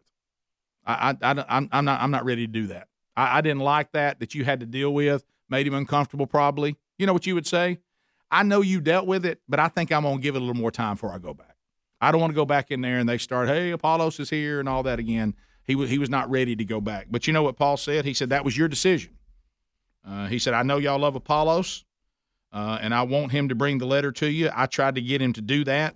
I, 0.85 1.15
I, 1.21 1.31
I 1.31 1.67
I'm 1.71 1.85
not 1.85 2.01
I'm 2.01 2.11
not 2.11 2.25
ready 2.25 2.45
to 2.45 2.51
do 2.51 2.67
that. 2.67 2.87
I, 3.15 3.37
I 3.37 3.41
didn't 3.41 3.61
like 3.61 3.91
that 3.93 4.19
that 4.19 4.35
you 4.35 4.45
had 4.45 4.59
to 4.59 4.65
deal 4.65 4.93
with. 4.93 5.25
Made 5.49 5.67
him 5.67 5.73
uncomfortable, 5.73 6.27
probably. 6.27 6.75
You 6.97 7.05
know 7.05 7.13
what 7.13 7.25
you 7.25 7.35
would 7.35 7.47
say? 7.47 7.79
I 8.31 8.43
know 8.43 8.61
you 8.61 8.81
dealt 8.81 9.05
with 9.05 9.25
it, 9.25 9.41
but 9.47 9.59
I 9.59 9.67
think 9.67 9.91
I'm 9.91 10.03
gonna 10.03 10.19
give 10.19 10.35
it 10.35 10.39
a 10.39 10.45
little 10.45 10.59
more 10.59 10.71
time 10.71 10.95
before 10.95 11.13
I 11.13 11.19
go 11.19 11.33
back. 11.33 11.55
I 12.01 12.11
don't 12.11 12.19
want 12.21 12.31
to 12.31 12.35
go 12.35 12.45
back 12.45 12.71
in 12.71 12.81
there 12.81 12.99
and 12.99 13.07
they 13.07 13.17
start, 13.17 13.47
hey, 13.47 13.71
Apollos 13.71 14.19
is 14.19 14.29
here 14.29 14.59
and 14.59 14.67
all 14.67 14.83
that 14.83 14.99
again. 14.99 15.35
He 15.63 15.75
was 15.75 15.89
he 15.89 15.97
was 15.97 16.09
not 16.09 16.29
ready 16.29 16.55
to 16.55 16.65
go 16.65 16.81
back. 16.81 17.07
But 17.09 17.27
you 17.27 17.33
know 17.33 17.43
what 17.43 17.57
Paul 17.57 17.77
said? 17.77 18.05
He 18.05 18.13
said 18.13 18.29
that 18.29 18.45
was 18.45 18.57
your 18.57 18.67
decision. 18.67 19.13
Uh, 20.07 20.27
he 20.27 20.37
said, 20.37 20.53
I 20.53 20.61
know 20.63 20.77
y'all 20.77 20.99
love 20.99 21.15
Apollos, 21.15 21.83
uh, 22.53 22.77
and 22.79 22.93
I 22.93 23.01
want 23.01 23.31
him 23.31 23.49
to 23.49 23.55
bring 23.55 23.79
the 23.79 23.87
letter 23.87 24.11
to 24.13 24.29
you. 24.29 24.51
I 24.53 24.67
tried 24.67 24.95
to 24.95 25.01
get 25.01 25.19
him 25.19 25.33
to 25.33 25.41
do 25.41 25.63
that. 25.63 25.95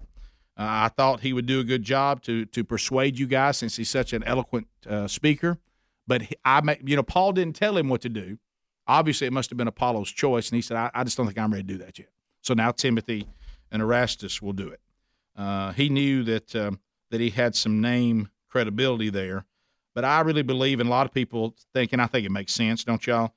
Uh, 0.57 0.65
I 0.65 0.89
thought 0.89 1.19
he 1.19 1.31
would 1.31 1.45
do 1.45 1.59
a 1.59 1.63
good 1.63 1.83
job 1.83 2.23
to 2.23 2.45
to 2.45 2.63
persuade 2.63 3.19
you 3.19 3.27
guys 3.27 3.57
since 3.57 3.75
he's 3.75 3.89
such 3.89 4.13
an 4.13 4.23
eloquent 4.23 4.67
uh, 4.87 5.07
speaker. 5.07 5.59
But 6.09 6.23
I, 6.43 6.77
you 6.83 6.95
know, 6.95 7.03
Paul 7.03 7.33
didn't 7.33 7.55
tell 7.55 7.77
him 7.77 7.87
what 7.87 8.01
to 8.01 8.09
do. 8.09 8.39
Obviously, 8.87 9.27
it 9.27 9.33
must 9.33 9.51
have 9.51 9.57
been 9.57 9.67
Apollos' 9.67 10.09
choice, 10.09 10.49
and 10.49 10.55
he 10.55 10.61
said, 10.63 10.75
I, 10.75 10.89
I 10.95 11.03
just 11.03 11.15
don't 11.15 11.27
think 11.27 11.37
I'm 11.37 11.51
ready 11.51 11.61
to 11.63 11.73
do 11.73 11.77
that 11.77 11.99
yet. 11.99 12.09
So 12.41 12.55
now 12.55 12.71
Timothy 12.71 13.27
and 13.71 13.79
Erastus 13.79 14.41
will 14.41 14.53
do 14.53 14.69
it. 14.69 14.81
Uh, 15.35 15.71
he 15.73 15.87
knew 15.87 16.23
that 16.23 16.55
um, 16.55 16.79
that 17.11 17.21
he 17.21 17.29
had 17.29 17.55
some 17.55 17.79
name 17.79 18.29
credibility 18.49 19.11
there, 19.11 19.45
but 19.93 20.03
I 20.03 20.21
really 20.21 20.41
believe, 20.41 20.79
and 20.79 20.89
a 20.89 20.91
lot 20.91 21.05
of 21.05 21.13
people 21.13 21.55
think, 21.75 21.93
and 21.93 22.01
I 22.01 22.07
think 22.07 22.25
it 22.25 22.31
makes 22.31 22.53
sense, 22.53 22.83
don't 22.83 23.05
y'all? 23.05 23.35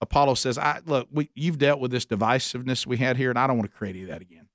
Apollo 0.00 0.34
says, 0.34 0.56
"I 0.56 0.80
look, 0.86 1.08
we, 1.12 1.28
you've 1.34 1.58
dealt 1.58 1.78
with 1.78 1.90
this 1.90 2.06
divisiveness 2.06 2.86
we 2.86 2.96
had 2.96 3.18
here, 3.18 3.28
and 3.28 3.38
I 3.38 3.46
don't 3.46 3.58
want 3.58 3.70
to 3.70 3.76
create 3.76 3.96
any 3.96 4.04
of 4.04 4.08
that 4.08 4.22
again. 4.22 4.48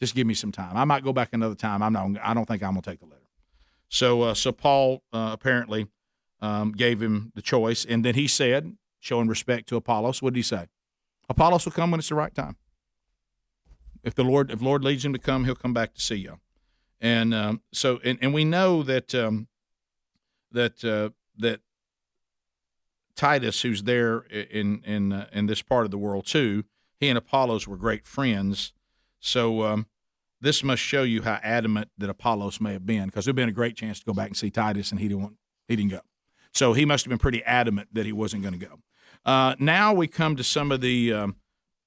Just 0.00 0.14
give 0.14 0.26
me 0.26 0.34
some 0.34 0.52
time. 0.52 0.76
I 0.76 0.84
might 0.84 1.02
go 1.02 1.12
back 1.12 1.30
another 1.32 1.56
time. 1.56 1.82
I'm 1.82 1.92
not. 1.92 2.22
I 2.22 2.32
don't 2.32 2.46
think 2.46 2.62
I'm 2.62 2.70
gonna 2.70 2.82
take 2.82 3.00
the 3.00 3.06
letter." 3.06 3.16
So, 3.88 4.22
uh, 4.22 4.34
so 4.34 4.52
Paul 4.52 5.02
uh, 5.12 5.30
apparently 5.32 5.88
um, 6.40 6.72
gave 6.72 7.00
him 7.00 7.32
the 7.34 7.42
choice, 7.42 7.84
and 7.84 8.04
then 8.04 8.14
he 8.14 8.26
said, 8.26 8.76
showing 8.98 9.28
respect 9.28 9.68
to 9.68 9.76
Apollos, 9.76 10.22
what 10.22 10.34
did 10.34 10.38
he 10.38 10.42
say? 10.42 10.66
Apollos 11.28 11.64
will 11.64 11.72
come 11.72 11.90
when 11.90 12.00
it's 12.00 12.08
the 12.08 12.14
right 12.14 12.34
time. 12.34 12.56
If 14.02 14.14
the 14.14 14.24
Lord, 14.24 14.50
if 14.50 14.62
Lord 14.62 14.82
leads 14.82 15.04
him 15.04 15.12
to 15.12 15.18
come, 15.18 15.44
he'll 15.44 15.54
come 15.54 15.74
back 15.74 15.94
to 15.94 16.00
see 16.00 16.16
you. 16.16 16.40
And 17.00 17.32
um, 17.32 17.62
so, 17.72 18.00
and, 18.04 18.18
and 18.20 18.34
we 18.34 18.44
know 18.44 18.82
that 18.82 19.14
um, 19.14 19.48
that 20.52 20.84
uh, 20.84 21.10
that 21.38 21.60
Titus, 23.14 23.62
who's 23.62 23.82
there 23.84 24.20
in 24.20 24.82
in 24.84 25.12
uh, 25.12 25.28
in 25.32 25.46
this 25.46 25.62
part 25.62 25.84
of 25.84 25.90
the 25.90 25.98
world 25.98 26.26
too, 26.26 26.64
he 26.98 27.08
and 27.08 27.18
Apollos 27.18 27.68
were 27.68 27.76
great 27.76 28.06
friends. 28.06 28.72
So 29.18 29.62
um, 29.62 29.86
this 30.40 30.64
must 30.64 30.82
show 30.82 31.02
you 31.02 31.22
how 31.22 31.38
adamant 31.42 31.90
that 31.98 32.10
Apollos 32.10 32.60
may 32.60 32.72
have 32.72 32.86
been, 32.86 33.06
because 33.06 33.24
there'd 33.24 33.36
been 33.36 33.48
a 33.48 33.52
great 33.52 33.76
chance 33.76 33.98
to 34.00 34.06
go 34.06 34.14
back 34.14 34.28
and 34.28 34.36
see 34.36 34.50
Titus, 34.50 34.90
and 34.90 35.00
he 35.00 35.08
didn't 35.08 35.22
want, 35.22 35.36
he 35.68 35.76
didn't 35.76 35.90
go. 35.90 36.00
So 36.52 36.72
he 36.72 36.84
must 36.84 37.04
have 37.04 37.10
been 37.10 37.18
pretty 37.18 37.42
adamant 37.44 37.88
that 37.92 38.06
he 38.06 38.12
wasn't 38.12 38.42
going 38.42 38.58
to 38.58 38.66
go. 38.66 38.78
Uh, 39.24 39.54
now 39.58 39.92
we 39.92 40.06
come 40.06 40.36
to 40.36 40.44
some 40.44 40.72
of 40.72 40.80
the 40.80 41.12
um, 41.12 41.36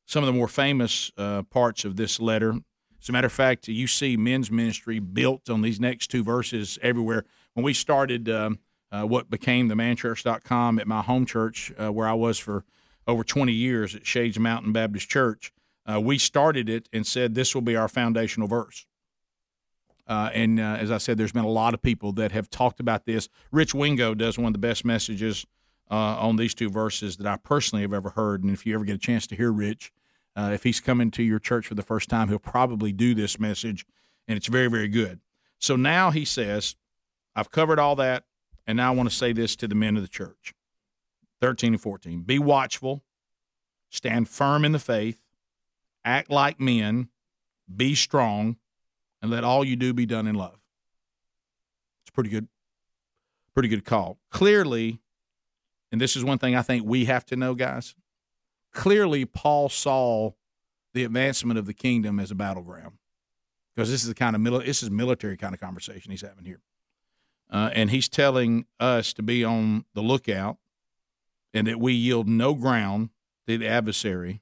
some 0.05 0.23
of 0.23 0.27
the 0.27 0.33
more 0.33 0.47
famous 0.47 1.11
uh, 1.17 1.43
parts 1.43 1.85
of 1.85 1.95
this 1.95 2.19
letter. 2.19 2.55
As 3.01 3.09
a 3.09 3.11
matter 3.11 3.27
of 3.27 3.33
fact, 3.33 3.67
you 3.67 3.87
see 3.87 4.15
men's 4.15 4.49
ministry 4.49 4.99
built 4.99 5.49
on 5.49 5.61
these 5.61 5.79
next 5.79 6.07
two 6.07 6.23
verses 6.23 6.79
everywhere. 6.81 7.25
When 7.53 7.63
we 7.63 7.73
started 7.73 8.29
um, 8.29 8.59
uh, 8.91 9.03
what 9.03 9.29
became 9.29 9.67
the 9.67 9.75
manchurch.com 9.75 10.79
at 10.79 10.87
my 10.87 11.01
home 11.01 11.25
church, 11.25 11.73
uh, 11.79 11.91
where 11.91 12.07
I 12.07 12.13
was 12.13 12.39
for 12.39 12.63
over 13.07 13.23
20 13.23 13.51
years 13.51 13.95
at 13.95 14.05
Shades 14.05 14.39
Mountain 14.39 14.71
Baptist 14.71 15.09
Church, 15.09 15.51
uh, 15.91 15.99
we 15.99 16.17
started 16.17 16.69
it 16.69 16.87
and 16.93 17.05
said 17.05 17.33
this 17.33 17.53
will 17.53 17.61
be 17.61 17.75
our 17.75 17.89
foundational 17.89 18.47
verse. 18.47 18.85
Uh, 20.05 20.29
and 20.33 20.59
uh, 20.59 20.77
as 20.79 20.91
I 20.91 20.97
said, 20.97 21.17
there's 21.17 21.31
been 21.31 21.45
a 21.45 21.49
lot 21.49 21.73
of 21.73 21.81
people 21.81 22.11
that 22.13 22.31
have 22.31 22.49
talked 22.49 22.79
about 22.79 23.05
this. 23.05 23.29
Rich 23.51 23.73
Wingo 23.73 24.13
does 24.13 24.37
one 24.37 24.47
of 24.47 24.53
the 24.53 24.59
best 24.59 24.83
messages 24.83 25.45
uh, 25.89 25.95
on 25.95 26.35
these 26.35 26.53
two 26.53 26.69
verses 26.69 27.17
that 27.17 27.27
I 27.27 27.37
personally 27.37 27.83
have 27.83 27.93
ever 27.93 28.09
heard. 28.09 28.43
And 28.43 28.53
if 28.53 28.65
you 28.65 28.75
ever 28.75 28.83
get 28.83 28.95
a 28.95 28.99
chance 28.99 29.27
to 29.27 29.35
hear 29.35 29.51
Rich, 29.51 29.91
uh, 30.35 30.51
if 30.53 30.63
he's 30.63 30.79
coming 30.79 31.11
to 31.11 31.23
your 31.23 31.39
church 31.39 31.67
for 31.67 31.75
the 31.75 31.83
first 31.83 32.09
time, 32.09 32.27
he'll 32.27 32.39
probably 32.39 32.91
do 32.91 33.13
this 33.13 33.39
message, 33.39 33.85
and 34.27 34.35
it's 34.35 34.47
very, 34.47 34.67
very 34.67 34.87
good. 34.87 35.19
So 35.59 35.75
now 35.75 36.11
he 36.11 36.25
says, 36.25 36.75
I've 37.35 37.51
covered 37.51 37.79
all 37.79 37.95
that, 37.97 38.25
and 38.65 38.77
now 38.77 38.91
I 38.91 38.95
want 38.95 39.09
to 39.09 39.15
say 39.15 39.31
this 39.31 39.55
to 39.57 39.67
the 39.67 39.75
men 39.75 39.95
of 39.95 40.01
the 40.01 40.09
church 40.09 40.53
13 41.41 41.73
and 41.73 41.81
14. 41.81 42.21
Be 42.21 42.39
watchful, 42.39 43.03
stand 43.89 44.27
firm 44.27 44.65
in 44.65 44.71
the 44.71 44.79
faith, 44.79 45.19
act 46.03 46.29
like 46.31 46.59
men, 46.59 47.09
be 47.73 47.95
strong, 47.95 48.57
and 49.23 49.31
let 49.31 49.43
all 49.43 49.65
you 49.65 49.75
do 49.75 49.91
be 49.91 50.05
done 50.05 50.27
in 50.27 50.35
love. 50.35 50.59
It's 52.03 52.11
pretty 52.11 52.29
good, 52.29 52.47
pretty 53.55 53.69
good 53.69 53.85
call. 53.85 54.19
Clearly, 54.29 54.99
and 55.91 55.99
this 55.99 56.15
is 56.15 56.23
one 56.23 56.37
thing 56.37 56.55
I 56.55 56.61
think 56.61 56.85
we 56.85 57.05
have 57.05 57.25
to 57.27 57.35
know, 57.35 57.55
guys 57.55 57.95
clearly 58.73 59.23
Paul 59.23 59.69
saw 59.69 60.31
the 60.93 61.03
advancement 61.03 61.57
of 61.57 61.65
the 61.65 61.73
kingdom 61.73 62.19
as 62.19 62.31
a 62.31 62.35
battleground 62.35 62.97
because 63.73 63.89
this 63.89 64.01
is 64.01 64.07
the 64.07 64.15
kind 64.15 64.35
of 64.35 64.41
mili- 64.41 64.65
this 64.65 64.83
is 64.83 64.91
military 64.91 65.37
kind 65.37 65.53
of 65.53 65.59
conversation 65.59 66.11
he's 66.11 66.21
having 66.21 66.45
here, 66.45 66.61
uh, 67.49 67.69
and 67.73 67.91
he's 67.91 68.09
telling 68.09 68.65
us 68.79 69.13
to 69.13 69.23
be 69.23 69.43
on 69.43 69.85
the 69.93 70.01
lookout 70.01 70.57
and 71.53 71.67
that 71.67 71.79
we 71.79 71.93
yield 71.93 72.27
no 72.27 72.53
ground 72.53 73.09
to 73.47 73.57
the 73.57 73.67
adversary, 73.67 74.41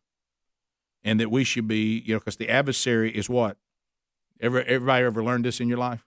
and 1.03 1.19
that 1.19 1.29
we 1.29 1.43
should 1.43 1.67
be 1.67 1.99
you 2.05 2.15
know 2.15 2.19
because 2.19 2.38
the 2.38 2.49
adversary 2.49 3.15
is 3.15 3.29
what 3.29 3.57
Ever, 4.41 4.63
everybody 4.63 5.05
ever 5.05 5.23
learned 5.23 5.45
this 5.45 5.59
in 5.59 5.69
your 5.69 5.77
life? 5.77 6.05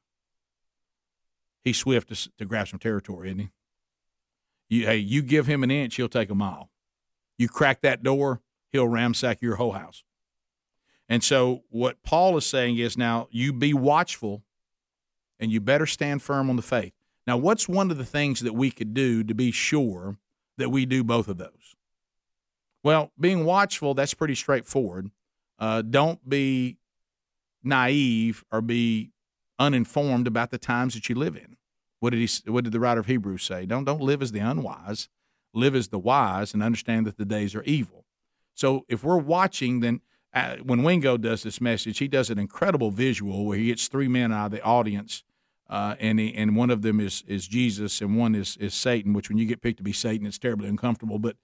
He's 1.63 1.79
swift 1.79 2.09
to, 2.09 2.31
to 2.37 2.45
grab 2.45 2.69
some 2.69 2.81
territory, 2.81 3.29
isn't 3.29 3.39
he? 3.39 3.51
You, 4.69 4.87
hey, 4.87 4.97
you 4.97 5.23
give 5.23 5.47
him 5.47 5.63
an 5.63 5.71
inch, 5.71 5.95
he'll 5.95 6.09
take 6.09 6.31
a 6.31 6.35
mile. 6.35 6.71
You 7.39 7.49
crack 7.49 7.81
that 7.83 8.03
door, 8.03 8.43
he'll 8.73 8.89
ransack 8.89 9.41
your 9.41 9.57
whole 9.57 9.73
house. 9.73 10.03
And 11.09 11.23
so, 11.23 11.63
what 11.69 12.03
Paul 12.03 12.37
is 12.37 12.47
saying 12.47 12.79
is 12.79 12.97
now 12.97 13.29
you 13.31 13.53
be 13.53 13.73
watchful 13.73 14.43
and 15.39 15.53
you 15.53 15.61
better 15.61 15.87
stand 15.87 16.23
firm 16.23 16.51
on 16.51 16.57
the 16.57 16.63
faith. 16.63 16.95
Now, 17.27 17.37
what's 17.37 17.69
one 17.69 17.91
of 17.91 17.99
the 17.99 18.05
things 18.05 18.41
that 18.41 18.55
we 18.55 18.71
could 18.71 18.95
do 18.95 19.23
to 19.23 19.35
be 19.35 19.51
sure 19.51 20.19
that 20.59 20.71
we 20.71 20.87
do 20.87 21.05
both 21.05 21.29
of 21.29 21.39
those? 21.39 21.77
Well, 22.83 23.13
being 23.19 23.45
watchful, 23.45 23.95
that's 23.95 24.15
pretty 24.15 24.35
straightforward. 24.35 25.11
Uh, 25.59 25.83
don't 25.83 26.29
be 26.29 26.79
naive 27.65 28.45
or 28.53 28.61
be 28.61 29.11
uninformed 29.59 30.27
about 30.27 30.51
the 30.51 30.59
times 30.59 30.95
that 30.95 31.09
you 31.09 31.15
live 31.15 31.37
in. 31.37 31.57
What 32.01 32.11
did 32.11 32.29
he? 32.29 32.51
What 32.51 32.65
did 32.65 32.73
the 32.73 32.81
writer 32.81 33.01
of 33.01 33.07
Hebrews 33.07 33.43
say? 33.43 33.67
Don't 33.67 33.85
don't 33.85 34.03
live 34.03 34.21
as 34.21 34.33
the 34.33 34.41
unwise, 34.41 35.09
live 35.55 35.75
as 35.75 35.89
the 35.89 35.99
wise 35.99 36.53
and 36.53 36.63
understand 36.63 37.07
that 37.07 37.17
the 37.17 37.25
days 37.25 37.55
are 37.55 37.63
evil. 37.63 38.05
So 38.53 38.85
if 38.89 39.03
we're 39.03 39.17
watching, 39.17 39.81
then 39.81 40.01
uh, 40.35 40.57
when 40.57 40.83
Wingo 40.83 41.17
does 41.17 41.43
this 41.43 41.61
message, 41.61 41.99
he 41.99 42.09
does 42.09 42.31
an 42.31 42.39
incredible 42.39 42.91
visual 42.91 43.47
where 43.47 43.57
he 43.57 43.67
gets 43.67 43.89
three 43.89 44.09
men 44.09 44.33
out 44.33 44.47
of 44.47 44.53
the 44.53 44.63
audience, 44.63 45.23
uh, 45.71 45.95
and 45.99 46.19
he, 46.19 46.35
and 46.35 46.57
one 46.57 46.71
of 46.71 46.83
them 46.83 47.01
is 47.01 47.25
is 47.27 47.49
Jesus, 47.49 48.01
and 48.01 48.19
one 48.19 48.35
is 48.35 48.57
is 48.59 48.75
Satan. 48.75 49.13
Which 49.13 49.29
when 49.29 49.39
you 49.39 49.47
get 49.47 49.63
picked 49.63 49.79
to 49.79 49.85
be 49.85 49.93
Satan, 49.93 50.27
it's 50.27 50.39
terribly 50.39 50.69
uncomfortable. 50.69 51.19
But 51.19 51.37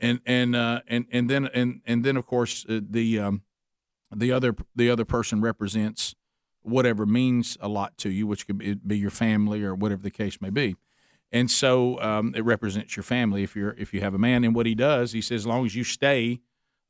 and 0.00 0.20
and 0.26 0.56
uh, 0.56 0.80
and 0.88 1.06
and 1.12 1.28
then 1.28 1.46
and 1.54 1.80
and 1.86 2.04
then 2.04 2.16
of 2.16 2.26
course 2.26 2.66
uh, 2.68 2.80
the 2.88 3.20
um, 3.20 3.42
the 4.14 4.32
other 4.32 4.54
the 4.74 4.90
other 4.90 5.04
person 5.04 5.40
represents 5.40 6.14
whatever 6.62 7.06
means 7.06 7.56
a 7.60 7.68
lot 7.68 7.96
to 7.98 8.10
you, 8.10 8.26
which 8.26 8.46
could 8.46 8.86
be 8.86 8.98
your 8.98 9.10
family 9.10 9.62
or 9.62 9.74
whatever 9.74 10.02
the 10.02 10.10
case 10.10 10.40
may 10.40 10.50
be 10.50 10.76
and 11.30 11.50
so 11.50 12.00
um, 12.00 12.32
it 12.34 12.44
represents 12.44 12.96
your 12.96 13.02
family 13.02 13.42
if 13.42 13.54
you're 13.54 13.74
if 13.78 13.92
you 13.92 14.00
have 14.00 14.14
a 14.14 14.18
man. 14.18 14.44
And 14.44 14.54
what 14.54 14.66
he 14.66 14.74
does, 14.74 15.12
he 15.12 15.20
says, 15.20 15.42
as 15.42 15.46
long 15.46 15.66
as 15.66 15.74
you 15.74 15.84
stay 15.84 16.40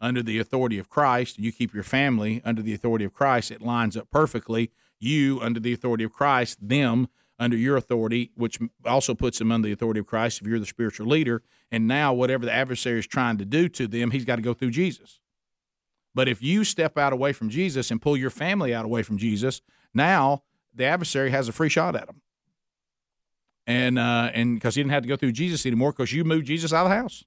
under 0.01 0.23
the 0.23 0.39
authority 0.39 0.79
of 0.79 0.89
Christ, 0.89 1.37
and 1.37 1.45
you 1.45 1.51
keep 1.51 1.75
your 1.75 1.83
family 1.83 2.41
under 2.45 2.63
the 2.63 2.73
authority 2.73 3.05
of 3.05 3.13
Christ, 3.13 3.51
it 3.51 3.61
lines 3.61 3.97
up 3.97 4.11
perfectly. 4.11 4.71
You 5.01 5.41
under 5.43 5.59
the 5.59 5.73
authority 5.73 6.05
of 6.05 6.13
Christ, 6.13 6.59
them 6.61 7.09
under 7.41 7.57
your 7.57 7.77
authority, 7.77 8.31
which 8.35 8.59
also 8.85 9.15
puts 9.15 9.39
them 9.39 9.51
under 9.53 9.67
the 9.67 9.73
authority 9.73 10.01
of 10.01 10.07
Christ 10.07 10.41
if 10.41 10.47
you're 10.47 10.59
the 10.59 10.67
spiritual 10.67 11.07
leader. 11.07 11.43
And 11.71 11.87
now, 11.87 12.13
whatever 12.13 12.45
the 12.45 12.53
adversary 12.53 13.01
is 13.01 13.07
trying 13.07 13.39
to 13.39 13.45
do 13.45 13.69
to 13.71 13.87
them, 13.87 14.13
he's 14.13 14.25
got 14.25 14.37
to 14.37 14.43
go 14.43 14.55
through 14.55 14.71
Jesus. 14.71 15.21
But 16.15 16.29
if 16.29 16.43
you 16.43 16.65
step 16.65 16.99
out 16.99 17.13
away 17.13 17.33
from 17.33 17.49
Jesus 17.51 17.91
and 17.91 18.03
pull 18.03 18.17
your 18.17 18.31
family 18.31 18.75
out 18.75 18.85
away 18.85 19.03
from 19.03 19.19
Jesus, 19.19 19.61
now 19.95 20.43
the 20.75 20.85
adversary 20.85 21.31
has 21.31 21.49
a 21.49 21.53
free 21.53 21.69
shot 21.69 21.95
at 21.95 22.07
them 22.07 22.23
and 23.69 23.99
uh, 23.99 24.31
and 24.33 24.55
because 24.57 24.75
he 24.75 24.83
didn't 24.83 24.93
have 24.93 25.03
to 25.03 25.09
go 25.09 25.17
through 25.17 25.33
Jesus 25.33 25.65
anymore 25.67 25.93
because 25.93 26.13
you 26.13 26.25
moved 26.25 26.47
Jesus 26.47 26.73
out 26.73 26.87
of 26.87 26.91
the 26.91 26.97
house 26.97 27.23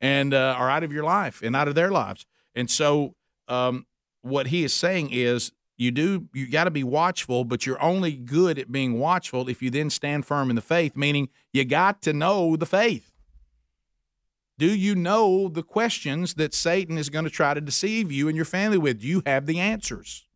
and 0.00 0.32
uh, 0.34 0.56
or 0.58 0.68
out 0.70 0.82
of 0.82 0.90
your 0.90 1.04
life 1.04 1.42
and 1.42 1.54
out 1.54 1.68
of 1.68 1.76
their 1.76 1.90
lives. 1.90 2.26
And 2.54 2.68
so 2.68 3.14
um, 3.46 3.86
what 4.22 4.48
he 4.48 4.64
is 4.64 4.72
saying 4.72 5.10
is 5.12 5.52
you 5.76 5.90
do 5.90 6.28
you 6.32 6.50
got 6.50 6.64
to 6.64 6.70
be 6.70 6.82
watchful, 6.82 7.44
but 7.44 7.66
you're 7.66 7.80
only 7.82 8.12
good 8.12 8.58
at 8.58 8.72
being 8.72 8.98
watchful 8.98 9.50
if 9.50 9.62
you 9.62 9.70
then 9.70 9.90
stand 9.90 10.24
firm 10.24 10.48
in 10.48 10.56
the 10.56 10.62
faith. 10.62 10.96
Meaning 10.96 11.28
you 11.52 11.64
got 11.66 12.00
to 12.02 12.14
know 12.14 12.56
the 12.56 12.66
faith. 12.66 13.12
Do 14.58 14.74
you 14.74 14.94
know 14.94 15.48
the 15.48 15.62
questions 15.62 16.34
that 16.34 16.54
Satan 16.54 16.96
is 16.96 17.10
going 17.10 17.24
to 17.24 17.30
try 17.30 17.54
to 17.54 17.60
deceive 17.60 18.10
you 18.10 18.28
and 18.28 18.36
your 18.36 18.46
family 18.46 18.78
with? 18.78 19.00
Do 19.00 19.06
you 19.06 19.22
have 19.26 19.46
the 19.46 19.60
answers? 19.60 20.26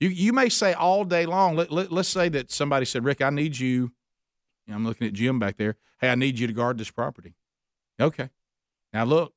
You, 0.00 0.08
you 0.08 0.32
may 0.32 0.48
say 0.48 0.72
all 0.72 1.04
day 1.04 1.26
long, 1.26 1.56
let, 1.56 1.70
let, 1.70 1.92
us 1.92 2.08
say 2.08 2.28
that 2.30 2.50
somebody 2.50 2.86
said, 2.86 3.04
Rick, 3.04 3.20
I 3.20 3.30
need 3.30 3.58
you 3.58 3.92
I'm 4.72 4.84
looking 4.84 5.06
at 5.06 5.12
Jim 5.12 5.38
back 5.38 5.56
there. 5.56 5.76
Hey, 6.00 6.10
I 6.10 6.14
need 6.14 6.38
you 6.38 6.46
to 6.46 6.52
guard 6.52 6.78
this 6.78 6.90
property. 6.90 7.34
Okay. 8.00 8.30
Now 8.92 9.04
look, 9.04 9.34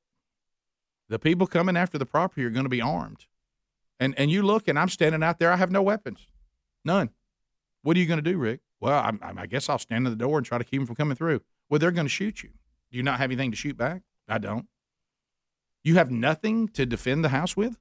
the 1.08 1.18
people 1.18 1.46
coming 1.46 1.76
after 1.76 1.98
the 1.98 2.06
property 2.06 2.44
are 2.44 2.50
going 2.50 2.64
to 2.64 2.70
be 2.70 2.80
armed. 2.80 3.26
And 3.98 4.14
and 4.18 4.30
you 4.30 4.42
look, 4.42 4.66
and 4.66 4.78
I'm 4.78 4.88
standing 4.88 5.22
out 5.22 5.38
there. 5.38 5.52
I 5.52 5.56
have 5.56 5.70
no 5.70 5.82
weapons, 5.82 6.26
none. 6.84 7.10
What 7.82 7.96
are 7.96 8.00
you 8.00 8.06
going 8.06 8.22
to 8.22 8.30
do, 8.30 8.38
Rick? 8.38 8.60
Well, 8.80 8.94
I, 8.94 9.12
I 9.36 9.46
guess 9.46 9.68
I'll 9.68 9.78
stand 9.78 10.06
in 10.06 10.12
the 10.12 10.16
door 10.16 10.38
and 10.38 10.46
try 10.46 10.58
to 10.58 10.64
keep 10.64 10.80
them 10.80 10.86
from 10.86 10.96
coming 10.96 11.16
through. 11.16 11.42
Well, 11.68 11.78
they're 11.78 11.90
going 11.90 12.06
to 12.06 12.10
shoot 12.10 12.42
you. 12.42 12.50
Do 12.90 12.96
you 12.96 13.02
not 13.02 13.18
have 13.18 13.30
anything 13.30 13.50
to 13.50 13.56
shoot 13.56 13.76
back? 13.76 14.02
I 14.28 14.38
don't. 14.38 14.66
You 15.82 15.94
have 15.96 16.10
nothing 16.10 16.68
to 16.68 16.84
defend 16.84 17.24
the 17.24 17.30
house 17.30 17.56
with? 17.56 17.78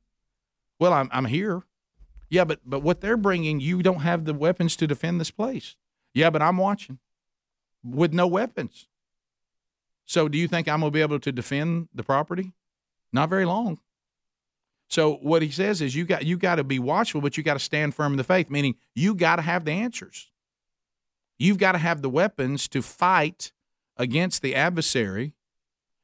Well, 0.80 0.93
I'm 0.93 1.10
I'm 1.12 1.26
here. 1.26 1.64
Yeah, 2.30 2.45
but 2.45 2.60
but 2.66 2.82
what 2.82 3.01
they're 3.01 3.18
bringing, 3.18 3.60
you 3.60 3.82
don't 3.82 4.01
have 4.01 4.26
the 4.26 4.34
weapons 4.34 4.76
to 4.78 4.88
defend 4.88 5.20
this 5.20 5.32
place. 5.32 5.76
Yeah, 6.14 6.30
but 6.30 6.41
I'm 6.41 6.57
watching 6.57 6.99
with 7.84 8.14
no 8.14 8.28
weapons. 8.28 8.88
So, 10.05 10.28
do 10.28 10.38
you 10.38 10.47
think 10.47 10.68
I'm 10.68 10.80
going 10.80 10.91
to 10.91 10.93
be 10.93 11.01
able 11.01 11.20
to 11.20 11.32
defend 11.32 11.89
the 11.93 12.03
property? 12.03 12.53
Not 13.14 13.30
very 13.30 13.45
long. 13.45 13.80
So, 14.89 15.16
what 15.18 15.41
he 15.41 15.51
says 15.51 15.82
is 15.82 15.95
you 15.95 16.05
got 16.05 16.26
you 16.26 16.38
got 16.38 16.55
to 16.55 16.64
be 16.64 16.80
watchful, 16.80 17.22
but 17.22 17.38
you 17.38 17.43
got 17.43 17.53
to 17.53 17.60
stand 17.60 17.93
firm 17.93 18.14
in 18.14 18.18
the 18.18 18.24
faith. 18.24 18.49
Meaning, 18.49 18.76
you 18.95 19.14
got 19.14 19.36
to 19.36 19.41
have 19.43 19.66
the 19.66 19.72
answers. 19.72 20.32
You've 21.38 21.57
got 21.57 21.74
to 21.74 21.78
have 21.78 22.01
the 22.01 22.10
weapons 22.10 22.68
to 22.70 22.82
fight 22.82 23.53
against 24.00 24.41
the 24.41 24.56
adversary 24.56 25.34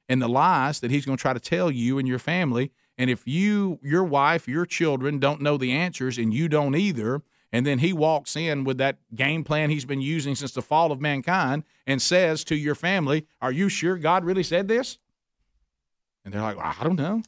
and 0.08 0.22
the 0.22 0.28
lies 0.28 0.82
that 0.82 0.92
he's 0.92 1.06
going 1.06 1.18
to 1.18 1.22
try 1.22 1.34
to 1.34 1.40
tell 1.40 1.72
you 1.72 1.98
and 1.98 2.08
your 2.08 2.20
family. 2.20 2.72
And 2.98 3.10
if 3.10 3.26
you, 3.26 3.80
your 3.82 4.04
wife, 4.04 4.48
your 4.48 4.66
children 4.68 5.18
don't 5.18 5.42
know 5.42 5.58
the 5.58 5.72
answers, 5.72 6.18
and 6.18 6.34
you 6.34 6.48
don't 6.48 6.76
either, 6.76 7.24
and 7.52 7.66
then 7.66 7.80
he 7.80 7.92
walks 7.92 8.36
in 8.36 8.64
with 8.64 8.78
that 8.78 8.98
game 9.16 9.44
plan 9.44 9.70
he's 9.70 9.86
been 9.86 10.02
using 10.02 10.36
since 10.36 10.52
the 10.52 10.62
fall 10.62 10.92
of 10.92 11.02
mankind 11.02 11.64
and 11.88 12.02
says 12.02 12.44
to 12.46 12.56
your 12.56 12.76
family, 12.76 13.26
Are 13.42 13.52
you 13.52 13.70
sure 13.70 13.98
God 13.98 14.24
really 14.24 14.44
said 14.44 14.68
this? 14.68 15.00
And 16.24 16.34
they're 16.34 16.42
like, 16.42 16.58
well, 16.58 16.74
I 16.80 16.84
don't 16.84 16.98
know. 16.98 17.22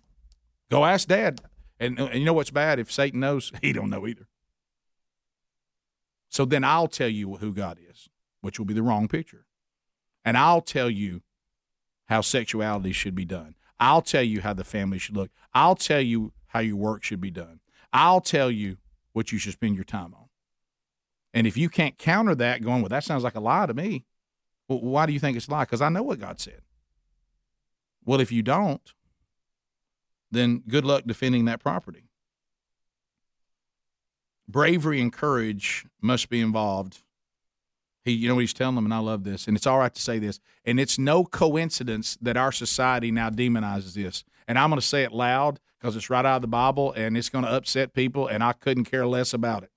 Go 0.70 0.84
ask 0.84 1.08
dad. 1.08 1.42
And, 1.80 2.00
and 2.00 2.16
you 2.16 2.26
know 2.26 2.34
what's 2.34 2.50
bad? 2.50 2.80
If 2.80 2.92
Satan 2.92 3.20
knows, 3.20 3.52
he 3.62 3.72
don't 3.72 3.90
know 3.90 4.08
either. 4.08 4.28
So 6.30 6.44
then 6.44 6.64
I'll 6.64 6.88
tell 6.88 7.08
you 7.08 7.38
who 7.38 7.54
God 7.54 7.80
is, 7.90 8.10
which 8.42 8.60
will 8.60 8.66
be 8.66 8.74
the 8.74 8.84
wrong 8.84 9.08
picture. 9.08 9.47
And 10.28 10.38
I'll 10.38 10.60
tell 10.60 10.90
you 10.90 11.22
how 12.08 12.20
sexuality 12.20 12.92
should 12.92 13.16
be 13.16 13.24
done. 13.24 13.56
I'll 13.80 14.02
tell 14.02 14.24
you 14.24 14.42
how 14.42 14.52
the 14.52 14.66
family 14.66 15.00
should 15.00 15.16
look. 15.16 15.32
I'll 15.54 15.78
tell 15.78 16.02
you 16.02 16.34
how 16.48 16.60
your 16.60 16.76
work 16.76 17.02
should 17.02 17.22
be 17.22 17.32
done. 17.32 17.62
I'll 17.94 18.20
tell 18.20 18.52
you 18.52 18.76
what 19.14 19.32
you 19.32 19.38
should 19.38 19.54
spend 19.54 19.76
your 19.76 19.86
time 19.86 20.14
on. 20.14 20.26
And 21.34 21.48
if 21.48 21.56
you 21.56 21.70
can't 21.70 21.98
counter 21.98 22.36
that, 22.36 22.62
going, 22.62 22.82
well, 22.82 22.90
that 22.90 23.06
sounds 23.06 23.24
like 23.24 23.36
a 23.36 23.40
lie 23.40 23.68
to 23.68 23.74
me. 23.74 24.04
Well, 24.68 24.82
why 24.82 25.06
do 25.06 25.14
you 25.14 25.20
think 25.22 25.38
it's 25.38 25.48
a 25.48 25.52
lie? 25.52 25.64
Because 25.64 25.82
I 25.82 25.88
know 25.88 26.04
what 26.04 26.20
God 26.20 26.42
said. 26.42 26.60
Well, 28.04 28.20
if 28.20 28.30
you 28.30 28.42
don't, 28.42 28.82
then 30.30 30.62
good 30.68 30.84
luck 30.84 31.04
defending 31.08 31.46
that 31.46 31.62
property. 31.62 32.10
Bravery 34.46 35.00
and 35.00 35.14
courage 35.14 35.86
must 36.02 36.28
be 36.28 36.42
involved. 36.42 37.02
He, 38.08 38.14
you 38.14 38.30
know 38.30 38.36
what 38.36 38.42
he's 38.42 38.54
telling 38.54 38.76
them, 38.76 38.86
and 38.86 38.94
I 38.94 39.00
love 39.00 39.24
this, 39.26 39.48
and 39.48 39.58
it's 39.58 39.68
all 39.68 39.80
right 39.80 39.94
to 39.94 40.02
say 40.02 40.18
this, 40.18 40.40
and 40.66 40.80
it's 40.80 40.98
no 40.98 41.26
coincidence 41.26 42.18
that 42.22 42.38
our 42.38 42.52
society 42.54 43.12
now 43.12 43.30
demonizes 43.30 43.94
this. 43.94 44.24
And 44.48 44.58
I'm 44.58 44.70
going 44.70 44.80
to 44.80 44.86
say 44.86 45.04
it 45.04 45.12
loud 45.12 45.60
because 45.78 45.96
it's 45.96 46.10
right 46.10 46.26
out 46.26 46.38
of 46.38 46.42
the 46.42 46.48
Bible 46.48 46.94
and 46.94 47.18
it's 47.18 47.30
going 47.30 47.44
to 47.44 47.52
upset 47.52 47.94
people, 47.94 48.26
and 48.28 48.44
I 48.44 48.54
couldn't 48.54 48.86
care 48.86 49.06
less 49.06 49.34
about 49.34 49.64
it. 49.64 49.72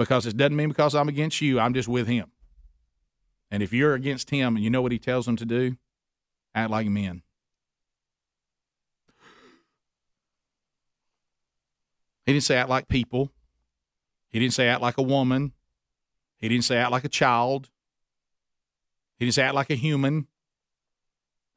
because 0.00 0.24
it 0.26 0.34
doesn't 0.36 0.56
mean 0.56 0.68
because 0.68 0.94
I'm 0.94 1.10
against 1.10 1.42
you, 1.42 1.60
I'm 1.60 1.74
just 1.74 1.86
with 1.86 2.06
him. 2.06 2.30
And 3.50 3.62
if 3.62 3.70
you're 3.70 3.92
against 3.92 4.30
him 4.30 4.56
and 4.56 4.64
you 4.64 4.70
know 4.70 4.80
what 4.80 4.92
he 4.92 4.98
tells 4.98 5.26
them 5.26 5.36
to 5.36 5.44
do, 5.44 5.76
act 6.54 6.70
like 6.70 6.86
men. 6.88 7.22
He 12.24 12.32
didn't 12.32 12.44
say 12.44 12.56
act 12.56 12.70
like 12.70 12.88
people. 12.88 13.30
He 14.30 14.38
didn't 14.38 14.54
say 14.54 14.68
act 14.68 14.80
like 14.80 14.96
a 14.96 15.02
woman. 15.02 15.52
He 16.40 16.48
didn't 16.48 16.64
say 16.64 16.76
act 16.78 16.90
like 16.90 17.04
a 17.04 17.08
child. 17.08 17.68
He 19.18 19.26
didn't 19.26 19.34
say 19.34 19.42
act 19.42 19.54
like 19.54 19.70
a 19.70 19.74
human. 19.74 20.26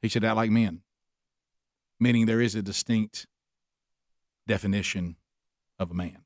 He 0.02 0.08
said 0.08 0.22
act 0.22 0.36
like 0.36 0.50
men, 0.50 0.82
meaning 1.98 2.26
there 2.26 2.42
is 2.42 2.54
a 2.54 2.60
distinct 2.60 3.26
definition 4.46 5.16
of 5.78 5.90
a 5.90 5.94
man. 5.94 6.18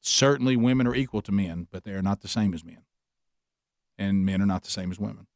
Certainly, 0.00 0.56
women 0.56 0.86
are 0.86 0.94
equal 0.94 1.22
to 1.22 1.32
men, 1.32 1.66
but 1.72 1.82
they 1.82 1.92
are 1.92 2.02
not 2.02 2.20
the 2.20 2.28
same 2.28 2.54
as 2.54 2.64
men. 2.64 2.82
And 3.98 4.24
men 4.24 4.40
are 4.40 4.46
not 4.46 4.62
the 4.62 4.70
same 4.70 4.90
as 4.92 5.00
women. 5.00 5.26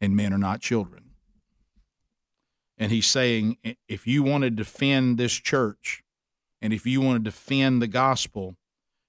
And 0.00 0.14
men 0.14 0.32
are 0.32 0.38
not 0.38 0.60
children. 0.60 1.10
And 2.76 2.92
he's 2.92 3.06
saying 3.06 3.56
if 3.88 4.06
you 4.06 4.22
want 4.22 4.44
to 4.44 4.50
defend 4.50 5.18
this 5.18 5.32
church, 5.32 6.04
and 6.62 6.72
if 6.72 6.86
you 6.86 7.00
want 7.00 7.16
to 7.16 7.30
defend 7.30 7.82
the 7.82 7.88
gospel, 7.88 8.56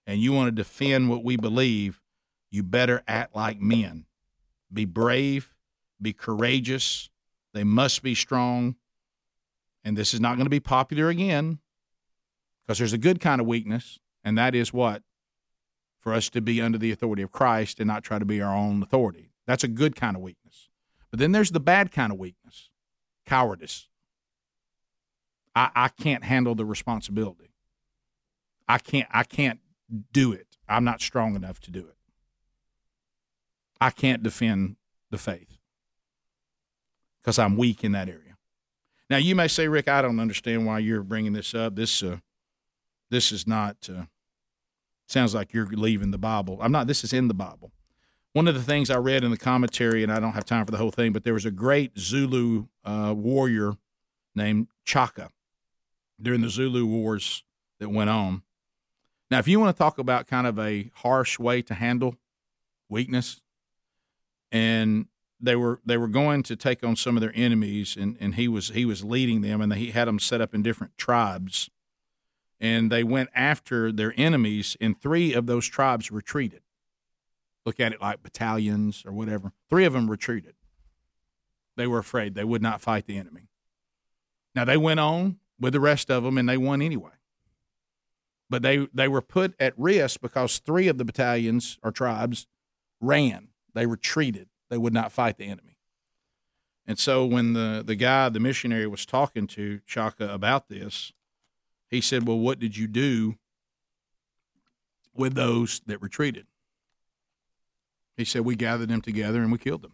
and 0.09 0.19
you 0.19 0.33
want 0.33 0.47
to 0.47 0.51
defend 0.51 1.07
what 1.07 1.23
we 1.23 1.37
believe, 1.37 2.01
you 2.49 2.63
better 2.63 3.03
act 3.07 3.35
like 3.35 3.61
men. 3.61 4.05
Be 4.73 4.83
brave, 4.83 5.53
be 6.01 6.13
courageous. 6.13 7.11
They 7.53 7.63
must 7.63 8.01
be 8.01 8.15
strong. 8.15 8.75
And 9.83 9.95
this 9.95 10.15
is 10.15 10.19
not 10.19 10.35
going 10.35 10.47
to 10.47 10.49
be 10.49 10.59
popular 10.59 11.09
again 11.09 11.59
because 12.65 12.79
there's 12.79 12.91
a 12.91 12.97
good 12.97 13.19
kind 13.19 13.39
of 13.39 13.45
weakness, 13.45 13.99
and 14.23 14.35
that 14.35 14.55
is 14.55 14.73
what? 14.73 15.03
For 15.99 16.11
us 16.11 16.27
to 16.31 16.41
be 16.41 16.59
under 16.59 16.79
the 16.79 16.91
authority 16.91 17.21
of 17.21 17.31
Christ 17.31 17.79
and 17.79 17.87
not 17.87 18.03
try 18.03 18.17
to 18.17 18.25
be 18.25 18.41
our 18.41 18.55
own 18.55 18.81
authority. 18.81 19.29
That's 19.45 19.63
a 19.63 19.67
good 19.67 19.95
kind 19.95 20.15
of 20.15 20.23
weakness. 20.23 20.69
But 21.11 21.19
then 21.19 21.33
there's 21.33 21.51
the 21.51 21.59
bad 21.59 21.91
kind 21.91 22.11
of 22.11 22.17
weakness 22.17 22.71
cowardice. 23.27 23.89
I, 25.55 25.69
I 25.75 25.87
can't 25.89 26.23
handle 26.23 26.55
the 26.55 26.65
responsibility. 26.65 27.53
I 28.67 28.79
can't 28.79 29.07
I 29.11 29.23
can't 29.23 29.59
do 30.11 30.31
it. 30.31 30.57
I'm 30.67 30.83
not 30.83 31.01
strong 31.01 31.35
enough 31.35 31.59
to 31.61 31.71
do 31.71 31.79
it. 31.79 31.95
I 33.81 33.89
can't 33.89 34.21
defend 34.21 34.75
the 35.09 35.17
faith 35.17 35.57
because 37.21 37.39
I'm 37.39 37.57
weak 37.57 37.83
in 37.83 37.93
that 37.93 38.09
area. 38.09 38.37
Now 39.09 39.17
you 39.17 39.35
may 39.35 39.47
say, 39.47 39.67
Rick, 39.67 39.87
I 39.87 40.01
don't 40.01 40.19
understand 40.19 40.65
why 40.65 40.79
you're 40.79 41.03
bringing 41.03 41.33
this 41.33 41.55
up. 41.55 41.75
This 41.75 42.03
uh, 42.03 42.17
this 43.09 43.31
is 43.31 43.47
not. 43.47 43.89
Uh, 43.91 44.03
sounds 45.07 45.33
like 45.33 45.53
you're 45.53 45.65
leaving 45.65 46.11
the 46.11 46.17
Bible. 46.17 46.59
I'm 46.61 46.71
not. 46.71 46.87
This 46.87 47.03
is 47.03 47.13
in 47.13 47.27
the 47.27 47.33
Bible. 47.33 47.71
One 48.33 48.47
of 48.47 48.53
the 48.53 48.61
things 48.61 48.91
I 48.91 48.97
read 48.97 49.23
in 49.23 49.31
the 49.31 49.37
commentary, 49.37 50.03
and 50.03 50.11
I 50.11 50.19
don't 50.19 50.33
have 50.33 50.45
time 50.45 50.65
for 50.65 50.71
the 50.71 50.77
whole 50.77 50.91
thing, 50.91 51.11
but 51.13 51.23
there 51.23 51.33
was 51.33 51.45
a 51.45 51.51
great 51.51 51.97
Zulu 51.97 52.67
uh, 52.85 53.15
warrior 53.17 53.73
named 54.35 54.67
Chaka 54.85 55.29
during 56.21 56.41
the 56.41 56.49
Zulu 56.49 56.85
Wars 56.85 57.43
that 57.79 57.89
went 57.89 58.11
on. 58.11 58.43
Now, 59.31 59.37
if 59.37 59.47
you 59.47 59.59
want 59.59 59.75
to 59.75 59.77
talk 59.77 59.99
about 59.99 60.27
kind 60.27 60.47
of 60.47 60.57
a 60.57 60.89
harsh 60.95 61.37
way 61.37 61.61
to 61.63 61.73
handle 61.75 62.15
weakness, 62.89 63.41
and 64.51 65.05
they 65.39 65.55
were 65.55 65.79
they 65.85 65.97
were 65.97 66.07
going 66.07 66.43
to 66.43 66.55
take 66.55 66.83
on 66.83 66.95
some 66.95 67.15
of 67.15 67.21
their 67.21 67.33
enemies, 67.35 67.95
and, 67.95 68.17
and 68.19 68.35
he 68.35 68.47
was 68.47 68.69
he 68.69 68.85
was 68.85 69.03
leading 69.03 69.41
them, 69.41 69.61
and 69.61 69.73
he 69.73 69.91
had 69.91 70.07
them 70.07 70.19
set 70.19 70.41
up 70.41 70.55
in 70.55 70.63
different 70.63 70.97
tribes, 70.97 71.69
and 72.59 72.91
they 72.91 73.03
went 73.03 73.29
after 73.35 73.91
their 73.91 74.13
enemies, 74.17 74.75
and 74.81 74.99
three 74.99 75.33
of 75.33 75.45
those 75.45 75.67
tribes 75.67 76.11
retreated. 76.11 76.61
Look 77.65 77.79
at 77.79 77.93
it 77.93 78.01
like 78.01 78.23
battalions 78.23 79.03
or 79.05 79.11
whatever. 79.11 79.51
Three 79.69 79.85
of 79.85 79.93
them 79.93 80.09
retreated. 80.09 80.55
They 81.77 81.85
were 81.85 81.99
afraid 81.99 82.33
they 82.33 82.43
would 82.43 82.63
not 82.63 82.81
fight 82.81 83.05
the 83.05 83.17
enemy. 83.17 83.49
Now 84.55 84.65
they 84.65 84.77
went 84.77 84.99
on 84.99 85.37
with 85.59 85.73
the 85.73 85.79
rest 85.79 86.09
of 86.09 86.23
them, 86.23 86.37
and 86.37 86.49
they 86.49 86.57
won 86.57 86.81
anyway. 86.81 87.11
But 88.49 88.61
they 88.63 88.87
they 88.93 89.07
were 89.07 89.21
put 89.21 89.53
at 89.59 89.73
risk 89.77 90.21
because 90.21 90.59
three 90.59 90.87
of 90.87 90.97
the 90.97 91.05
battalions 91.05 91.77
or 91.83 91.91
tribes 91.91 92.47
ran. 92.99 93.49
They 93.73 93.85
retreated 93.85 94.49
they 94.69 94.77
would 94.77 94.93
not 94.93 95.11
fight 95.11 95.37
the 95.37 95.45
enemy. 95.45 95.77
And 96.85 96.97
so 96.97 97.25
when 97.25 97.53
the, 97.53 97.83
the 97.85 97.95
guy, 97.95 98.29
the 98.29 98.39
missionary, 98.39 98.87
was 98.87 99.05
talking 99.05 99.45
to 99.47 99.79
Chaka 99.85 100.31
about 100.33 100.69
this, 100.69 101.11
he 101.87 102.01
said, 102.01 102.27
Well, 102.27 102.39
what 102.39 102.59
did 102.59 102.77
you 102.77 102.87
do 102.87 103.35
with 105.13 105.35
those 105.35 105.81
that 105.85 106.01
retreated? 106.01 106.47
He 108.17 108.25
said, 108.25 108.41
We 108.41 108.55
gathered 108.55 108.89
them 108.89 109.01
together 109.01 109.41
and 109.41 109.51
we 109.51 109.57
killed 109.57 109.83
them. 109.83 109.93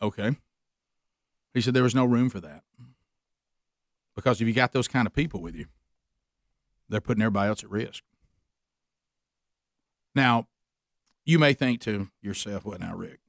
Okay. 0.00 0.36
He 1.54 1.60
said, 1.60 1.74
There 1.74 1.82
was 1.82 1.94
no 1.94 2.04
room 2.04 2.28
for 2.28 2.40
that. 2.40 2.62
Because 4.18 4.40
if 4.40 4.48
you 4.48 4.52
got 4.52 4.72
those 4.72 4.88
kind 4.88 5.06
of 5.06 5.12
people 5.12 5.40
with 5.40 5.54
you, 5.54 5.66
they're 6.88 7.00
putting 7.00 7.22
everybody 7.22 7.50
else 7.50 7.62
at 7.62 7.70
risk. 7.70 8.02
Now, 10.12 10.48
you 11.24 11.38
may 11.38 11.52
think 11.52 11.80
to 11.82 12.08
yourself, 12.20 12.64
well, 12.64 12.80
now, 12.80 12.96
Rick, 12.96 13.20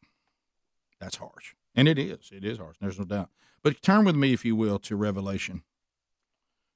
that's 1.00 1.18
harsh. 1.18 1.54
And 1.76 1.88
it 1.88 2.00
is. 2.00 2.32
It 2.32 2.44
is 2.44 2.58
harsh. 2.58 2.78
There's 2.82 2.98
no 2.98 3.06
doubt. 3.06 3.30
But 3.62 3.84
turn 3.84 4.04
with 4.04 4.16
me, 4.16 4.34
if 4.34 4.44
you 4.44 4.56
will, 4.56 4.80
to 4.80 4.96
Revelation. 4.96 5.62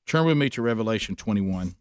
Turn 0.05 0.28
with 0.28 0.38
me 0.38 0.47
to 0.51 0.61
Revelation 0.61 1.16
21. 1.16 1.74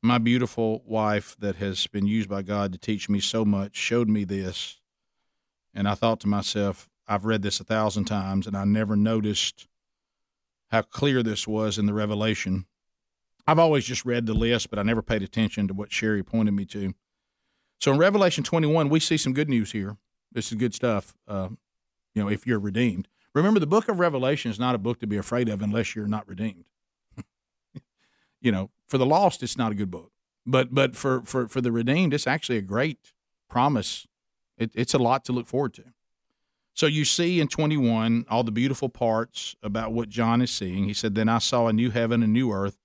My 0.00 0.16
beautiful 0.16 0.82
wife, 0.86 1.36
that 1.40 1.56
has 1.56 1.86
been 1.88 2.06
used 2.06 2.30
by 2.30 2.40
God 2.40 2.72
to 2.72 2.78
teach 2.78 3.10
me 3.10 3.20
so 3.20 3.44
much, 3.44 3.76
showed 3.76 4.08
me 4.08 4.24
this. 4.24 4.80
And 5.74 5.86
I 5.86 5.94
thought 5.94 6.20
to 6.20 6.26
myself, 6.26 6.88
I've 7.06 7.26
read 7.26 7.42
this 7.42 7.60
a 7.60 7.64
thousand 7.64 8.06
times, 8.06 8.46
and 8.46 8.56
I 8.56 8.64
never 8.64 8.96
noticed 8.96 9.66
how 10.70 10.82
clear 10.82 11.22
this 11.22 11.46
was 11.46 11.78
in 11.78 11.86
the 11.86 11.94
Revelation. 11.94 12.66
I've 13.46 13.58
always 13.58 13.84
just 13.84 14.04
read 14.04 14.26
the 14.26 14.34
list, 14.34 14.70
but 14.70 14.78
I 14.78 14.82
never 14.82 15.02
paid 15.02 15.22
attention 15.22 15.68
to 15.68 15.74
what 15.74 15.92
Sherry 15.92 16.22
pointed 16.22 16.52
me 16.52 16.64
to. 16.66 16.94
So 17.80 17.92
in 17.92 17.98
Revelation 17.98 18.44
21, 18.44 18.88
we 18.88 19.00
see 19.00 19.16
some 19.16 19.32
good 19.32 19.48
news 19.48 19.72
here. 19.72 19.96
This 20.30 20.52
is 20.52 20.58
good 20.58 20.74
stuff. 20.74 21.14
Uh, 21.26 21.48
you 22.14 22.22
know, 22.22 22.28
if 22.28 22.46
you're 22.46 22.60
redeemed. 22.60 23.08
Remember, 23.34 23.60
the 23.60 23.66
book 23.66 23.88
of 23.88 23.98
Revelation 23.98 24.50
is 24.50 24.58
not 24.58 24.74
a 24.74 24.78
book 24.78 25.00
to 25.00 25.06
be 25.06 25.16
afraid 25.16 25.48
of 25.48 25.62
unless 25.62 25.94
you're 25.94 26.06
not 26.06 26.28
redeemed. 26.28 26.64
you 28.40 28.52
know, 28.52 28.70
for 28.88 28.98
the 28.98 29.06
lost, 29.06 29.42
it's 29.42 29.56
not 29.56 29.72
a 29.72 29.74
good 29.74 29.90
book, 29.90 30.12
but 30.44 30.74
but 30.74 30.96
for 30.96 31.22
for 31.22 31.46
for 31.46 31.60
the 31.60 31.70
redeemed, 31.70 32.12
it's 32.12 32.26
actually 32.26 32.58
a 32.58 32.62
great 32.62 33.12
promise. 33.48 34.06
It, 34.58 34.72
it's 34.74 34.94
a 34.94 34.98
lot 34.98 35.24
to 35.26 35.32
look 35.32 35.46
forward 35.46 35.74
to. 35.74 35.84
So 36.74 36.86
you 36.86 37.04
see 37.04 37.40
in 37.40 37.48
21 37.48 38.26
all 38.30 38.44
the 38.44 38.52
beautiful 38.52 38.88
parts 38.88 39.56
about 39.62 39.92
what 39.92 40.08
John 40.08 40.40
is 40.40 40.50
seeing. 40.50 40.84
He 40.84 40.94
said, 40.94 41.14
"Then 41.14 41.28
I 41.28 41.38
saw 41.38 41.66
a 41.66 41.72
new 41.72 41.90
heaven 41.90 42.22
and 42.22 42.32
new 42.32 42.52
earth 42.52 42.78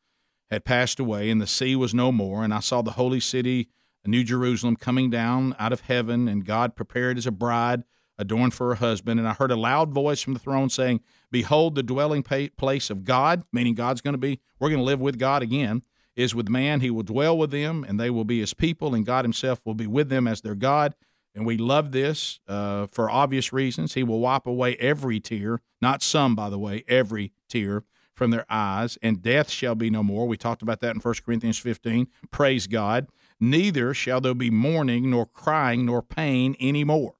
had 0.49 0.65
passed 0.65 0.99
away, 0.99 1.29
and 1.29 1.41
the 1.41 1.47
sea 1.47 1.75
was 1.75 1.93
no 1.93 2.11
more, 2.11 2.43
and 2.43 2.53
I 2.53 2.59
saw 2.59 2.81
the 2.81 2.91
holy 2.91 3.19
city." 3.19 3.69
a 4.05 4.07
new 4.09 4.23
Jerusalem 4.23 4.75
coming 4.75 5.09
down 5.09 5.55
out 5.59 5.73
of 5.73 5.81
heaven, 5.81 6.27
and 6.27 6.45
God 6.45 6.75
prepared 6.75 7.17
as 7.17 7.25
a 7.25 7.31
bride 7.31 7.83
adorned 8.17 8.53
for 8.53 8.69
her 8.69 8.75
husband. 8.75 9.19
And 9.19 9.27
I 9.27 9.33
heard 9.33 9.51
a 9.51 9.57
loud 9.57 9.91
voice 9.91 10.21
from 10.21 10.33
the 10.33 10.39
throne 10.39 10.69
saying, 10.69 11.01
Behold, 11.31 11.75
the 11.75 11.83
dwelling 11.83 12.23
place 12.23 12.89
of 12.89 13.03
God, 13.03 13.43
meaning 13.51 13.73
God's 13.73 14.01
going 14.01 14.13
to 14.13 14.19
be, 14.19 14.39
we're 14.59 14.69
going 14.69 14.79
to 14.79 14.85
live 14.85 15.01
with 15.01 15.19
God 15.19 15.41
again, 15.41 15.81
is 16.15 16.33
with 16.33 16.47
man. 16.47 16.79
He 16.79 16.89
will 16.89 17.03
dwell 17.03 17.37
with 17.37 17.51
them, 17.51 17.83
and 17.83 17.99
they 17.99 18.09
will 18.09 18.23
be 18.23 18.39
his 18.39 18.53
people, 18.53 18.95
and 18.95 19.05
God 19.05 19.25
himself 19.25 19.59
will 19.65 19.73
be 19.73 19.87
with 19.87 20.07
them 20.07 20.27
as 20.27 20.41
their 20.41 20.55
God. 20.55 20.95
And 21.35 21.45
we 21.45 21.57
love 21.57 21.91
this 21.91 22.39
uh, 22.47 22.87
for 22.87 23.11
obvious 23.11 23.51
reasons. 23.51 23.93
He 23.93 24.03
will 24.03 24.19
wipe 24.19 24.47
away 24.47 24.77
every 24.77 25.19
tear, 25.19 25.61
not 25.81 26.01
some, 26.01 26.33
by 26.33 26.49
the 26.49 26.57
way, 26.57 26.85
every 26.87 27.33
tear 27.49 27.83
from 28.13 28.31
their 28.31 28.45
eyes, 28.49 28.97
and 29.03 29.21
death 29.21 29.49
shall 29.49 29.75
be 29.75 29.89
no 29.89 30.01
more. 30.01 30.25
We 30.25 30.37
talked 30.37 30.61
about 30.61 30.79
that 30.79 30.95
in 30.95 31.01
1 31.01 31.15
Corinthians 31.25 31.57
15. 31.57 32.07
Praise 32.31 32.65
God 32.65 33.07
neither 33.39 33.93
shall 33.93 34.21
there 34.21 34.33
be 34.33 34.49
mourning, 34.49 35.09
nor 35.09 35.25
crying, 35.25 35.85
nor 35.85 36.01
pain 36.01 36.55
anymore. 36.59 37.15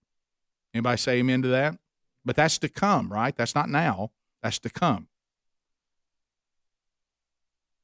Anybody 0.74 0.98
say 0.98 1.18
amen 1.20 1.42
to 1.44 1.48
that? 1.50 1.78
But 2.24 2.36
that's 2.36 2.58
to 2.60 2.70
come, 2.70 3.12
right? 3.12 3.36
That's 3.36 3.56
not 3.56 3.70
now. 3.70 4.12
That's 4.42 4.60
to 4.60 4.70
come. 4.70 5.08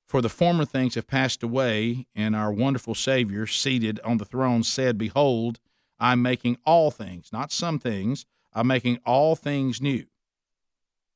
For 0.07 0.21
the 0.21 0.29
former 0.29 0.65
things 0.65 0.95
have 0.95 1.07
passed 1.07 1.41
away, 1.41 2.07
and 2.15 2.35
our 2.35 2.51
wonderful 2.51 2.95
Savior, 2.95 3.47
seated 3.47 3.99
on 4.03 4.17
the 4.17 4.25
throne, 4.25 4.63
said, 4.63 4.97
Behold, 4.97 5.59
I'm 6.01 6.23
making 6.23 6.57
all 6.65 6.89
things, 6.89 7.31
not 7.31 7.51
some 7.51 7.77
things, 7.77 8.25
I'm 8.53 8.65
making 8.65 8.99
all 9.05 9.35
things 9.35 9.79
new. 9.79 10.05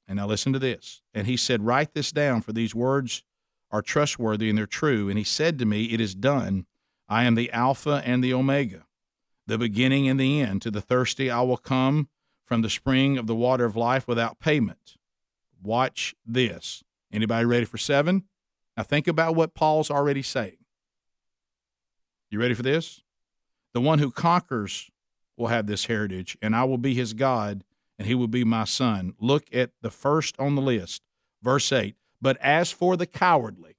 And 0.07 0.17
now 0.17 0.27
listen 0.27 0.53
to 0.53 0.59
this. 0.59 1.01
And 1.11 1.25
he 1.25 1.35
said, 1.35 1.65
Write 1.65 1.95
this 1.95 2.11
down, 2.11 2.41
for 2.41 2.53
these 2.53 2.75
words 2.75 3.23
are 3.71 3.81
trustworthy 3.81 4.47
and 4.47 4.57
they're 4.57 4.67
true. 4.67 5.09
And 5.09 5.17
he 5.17 5.23
said 5.23 5.57
to 5.57 5.65
me, 5.65 5.85
It 5.85 5.99
is 5.99 6.13
done. 6.13 6.67
I 7.09 7.23
am 7.23 7.33
the 7.33 7.51
Alpha 7.51 8.03
and 8.05 8.23
the 8.23 8.33
Omega, 8.33 8.85
the 9.47 9.57
beginning 9.57 10.07
and 10.07 10.19
the 10.19 10.39
end. 10.39 10.61
To 10.61 10.71
the 10.71 10.81
thirsty, 10.81 11.31
I 11.31 11.41
will 11.41 11.57
come 11.57 12.07
from 12.45 12.61
the 12.61 12.69
spring 12.69 13.17
of 13.17 13.25
the 13.25 13.35
water 13.35 13.65
of 13.65 13.75
life 13.75 14.07
without 14.07 14.39
payment. 14.39 14.97
Watch 15.63 16.13
this. 16.23 16.83
Anybody 17.11 17.45
ready 17.45 17.65
for 17.65 17.79
seven? 17.79 18.25
Now 18.77 18.83
think 18.83 19.07
about 19.07 19.35
what 19.35 19.55
Paul's 19.55 19.89
already 19.89 20.21
saying. 20.21 20.57
You 22.29 22.39
ready 22.39 22.53
for 22.53 22.63
this? 22.63 23.01
The 23.75 23.81
one 23.81 23.99
who 23.99 24.09
conquers 24.09 24.89
will 25.35 25.47
have 25.47 25.67
this 25.67 25.87
heritage, 25.87 26.37
and 26.41 26.55
I 26.55 26.63
will 26.63 26.77
be 26.77 26.93
his 26.93 27.11
God, 27.11 27.65
and 27.99 28.07
he 28.07 28.15
will 28.15 28.29
be 28.29 28.45
my 28.45 28.63
son. 28.63 29.15
Look 29.19 29.53
at 29.53 29.71
the 29.81 29.91
first 29.91 30.39
on 30.39 30.55
the 30.55 30.61
list, 30.61 31.01
verse 31.43 31.73
8. 31.73 31.93
But 32.21 32.37
as 32.37 32.71
for 32.71 32.95
the 32.95 33.05
cowardly, 33.05 33.75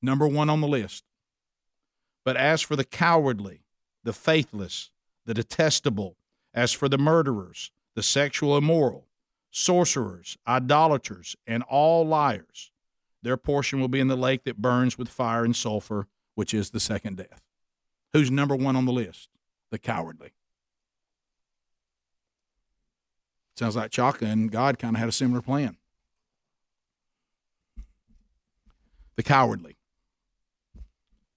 number 0.00 0.28
one 0.28 0.48
on 0.48 0.60
the 0.60 0.68
list, 0.68 1.02
but 2.24 2.36
as 2.36 2.62
for 2.62 2.76
the 2.76 2.84
cowardly, 2.84 3.64
the 4.04 4.12
faithless, 4.12 4.92
the 5.26 5.34
detestable, 5.34 6.16
as 6.54 6.70
for 6.70 6.88
the 6.88 6.96
murderers, 6.96 7.72
the 7.96 8.04
sexual 8.04 8.56
immoral, 8.56 9.08
sorcerers, 9.50 10.38
idolaters, 10.46 11.34
and 11.44 11.64
all 11.64 12.06
liars, 12.06 12.70
their 13.20 13.36
portion 13.36 13.80
will 13.80 13.88
be 13.88 13.98
in 13.98 14.06
the 14.06 14.16
lake 14.16 14.44
that 14.44 14.62
burns 14.62 14.96
with 14.96 15.08
fire 15.08 15.44
and 15.44 15.56
sulfur, 15.56 16.06
which 16.36 16.54
is 16.54 16.70
the 16.70 16.78
second 16.78 17.16
death. 17.16 17.49
Who's 18.12 18.30
number 18.30 18.56
one 18.56 18.76
on 18.76 18.86
the 18.86 18.92
list? 18.92 19.28
The 19.70 19.78
cowardly. 19.78 20.32
Sounds 23.56 23.76
like 23.76 23.90
Chaka 23.90 24.24
and 24.24 24.50
God 24.50 24.78
kind 24.78 24.96
of 24.96 25.00
had 25.00 25.08
a 25.08 25.12
similar 25.12 25.42
plan. 25.42 25.76
The 29.16 29.22
cowardly. 29.22 29.76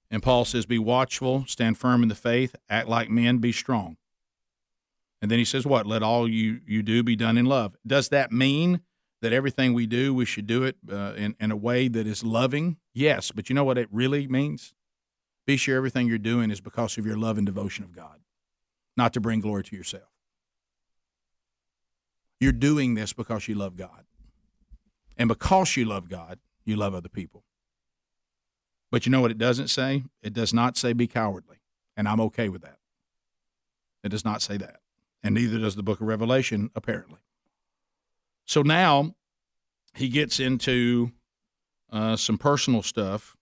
And 0.09 0.23
Paul 0.23 0.45
says, 0.45 0.65
Be 0.65 0.79
watchful, 0.79 1.45
stand 1.47 1.77
firm 1.77 2.01
in 2.01 2.07
the 2.07 2.15
faith, 2.15 2.55
act 2.69 2.87
like 2.87 3.09
men, 3.09 3.39
be 3.39 3.51
strong. 3.51 3.97
And 5.21 5.29
then 5.29 5.39
he 5.39 5.45
says, 5.45 5.65
What? 5.65 5.85
Let 5.85 6.03
all 6.03 6.29
you, 6.29 6.61
you 6.65 6.81
do 6.81 7.03
be 7.03 7.15
done 7.15 7.37
in 7.37 7.45
love. 7.45 7.75
Does 7.85 8.09
that 8.09 8.31
mean 8.31 8.81
that 9.21 9.33
everything 9.33 9.73
we 9.73 9.85
do, 9.85 10.13
we 10.13 10.25
should 10.25 10.47
do 10.47 10.63
it 10.63 10.77
uh, 10.89 11.13
in, 11.17 11.35
in 11.39 11.51
a 11.51 11.55
way 11.55 11.87
that 11.87 12.07
is 12.07 12.23
loving? 12.23 12.77
Yes. 12.93 13.31
But 13.31 13.49
you 13.49 13.55
know 13.55 13.63
what 13.63 13.77
it 13.77 13.89
really 13.91 14.27
means? 14.27 14.73
Be 15.45 15.57
sure 15.57 15.75
everything 15.75 16.07
you're 16.07 16.17
doing 16.17 16.51
is 16.51 16.61
because 16.61 16.97
of 16.97 17.05
your 17.05 17.17
love 17.17 17.37
and 17.37 17.45
devotion 17.45 17.83
of 17.83 17.95
God, 17.95 18.19
not 18.95 19.13
to 19.13 19.19
bring 19.19 19.41
glory 19.41 19.63
to 19.63 19.75
yourself. 19.75 20.09
You're 22.39 22.51
doing 22.51 22.95
this 22.95 23.13
because 23.13 23.47
you 23.47 23.55
love 23.55 23.75
God. 23.75 24.05
And 25.17 25.27
because 25.27 25.77
you 25.77 25.85
love 25.85 26.09
God, 26.09 26.39
you 26.65 26.75
love 26.75 26.93
other 26.93 27.09
people. 27.09 27.43
But 28.91 29.05
you 29.05 29.11
know 29.11 29.21
what 29.21 29.31
it 29.31 29.37
doesn't 29.37 29.69
say? 29.69 30.03
It 30.21 30.33
does 30.33 30.53
not 30.53 30.77
say 30.77 30.93
be 30.93 31.07
cowardly. 31.07 31.57
And 31.95 32.07
I'm 32.07 32.21
okay 32.21 32.49
with 32.49 32.61
that. 32.61 32.77
It 34.03 34.09
does 34.09 34.25
not 34.25 34.41
say 34.41 34.57
that. 34.57 34.77
And 35.23 35.35
neither 35.35 35.59
does 35.59 35.75
the 35.75 35.83
book 35.83 36.01
of 36.01 36.07
Revelation, 36.07 36.69
apparently. 36.75 37.19
So 38.45 38.61
now 38.61 39.15
he 39.93 40.09
gets 40.09 40.39
into 40.39 41.11
uh, 41.91 42.15
some 42.15 42.37
personal 42.37 42.83
stuff 42.83 43.35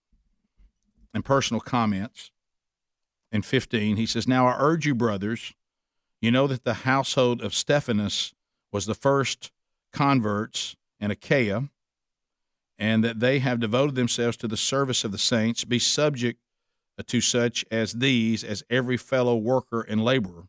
and 1.14 1.24
personal 1.24 1.60
comments. 1.60 2.30
In 3.30 3.42
15, 3.42 3.96
he 3.96 4.06
says, 4.06 4.28
Now 4.28 4.46
I 4.46 4.56
urge 4.58 4.86
you, 4.86 4.94
brothers, 4.94 5.54
you 6.20 6.30
know 6.30 6.46
that 6.46 6.64
the 6.64 6.74
household 6.74 7.40
of 7.40 7.54
Stephanas 7.54 8.34
was 8.70 8.86
the 8.86 8.94
first 8.94 9.50
converts 9.92 10.76
in 11.00 11.10
Achaia, 11.10 11.68
and 12.78 13.04
that 13.04 13.20
they 13.20 13.38
have 13.38 13.60
devoted 13.60 13.94
themselves 13.94 14.36
to 14.38 14.48
the 14.48 14.56
service 14.56 15.04
of 15.04 15.12
the 15.12 15.18
saints. 15.18 15.64
Be 15.64 15.78
subject 15.78 16.40
to 17.06 17.20
such 17.20 17.64
as 17.70 17.94
these, 17.94 18.44
as 18.44 18.62
every 18.70 18.96
fellow 18.96 19.36
worker 19.36 19.82
and 19.82 20.04
laborer. 20.04 20.48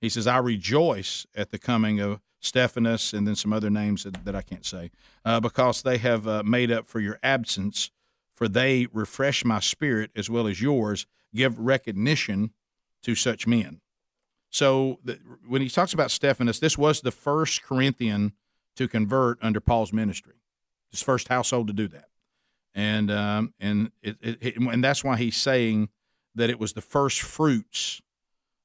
He 0.00 0.08
says, 0.08 0.26
I 0.26 0.38
rejoice 0.38 1.26
at 1.34 1.50
the 1.50 1.58
coming 1.58 2.00
of 2.00 2.20
Stephanas 2.40 3.12
and 3.12 3.26
then 3.26 3.36
some 3.36 3.52
other 3.52 3.70
names 3.70 4.04
that, 4.04 4.24
that 4.24 4.34
I 4.34 4.42
can't 4.42 4.66
say, 4.66 4.90
uh, 5.24 5.40
because 5.40 5.82
they 5.82 5.98
have 5.98 6.26
uh, 6.26 6.42
made 6.44 6.70
up 6.70 6.88
for 6.88 7.00
your 7.00 7.18
absence 7.22 7.90
for 8.34 8.48
they 8.48 8.86
refresh 8.92 9.44
my 9.44 9.60
spirit 9.60 10.10
as 10.16 10.28
well 10.28 10.46
as 10.46 10.60
yours. 10.60 11.06
Give 11.34 11.58
recognition 11.58 12.52
to 13.02 13.14
such 13.14 13.46
men. 13.46 13.80
So 14.50 14.98
the, 15.02 15.18
when 15.48 15.62
he 15.62 15.68
talks 15.68 15.94
about 15.94 16.10
Stephanas, 16.10 16.60
this 16.60 16.76
was 16.76 17.00
the 17.00 17.10
first 17.10 17.62
Corinthian 17.62 18.32
to 18.76 18.86
convert 18.86 19.38
under 19.42 19.60
Paul's 19.60 19.92
ministry, 19.92 20.34
his 20.90 21.02
first 21.02 21.28
household 21.28 21.68
to 21.68 21.72
do 21.72 21.88
that, 21.88 22.08
and 22.74 23.10
um, 23.10 23.54
and 23.58 23.92
it, 24.02 24.16
it, 24.20 24.56
and 24.56 24.84
that's 24.84 25.02
why 25.02 25.16
he's 25.16 25.36
saying 25.36 25.88
that 26.34 26.50
it 26.50 26.58
was 26.58 26.74
the 26.74 26.80
first 26.80 27.22
fruits. 27.22 28.00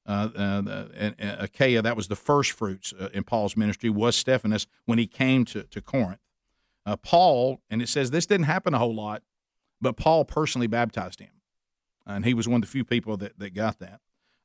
Uh, 0.06 0.30
uh, 0.34 0.60
the, 0.62 1.14
uh, 1.20 1.36
Achaia, 1.40 1.82
that 1.82 1.94
was 1.94 2.08
the 2.08 2.16
first 2.16 2.52
fruits 2.52 2.94
uh, 2.98 3.10
in 3.12 3.24
Paul's 3.24 3.58
ministry, 3.58 3.90
was 3.90 4.16
Stephanas 4.16 4.66
when 4.86 4.98
he 4.98 5.06
came 5.06 5.44
to, 5.46 5.64
to 5.64 5.82
Corinth. 5.82 6.20
Uh, 6.86 6.96
Paul, 6.96 7.60
and 7.68 7.82
it 7.82 7.90
says 7.90 8.10
this 8.10 8.24
didn't 8.24 8.46
happen 8.46 8.72
a 8.72 8.78
whole 8.78 8.94
lot 8.94 9.22
but 9.80 9.96
Paul 9.96 10.24
personally 10.24 10.66
baptized 10.66 11.20
him, 11.20 11.40
and 12.06 12.24
he 12.24 12.34
was 12.34 12.48
one 12.48 12.56
of 12.56 12.62
the 12.62 12.72
few 12.72 12.84
people 12.84 13.16
that, 13.18 13.38
that 13.38 13.54
got 13.54 13.78
that. 13.78 14.00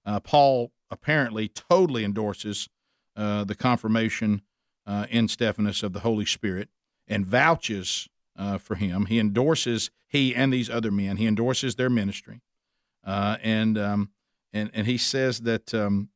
Uh, 0.06 0.20
Paul 0.20 0.72
apparently 0.92 1.48
totally 1.48 2.04
endorses 2.04 2.70
uh, 3.16 3.44
the 3.44 3.56
confirmation 3.56 4.42
uh, 4.86 5.06
in 5.10 5.28
Stephanas 5.28 5.84
of 5.84 5.94
the 5.94 6.02
Holy 6.02 6.26
Spirit 6.26 6.70
and 7.08 7.26
vouches 7.26 8.10
uh, 8.38 8.58
for 8.58 8.76
him. 8.76 9.06
He 9.06 9.20
endorses 9.20 9.92
he 10.08 10.36
and 10.36 10.54
these 10.54 10.70
other 10.70 10.92
men. 10.92 11.18
He 11.18 11.26
endorses 11.26 11.76
their 11.76 11.90
ministry, 11.90 12.42
uh, 13.04 13.38
and 13.42 13.78
um, 13.78 14.10
and 14.52 14.70
and 14.74 14.88
he 14.88 14.98
says 14.98 15.42
that 15.42 15.74
um, 15.74 16.10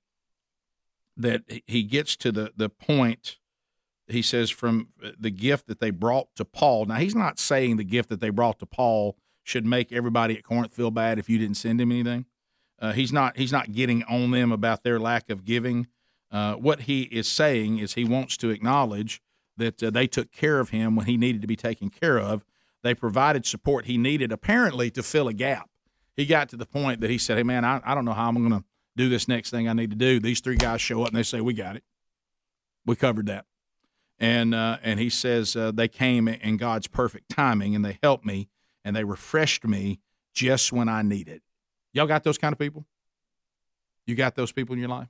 that 1.16 1.44
he 1.66 1.84
gets 1.84 2.16
to 2.18 2.32
the 2.32 2.52
the 2.56 2.70
point 2.70 3.38
he 4.08 4.22
says 4.22 4.50
from 4.50 4.90
uh, 5.04 5.12
the 5.20 5.32
gift 5.32 5.68
that 5.68 5.80
they 5.80 5.90
brought 5.90 6.36
to 6.36 6.46
Paul. 6.46 6.86
Now 6.86 6.96
he's 6.96 7.16
not 7.16 7.40
saying 7.40 7.78
the 7.78 7.84
gift 7.84 8.10
that 8.10 8.20
they 8.20 8.30
brought 8.30 8.60
to 8.60 8.66
Paul 8.66 9.18
should 9.44 9.66
make 9.66 9.92
everybody 9.92 10.38
at 10.38 10.44
Corinth 10.44 10.74
feel 10.74 10.92
bad 10.92 11.20
if 11.20 11.30
you 11.30 11.38
didn't 11.38 11.58
send 11.58 11.80
him 11.80 11.92
anything. 11.92 12.26
Uh, 12.80 12.94
he's 12.94 13.12
not 13.12 13.38
he's 13.38 13.52
not 13.52 13.72
getting 13.72 14.04
on 14.04 14.32
them 14.32 14.52
about 14.52 14.84
their 14.84 15.00
lack 15.00 15.30
of 15.30 15.46
giving. 15.46 15.88
Uh, 16.32 16.56
what 16.56 16.82
he 16.82 17.04
is 17.04 17.28
saying 17.28 17.80
is 17.80 17.94
he 17.94 18.04
wants 18.04 18.38
to 18.38 18.50
acknowledge 18.50 19.22
that 19.56 19.82
uh, 19.82 19.90
they 19.90 20.06
took 20.06 20.32
care 20.32 20.60
of 20.60 20.70
him 20.70 20.96
when 20.96 21.06
he 21.06 21.18
needed 21.18 21.42
to 21.42 21.48
be 21.48 21.56
taken 21.56 21.90
care 21.90 22.20
of. 22.20 22.46
They 22.84 22.94
provided 22.94 23.46
support 23.46 23.86
he 23.86 23.98
needed, 23.98 24.32
apparently, 24.32 24.92
to 24.92 25.02
fill 25.02 25.28
a 25.28 25.34
gap. 25.34 25.70
He 26.16 26.26
got 26.26 26.50
to 26.50 26.58
the 26.58 26.66
point 26.66 27.02
that 27.02 27.10
he 27.10 27.18
said, 27.18 27.38
"Hey, 27.38 27.44
man, 27.44 27.66
I, 27.66 27.82
I 27.84 27.96
don't 27.96 28.06
know 28.06 28.14
how 28.14 28.28
I'm 28.28 28.36
going 28.36 28.62
to 28.62 28.64
do 28.96 29.10
this 29.10 29.28
next 29.28 29.50
thing 29.50 29.68
I 29.68 29.74
need 29.74 29.90
to 29.90 29.96
do." 29.96 30.20
These 30.20 30.42
three 30.42 30.56
guys 30.56 30.82
show 30.82 31.02
up 31.02 31.10
and 31.10 31.18
they 31.18 31.24
say, 31.24 31.42
"We 31.42 31.54
got 31.54 31.76
it. 31.76 31.84
We 32.86 32.96
covered 32.96 33.26
that." 33.26 33.47
And 34.20 34.56
uh, 34.56 34.78
and 34.82 35.00
he 35.00 35.10
says 35.10 35.56
uh, 35.56 35.72
they 35.72 35.88
came 35.88 36.28
in 36.28 36.58
God's 36.58 36.88
perfect 36.88 37.30
timing 37.30 37.76
and 37.76 37.86
they 37.86 38.00
helped 38.02 38.26
me 38.26 38.50
and 38.84 38.96
they 38.96 39.04
refreshed 39.04 39.66
me 39.66 40.00
just 40.34 40.72
when 40.72 40.90
I 40.90 41.02
needed. 41.02 41.42
Y'all 41.94 42.08
got 42.08 42.24
those 42.24 42.38
kind 42.38 42.54
of 42.54 42.60
people? 42.60 42.86
You 44.06 44.16
got 44.16 44.36
those 44.36 44.52
people 44.52 44.74
in 44.74 44.80
your 44.80 44.90
life? 44.90 45.10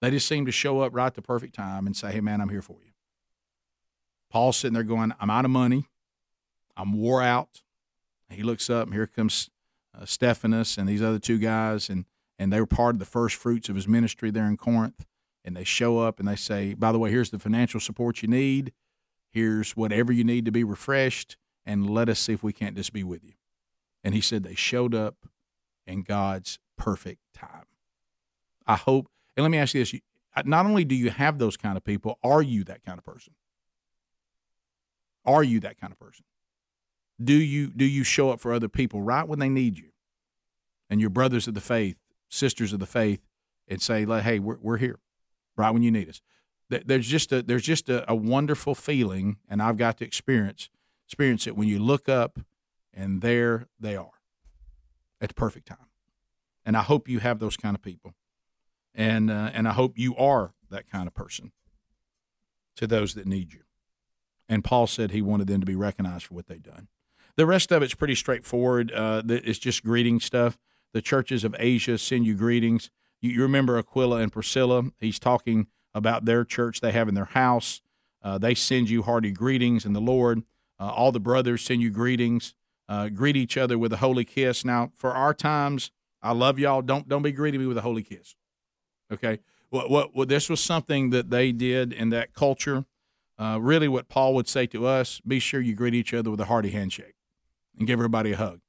They 0.00 0.10
just 0.10 0.26
seem 0.26 0.46
to 0.46 0.52
show 0.52 0.80
up 0.80 0.94
right 0.94 1.06
at 1.06 1.14
the 1.14 1.22
perfect 1.22 1.54
time 1.54 1.86
and 1.86 1.96
say, 1.96 2.12
"Hey, 2.12 2.20
man, 2.20 2.40
I'm 2.40 2.48
here 2.48 2.62
for 2.62 2.78
you." 2.84 2.92
Paul's 4.30 4.56
sitting 4.56 4.74
there 4.74 4.82
going, 4.82 5.12
"I'm 5.20 5.30
out 5.30 5.44
of 5.44 5.50
money. 5.50 5.88
I'm 6.76 6.92
wore 6.92 7.22
out." 7.22 7.62
He 8.28 8.44
looks 8.44 8.70
up 8.70 8.84
and 8.84 8.94
here 8.94 9.08
comes 9.08 9.50
uh, 9.92 10.04
Stephanas 10.04 10.78
and 10.78 10.88
these 10.88 11.02
other 11.02 11.18
two 11.18 11.38
guys, 11.38 11.90
and 11.90 12.04
and 12.38 12.52
they 12.52 12.60
were 12.60 12.66
part 12.66 12.94
of 12.94 13.00
the 13.00 13.04
first 13.04 13.36
fruits 13.36 13.68
of 13.68 13.74
his 13.74 13.88
ministry 13.88 14.30
there 14.30 14.46
in 14.46 14.56
Corinth 14.56 15.04
and 15.44 15.56
they 15.56 15.64
show 15.64 15.98
up 15.98 16.18
and 16.18 16.28
they 16.28 16.36
say, 16.36 16.74
by 16.74 16.92
the 16.92 16.98
way, 16.98 17.10
here's 17.10 17.30
the 17.30 17.38
financial 17.38 17.80
support 17.80 18.22
you 18.22 18.28
need. 18.28 18.72
Here's 19.30 19.76
whatever 19.76 20.12
you 20.12 20.24
need 20.24 20.44
to 20.44 20.52
be 20.52 20.64
refreshed, 20.64 21.36
and 21.64 21.88
let 21.88 22.08
us 22.08 22.18
see 22.18 22.32
if 22.32 22.42
we 22.42 22.52
can't 22.52 22.76
just 22.76 22.92
be 22.92 23.04
with 23.04 23.24
you. 23.24 23.34
And 24.02 24.14
he 24.14 24.20
said 24.20 24.42
they 24.42 24.54
showed 24.54 24.94
up 24.94 25.26
in 25.86 26.02
God's 26.02 26.58
perfect 26.76 27.20
time. 27.32 27.66
I 28.66 28.76
hope, 28.76 29.08
and 29.36 29.44
let 29.44 29.50
me 29.50 29.58
ask 29.58 29.74
you 29.74 29.80
this 29.80 29.94
not 30.44 30.66
only 30.66 30.84
do 30.84 30.94
you 30.94 31.10
have 31.10 31.38
those 31.38 31.56
kind 31.56 31.76
of 31.76 31.84
people, 31.84 32.18
are 32.22 32.42
you 32.42 32.64
that 32.64 32.84
kind 32.84 32.98
of 32.98 33.04
person? 33.04 33.34
Are 35.24 35.42
you 35.42 35.60
that 35.60 35.80
kind 35.80 35.92
of 35.92 35.98
person? 35.98 36.24
Do 37.22 37.34
you 37.34 37.68
do 37.68 37.84
you 37.84 38.04
show 38.04 38.30
up 38.30 38.40
for 38.40 38.52
other 38.52 38.68
people 38.68 39.02
right 39.02 39.28
when 39.28 39.38
they 39.38 39.48
need 39.48 39.78
you? 39.78 39.90
And 40.88 41.00
your 41.00 41.10
brothers 41.10 41.46
of 41.46 41.54
the 41.54 41.60
faith, 41.60 41.96
sisters 42.28 42.72
of 42.72 42.80
the 42.80 42.86
faith, 42.86 43.20
and 43.68 43.82
say, 43.82 44.06
"Hey, 44.06 44.38
we're 44.38 44.56
we're 44.60 44.78
here 44.78 44.98
right 45.60 45.70
when 45.70 45.82
you 45.82 45.90
need 45.90 46.08
us. 46.08 46.20
There's 46.68 47.08
just 47.08 47.32
a 47.32 47.42
there's 47.42 47.64
just 47.64 47.88
a, 47.88 48.08
a 48.10 48.14
wonderful 48.14 48.74
feeling, 48.74 49.38
and 49.48 49.60
I've 49.60 49.76
got 49.76 49.98
to 49.98 50.04
experience 50.04 50.68
experience 51.06 51.46
it 51.46 51.56
when 51.56 51.66
you 51.66 51.80
look 51.80 52.08
up, 52.08 52.38
and 52.94 53.20
there 53.22 53.66
they 53.78 53.96
are 53.96 54.12
at 55.20 55.28
the 55.28 55.34
perfect 55.34 55.66
time. 55.66 55.88
And 56.64 56.76
I 56.76 56.82
hope 56.82 57.08
you 57.08 57.18
have 57.18 57.40
those 57.40 57.56
kind 57.56 57.74
of 57.74 57.82
people, 57.82 58.14
and 58.94 59.30
uh, 59.30 59.50
and 59.52 59.66
I 59.66 59.72
hope 59.72 59.98
you 59.98 60.14
are 60.16 60.54
that 60.70 60.88
kind 60.88 61.08
of 61.08 61.14
person 61.14 61.50
to 62.76 62.86
those 62.86 63.14
that 63.14 63.26
need 63.26 63.52
you. 63.52 63.60
And 64.48 64.64
Paul 64.64 64.86
said 64.86 65.10
he 65.10 65.22
wanted 65.22 65.48
them 65.48 65.60
to 65.60 65.66
be 65.66 65.74
recognized 65.74 66.26
for 66.26 66.34
what 66.34 66.46
they've 66.46 66.62
done. 66.62 66.88
The 67.36 67.46
rest 67.46 67.72
of 67.72 67.82
it's 67.82 67.94
pretty 67.94 68.14
straightforward. 68.14 68.92
Uh, 68.92 69.22
it's 69.28 69.58
just 69.58 69.84
greeting 69.84 70.20
stuff. 70.20 70.58
The 70.92 71.02
churches 71.02 71.44
of 71.44 71.54
Asia 71.58 71.98
send 71.98 72.26
you 72.26 72.34
greetings. 72.34 72.90
You, 73.20 73.30
you 73.30 73.42
remember 73.42 73.78
Aquila 73.78 74.18
and 74.18 74.32
Priscilla? 74.32 74.84
He's 74.98 75.18
talking 75.18 75.66
about 75.94 76.24
their 76.24 76.44
church 76.44 76.80
they 76.80 76.92
have 76.92 77.08
in 77.08 77.14
their 77.14 77.26
house. 77.26 77.80
Uh, 78.22 78.38
they 78.38 78.54
send 78.54 78.90
you 78.90 79.02
hearty 79.02 79.32
greetings 79.32 79.84
in 79.84 79.92
the 79.92 80.00
Lord. 80.00 80.42
Uh, 80.78 80.90
all 80.90 81.12
the 81.12 81.20
brothers 81.20 81.62
send 81.62 81.82
you 81.82 81.90
greetings. 81.90 82.54
Uh, 82.88 83.08
greet 83.08 83.36
each 83.36 83.56
other 83.56 83.78
with 83.78 83.92
a 83.92 83.98
holy 83.98 84.24
kiss. 84.24 84.64
Now, 84.64 84.92
for 84.96 85.12
our 85.12 85.32
times, 85.32 85.90
I 86.22 86.32
love 86.32 86.58
y'all. 86.58 86.82
Don't 86.82 87.08
don't 87.08 87.22
be 87.22 87.32
greeting 87.32 87.60
me 87.60 87.66
with 87.66 87.78
a 87.78 87.82
holy 87.82 88.02
kiss. 88.02 88.34
Okay. 89.12 89.38
What 89.70 89.90
what, 89.90 90.14
what 90.14 90.28
this 90.28 90.50
was 90.50 90.60
something 90.60 91.10
that 91.10 91.30
they 91.30 91.52
did 91.52 91.92
in 91.92 92.10
that 92.10 92.34
culture. 92.34 92.84
Uh, 93.38 93.58
really, 93.60 93.88
what 93.88 94.08
Paul 94.08 94.34
would 94.34 94.48
say 94.48 94.66
to 94.66 94.86
us: 94.86 95.20
Be 95.20 95.38
sure 95.38 95.60
you 95.60 95.74
greet 95.74 95.94
each 95.94 96.12
other 96.12 96.30
with 96.30 96.40
a 96.40 96.46
hearty 96.46 96.70
handshake 96.70 97.14
and 97.78 97.86
give 97.86 97.98
everybody 97.98 98.32
a 98.32 98.36
hug. 98.36 98.60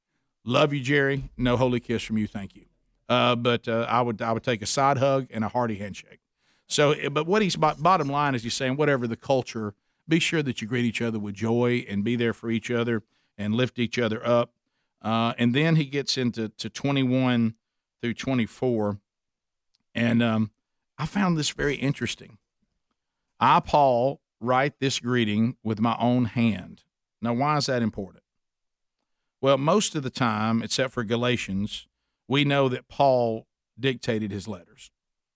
Love 0.45 0.72
you, 0.74 0.82
Jerry. 0.82 1.32
No 1.36 1.58
holy 1.58 1.80
kiss 1.80 2.04
from 2.04 2.18
you, 2.18 2.28
thank 2.28 2.56
you. 2.56 2.70
Uh, 3.10 3.36
but 3.36 3.68
uh, 3.68 3.86
I 3.89 4.02
would 4.02 4.22
I 4.22 4.32
would 4.32 4.43
take 4.43 4.62
a 4.62 4.66
side 4.66 4.97
hug 4.97 5.28
and 5.32 5.43
a 5.43 5.49
hearty 5.49 5.76
handshake. 5.76 6.20
So, 6.68 6.91
eh, 6.91 7.10
but 7.10 7.28
what 7.28 7.41
he's 7.41 7.56
bottom 7.56 8.08
line 8.08 8.36
is 8.36 8.43
he's 8.43 8.54
saying 8.54 8.78
whatever 8.78 9.08
the 9.08 9.18
culture, 9.18 9.74
be 10.08 10.20
sure 10.20 10.41
that 10.41 10.62
you 10.62 10.68
greet 10.68 10.86
each 10.86 11.02
other 11.02 11.20
with 11.20 11.36
joy 11.36 11.86
and 11.89 12.04
be 12.04 12.16
there 12.16 12.34
for 12.34 12.49
each 12.49 12.72
other 12.72 13.04
and 13.38 13.54
lift 13.54 13.78
each 13.78 13.99
other 13.99 14.26
up. 14.26 14.54
Uh, 15.02 15.34
and 15.38 15.54
then 15.54 15.76
he 15.76 15.86
gets 15.86 16.18
into 16.18 16.49
to 16.49 16.70
21 16.70 17.56
through 18.02 18.14
24, 18.14 18.99
and 19.93 20.24
um, 20.24 20.52
I 20.97 21.06
found 21.06 21.38
this 21.38 21.49
very 21.49 21.76
interesting. 21.76 22.38
I, 23.39 23.60
Paul, 23.60 24.22
write 24.39 24.80
this 24.80 24.99
greeting 24.99 25.58
with 25.64 25.80
my 25.80 25.97
own 25.99 26.26
hand. 26.26 26.84
Now, 27.22 27.34
why 27.34 27.58
is 27.58 27.66
that 27.66 27.82
important? 27.82 28.24
Well, 29.41 29.58
most 29.58 29.95
of 29.95 30.04
the 30.04 30.10
time, 30.10 30.62
except 30.62 30.93
for 30.93 31.04
Galatians, 31.04 31.88
we 32.32 32.45
know 32.45 32.69
that 32.69 32.88
Paul 32.88 33.45
dictated 33.77 34.32
his 34.32 34.47
letters. 34.47 34.89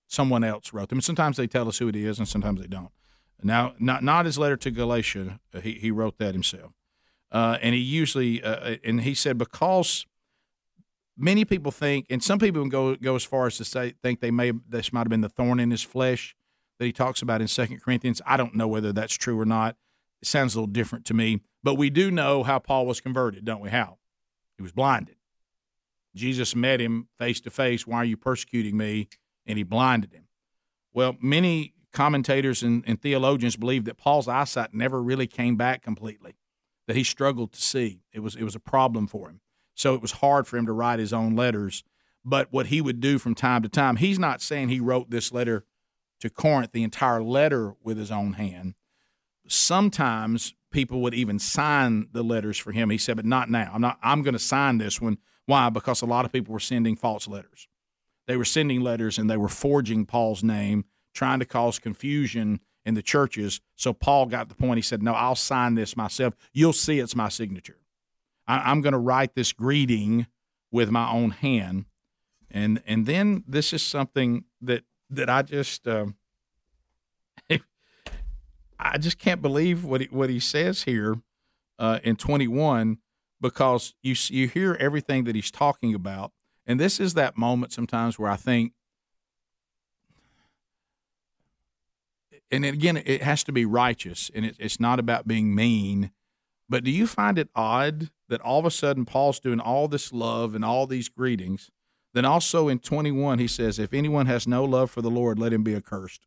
Someone 0.07 0.45
else 0.45 0.71
wrote 0.71 0.87
them. 0.87 1.01
Sometimes 1.01 1.35
they 1.35 1.45
tell 1.45 1.67
us 1.67 1.79
who 1.79 1.89
it 1.89 1.95
is, 1.95 2.19
and 2.19 2.27
sometimes 2.27 2.61
they 2.61 2.67
don't. 2.67 2.91
Now, 3.43 3.73
not 3.79 4.01
not 4.01 4.25
his 4.25 4.37
letter 4.37 4.55
to 4.55 4.71
Galatia. 4.71 5.41
Uh, 5.53 5.59
he 5.59 5.73
he 5.73 5.91
wrote 5.91 6.17
that 6.19 6.33
himself, 6.33 6.71
uh, 7.33 7.57
and 7.61 7.75
he 7.75 7.81
usually 7.81 8.41
uh, 8.41 8.55
uh, 8.55 8.75
and 8.85 9.01
he 9.01 9.13
said 9.13 9.37
because 9.37 10.05
many 11.17 11.43
people 11.43 11.71
think, 11.71 12.05
and 12.09 12.23
some 12.23 12.39
people 12.39 12.65
go 12.69 12.95
go 12.95 13.15
as 13.15 13.25
far 13.25 13.45
as 13.45 13.57
to 13.57 13.65
say 13.65 13.93
think 14.01 14.21
they 14.21 14.31
may 14.31 14.53
this 14.67 14.93
might 14.93 15.01
have 15.01 15.09
been 15.09 15.19
the 15.19 15.27
thorn 15.27 15.59
in 15.59 15.71
his 15.71 15.83
flesh 15.83 16.33
that 16.79 16.85
he 16.85 16.93
talks 16.93 17.21
about 17.21 17.41
in 17.41 17.49
Second 17.49 17.83
Corinthians. 17.83 18.21
I 18.25 18.37
don't 18.37 18.55
know 18.55 18.69
whether 18.69 18.93
that's 18.93 19.15
true 19.15 19.37
or 19.37 19.45
not. 19.45 19.75
It 20.21 20.29
sounds 20.29 20.55
a 20.55 20.59
little 20.59 20.71
different 20.71 21.03
to 21.07 21.13
me, 21.13 21.41
but 21.61 21.75
we 21.75 21.89
do 21.89 22.09
know 22.09 22.43
how 22.43 22.57
Paul 22.59 22.85
was 22.85 23.01
converted, 23.01 23.43
don't 23.43 23.59
we? 23.59 23.69
How 23.69 23.97
he 24.55 24.63
was 24.63 24.71
blinded. 24.71 25.14
Jesus 26.15 26.55
met 26.55 26.79
him 26.79 27.07
face 27.17 27.41
to 27.41 27.51
face. 27.51 27.85
Why 27.85 27.97
are 27.97 28.05
you 28.05 28.17
persecuting 28.17 28.77
me? 28.77 29.09
And 29.45 29.57
he 29.57 29.63
blinded 29.63 30.13
him. 30.13 30.27
Well, 30.93 31.17
many 31.21 31.73
commentators 31.91 32.63
and, 32.63 32.83
and, 32.87 33.01
theologians 33.01 33.55
believe 33.55 33.85
that 33.85 33.97
Paul's 33.97 34.27
eyesight 34.27 34.73
never 34.73 35.01
really 35.01 35.27
came 35.27 35.55
back 35.55 35.81
completely, 35.81 36.35
that 36.87 36.95
he 36.95 37.03
struggled 37.03 37.53
to 37.53 37.61
see. 37.61 38.01
It 38.11 38.19
was 38.19 38.35
it 38.35 38.43
was 38.43 38.55
a 38.55 38.59
problem 38.59 39.07
for 39.07 39.29
him. 39.29 39.41
So 39.75 39.93
it 39.93 40.01
was 40.01 40.13
hard 40.13 40.47
for 40.47 40.57
him 40.57 40.65
to 40.65 40.71
write 40.71 40.99
his 40.99 41.13
own 41.13 41.35
letters. 41.35 41.83
But 42.23 42.47
what 42.51 42.67
he 42.67 42.81
would 42.81 42.99
do 42.99 43.19
from 43.19 43.35
time 43.35 43.61
to 43.61 43.69
time, 43.69 43.97
he's 43.97 44.17
not 44.17 44.41
saying 44.41 44.69
he 44.69 44.79
wrote 44.79 45.09
this 45.09 45.31
letter 45.31 45.65
to 46.21 46.29
Corinth, 46.29 46.71
the 46.71 46.83
entire 46.83 47.21
letter 47.21 47.75
with 47.83 47.97
his 47.97 48.09
own 48.09 48.33
hand. 48.33 48.73
Sometimes 49.47 50.55
people 50.71 51.01
would 51.01 51.13
even 51.13 51.39
sign 51.39 52.07
the 52.11 52.23
letters 52.23 52.57
for 52.57 52.71
him. 52.71 52.89
He 52.89 52.97
said, 52.97 53.15
but 53.15 53.25
not 53.25 53.49
now. 53.49 53.71
I'm 53.73 53.81
not 53.81 53.99
I'm 54.01 54.23
going 54.23 54.33
to 54.33 54.39
sign 54.39 54.77
this 54.77 54.99
one 54.99 55.17
why? 55.45 55.69
Because 55.69 56.01
a 56.01 56.05
lot 56.05 56.25
of 56.25 56.31
people 56.31 56.53
were 56.53 56.59
sending 56.59 56.95
false 56.95 57.27
letters. 57.27 57.67
They 58.27 58.37
were 58.37 58.45
sending 58.45 58.81
letters 58.81 59.17
and 59.17 59.29
they 59.29 59.37
were 59.37 59.49
forging 59.49 60.05
Paul's 60.05 60.43
name, 60.43 60.85
trying 61.13 61.39
to 61.39 61.45
cause 61.45 61.79
confusion 61.79 62.59
in 62.85 62.95
the 62.95 63.01
churches. 63.01 63.61
So 63.75 63.93
Paul 63.93 64.25
got 64.27 64.49
the 64.49 64.55
point. 64.55 64.77
He 64.77 64.81
said, 64.81 65.03
No, 65.03 65.13
I'll 65.13 65.35
sign 65.35 65.75
this 65.75 65.95
myself. 65.95 66.35
You'll 66.53 66.73
see 66.73 66.99
it's 66.99 67.15
my 67.15 67.29
signature. 67.29 67.77
I, 68.47 68.71
am 68.71 68.81
going 68.81 68.93
to 68.93 68.99
write 68.99 69.35
this 69.35 69.53
greeting 69.53 70.27
with 70.71 70.89
my 70.89 71.09
own 71.09 71.31
hand. 71.31 71.85
And 72.51 72.81
and 72.85 73.05
then 73.05 73.43
this 73.47 73.73
is 73.73 73.83
something 73.83 74.45
that 74.61 74.83
that 75.09 75.29
I 75.29 75.41
just 75.41 75.87
uh, 75.87 76.07
I 78.79 78.97
just 78.97 79.17
can't 79.17 79.41
believe 79.41 79.83
what 79.83 80.01
he, 80.01 80.07
what 80.07 80.29
he 80.29 80.39
says 80.39 80.83
here 80.83 81.15
uh, 81.79 81.99
in 82.03 82.15
21 82.15 82.99
because 83.45 83.93
you 84.01 84.15
you 84.29 84.47
hear 84.47 84.75
everything 84.79 85.25
that 85.25 85.35
he's 85.35 85.51
talking 85.51 85.93
about, 85.93 86.31
and 86.65 86.79
this 86.79 86.99
is 86.99 87.13
that 87.13 87.37
moment 87.37 87.71
sometimes 87.71 88.17
where 88.17 88.31
I 88.31 88.37
think, 88.37 88.73
and 92.49 92.65
again, 92.65 92.97
it 93.05 93.21
has 93.21 93.43
to 93.43 93.51
be 93.51 93.63
righteous, 93.63 94.31
and 94.33 94.45
it, 94.45 94.55
it's 94.59 94.79
not 94.79 94.99
about 94.99 95.27
being 95.27 95.53
mean. 95.53 96.11
But 96.67 96.83
do 96.83 96.89
you 96.89 97.05
find 97.05 97.37
it 97.37 97.49
odd 97.55 98.09
that 98.29 98.41
all 98.41 98.57
of 98.57 98.65
a 98.65 98.71
sudden 98.71 99.05
Paul's 99.05 99.39
doing 99.39 99.59
all 99.59 99.87
this 99.87 100.11
love 100.11 100.55
and 100.55 100.65
all 100.65 100.87
these 100.87 101.09
greetings? 101.09 101.69
Then 102.15 102.25
also 102.25 102.67
in 102.67 102.79
21, 102.79 103.37
he 103.37 103.47
says, 103.47 103.77
If 103.77 103.93
anyone 103.93 104.25
has 104.25 104.47
no 104.47 104.63
love 104.63 104.89
for 104.89 105.03
the 105.03 105.11
Lord, 105.11 105.37
let 105.37 105.53
him 105.53 105.61
be 105.63 105.75
accursed. 105.75 106.25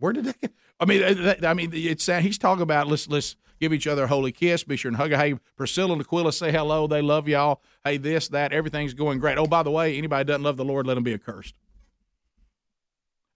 Where 0.00 0.12
did 0.12 0.24
that 0.24 0.40
get? 0.40 0.52
I 0.80 0.84
mean, 0.84 1.02
I 1.44 1.54
mean, 1.54 1.70
it's 1.72 2.06
he's 2.06 2.38
talking 2.38 2.62
about 2.62 2.88
let's 2.88 3.08
let's 3.08 3.36
give 3.60 3.72
each 3.72 3.86
other 3.86 4.04
a 4.04 4.06
holy 4.08 4.32
kiss. 4.32 4.64
Be 4.64 4.76
sure 4.76 4.88
and 4.88 4.96
hug. 4.96 5.12
Hey, 5.12 5.34
Priscilla 5.56 5.92
and 5.92 6.02
Aquila 6.02 6.32
say 6.32 6.50
hello. 6.50 6.88
They 6.88 7.00
love 7.00 7.28
y'all. 7.28 7.62
Hey, 7.84 7.96
this 7.96 8.28
that 8.28 8.52
everything's 8.52 8.94
going 8.94 9.20
great. 9.20 9.38
Oh, 9.38 9.46
by 9.46 9.62
the 9.62 9.70
way, 9.70 9.96
anybody 9.96 10.24
doesn't 10.24 10.42
love 10.42 10.56
the 10.56 10.64
Lord, 10.64 10.86
let 10.86 10.96
him 10.96 11.04
be 11.04 11.14
accursed. 11.14 11.54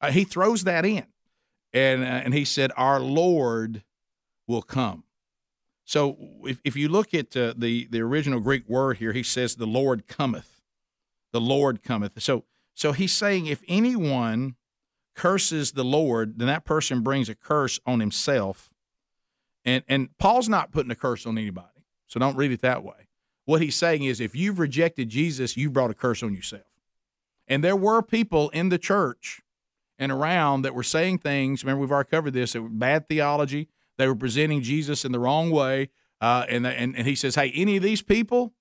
Uh, 0.01 0.11
he 0.11 0.25
throws 0.25 0.65
that 0.65 0.85
in, 0.85 1.07
and 1.73 2.03
uh, 2.03 2.07
and 2.25 2.35
he 2.35 2.45
said, 2.45 2.73
"Our 2.77 3.01
Lord 3.01 3.85
will 4.47 4.63
come." 4.63 5.05
So 5.85 6.17
if 6.43 6.61
if 6.65 6.75
you 6.77 6.89
look 6.89 7.15
at 7.15 7.37
uh, 7.37 7.55
the 7.57 7.87
the 7.91 8.01
original 8.01 8.41
Greek 8.41 8.69
word 8.69 8.99
here, 8.99 9.13
he 9.13 9.23
says, 9.23 9.57
"The 9.57 9.67
Lord 9.67 10.07
cometh." 10.09 10.61
The 11.33 11.41
Lord 11.41 11.83
cometh. 11.83 12.21
So 12.21 12.45
so 12.75 12.93
he's 12.93 13.13
saying 13.13 13.47
if 13.47 13.63
anyone 13.69 14.57
curses 15.17 15.73
the 15.73 15.85
Lord, 15.85 16.39
then 16.39 16.47
that 16.47 16.65
person 16.65 17.01
brings 17.01 17.29
a 17.29 17.35
curse 17.35 17.81
on 17.85 17.99
himself. 18.01 18.71
And 19.65 19.83
and 19.89 20.17
Paul's 20.19 20.49
not 20.49 20.71
putting 20.71 20.93
a 20.93 20.97
curse 20.97 21.27
on 21.27 21.37
anybody. 21.39 21.85
So 22.07 22.21
don't 22.21 22.37
read 22.37 22.53
it 22.53 22.61
that 22.61 22.85
way. 22.85 23.09
What 23.47 23.63
he's 23.63 23.75
saying 23.75 24.05
is 24.05 24.21
if 24.21 24.37
you've 24.37 24.61
rejected 24.61 25.09
Jesus, 25.09 25.57
you 25.57 25.71
brought 25.71 25.91
a 25.91 25.95
curse 25.95 26.23
on 26.23 26.35
yourself. 26.35 26.63
And 27.49 27.65
there 27.65 27.77
were 27.77 28.03
people 28.03 28.51
in 28.51 28.69
the 28.69 28.79
church 28.79 29.41
and 29.99 30.13
around 30.13 30.63
that 30.63 30.75
were 30.75 30.83
saying 30.83 31.19
things. 31.19 31.65
Remember, 31.65 31.81
we've 31.81 31.91
already 31.91 32.11
covered 32.11 32.33
this. 32.33 32.55
It 32.55 32.61
was 32.61 32.73
bad 32.73 33.09
theology. 33.09 33.69
They 33.99 34.07
were 34.07 34.17
presenting 34.17 34.63
Jesus 34.63 35.05
in 35.05 35.13
the 35.13 35.19
wrong 35.19 35.51
way. 35.51 35.91
Uh, 36.21 36.45
and, 36.49 36.67
and 36.67 36.97
and 36.97 37.07
he 37.07 37.15
says, 37.15 37.35
"Hey, 37.35 37.53
any 37.55 37.77
of 37.77 37.83
these 37.83 38.03
people, 38.03 38.55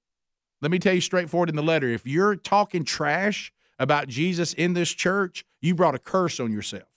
let 0.61 0.71
me 0.71 0.79
tell 0.79 0.93
you 0.93 1.01
straightforward 1.01 1.49
in 1.49 1.55
the 1.55 1.63
letter. 1.63 1.87
If 1.87 2.05
you're 2.05 2.35
talking 2.35 2.83
trash 2.83 3.53
about 3.79 4.07
Jesus 4.07 4.53
in 4.53 4.73
this 4.73 4.91
church, 4.91 5.45
you 5.61 5.75
brought 5.75 5.95
a 5.95 5.99
curse 5.99 6.39
on 6.39 6.51
yourself. 6.51 6.87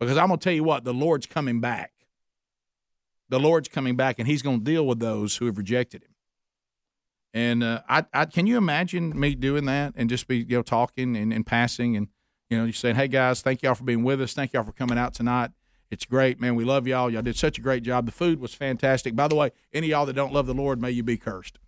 Because 0.00 0.16
I'm 0.16 0.28
going 0.28 0.38
to 0.38 0.44
tell 0.44 0.52
you 0.52 0.64
what, 0.64 0.84
the 0.84 0.94
Lord's 0.94 1.26
coming 1.26 1.60
back. 1.60 1.92
The 3.28 3.38
Lord's 3.38 3.68
coming 3.68 3.96
back, 3.96 4.18
and 4.18 4.28
He's 4.28 4.42
going 4.42 4.58
to 4.60 4.64
deal 4.64 4.86
with 4.86 4.98
those 4.98 5.36
who 5.36 5.46
have 5.46 5.56
rejected 5.56 6.02
Him. 6.02 6.14
And 7.32 7.64
uh, 7.64 7.80
I, 7.88 8.04
I, 8.12 8.24
can 8.26 8.46
you 8.46 8.56
imagine 8.56 9.18
me 9.18 9.34
doing 9.34 9.64
that 9.64 9.94
and 9.96 10.08
just 10.08 10.28
be 10.28 10.38
you 10.38 10.56
know 10.56 10.62
talking 10.62 11.16
and, 11.16 11.32
and 11.32 11.44
passing 11.44 11.96
and 11.96 12.08
you 12.48 12.56
know 12.56 12.64
you 12.64 12.72
saying, 12.72 12.94
"Hey 12.94 13.08
guys, 13.08 13.42
thank 13.42 13.62
y'all 13.62 13.74
for 13.74 13.82
being 13.82 14.04
with 14.04 14.20
us. 14.20 14.34
Thank 14.34 14.52
y'all 14.52 14.62
for 14.62 14.72
coming 14.72 14.98
out 14.98 15.14
tonight. 15.14 15.50
It's 15.90 16.04
great, 16.04 16.40
man. 16.40 16.54
We 16.54 16.64
love 16.64 16.86
y'all. 16.86 17.10
Y'all 17.10 17.22
did 17.22 17.36
such 17.36 17.58
a 17.58 17.60
great 17.60 17.82
job. 17.82 18.06
The 18.06 18.12
food 18.12 18.40
was 18.40 18.54
fantastic. 18.54 19.16
By 19.16 19.26
the 19.26 19.34
way, 19.34 19.50
any 19.72 19.88
y'all 19.88 20.06
that 20.06 20.12
don't 20.12 20.32
love 20.32 20.46
the 20.46 20.54
Lord, 20.54 20.80
may 20.80 20.92
you 20.92 21.02
be 21.02 21.16
cursed." 21.16 21.58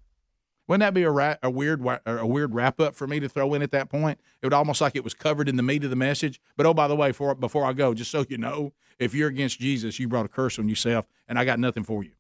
Wouldn't 0.67 0.81
that 0.81 0.95
be 0.95 1.05
a, 1.05 1.11
ra- 1.11 1.37
a 1.43 1.51
weird 1.51 1.85
a 2.07 2.27
weird 2.27 2.55
wrap 2.55 2.81
up 2.81 2.95
for 2.95 3.07
me 3.07 3.21
to 3.21 3.29
throw 3.29 3.55
in 3.55 3.63
at 3.63 3.71
that 3.71 3.89
point? 3.89 4.19
It 4.43 4.47
would 4.47 4.53
almost 4.53 4.81
like 4.81 4.97
it 4.97 5.05
was 5.05 5.15
covered 5.15 5.49
in 5.49 5.57
the 5.57 5.63
meat 5.63 5.85
of 5.85 5.91
the 5.91 5.97
message. 5.97 6.41
But 6.57 6.67
oh, 6.67 6.75
by 6.75 6.89
the 6.89 6.97
way, 6.97 7.13
for, 7.13 7.35
before 7.35 7.65
I 7.65 7.73
go, 7.73 7.95
just 7.95 8.11
so 8.11 8.25
you 8.29 8.39
know, 8.39 8.73
if 8.99 9.15
you're 9.15 9.29
against 9.29 9.61
Jesus, 9.61 9.99
you 9.99 10.09
brought 10.09 10.27
a 10.27 10.31
curse 10.31 10.59
on 10.59 10.69
yourself, 10.69 11.07
and 11.29 11.39
I 11.39 11.45
got 11.45 11.61
nothing 11.61 11.85
for 11.85 12.03
you. 12.03 12.13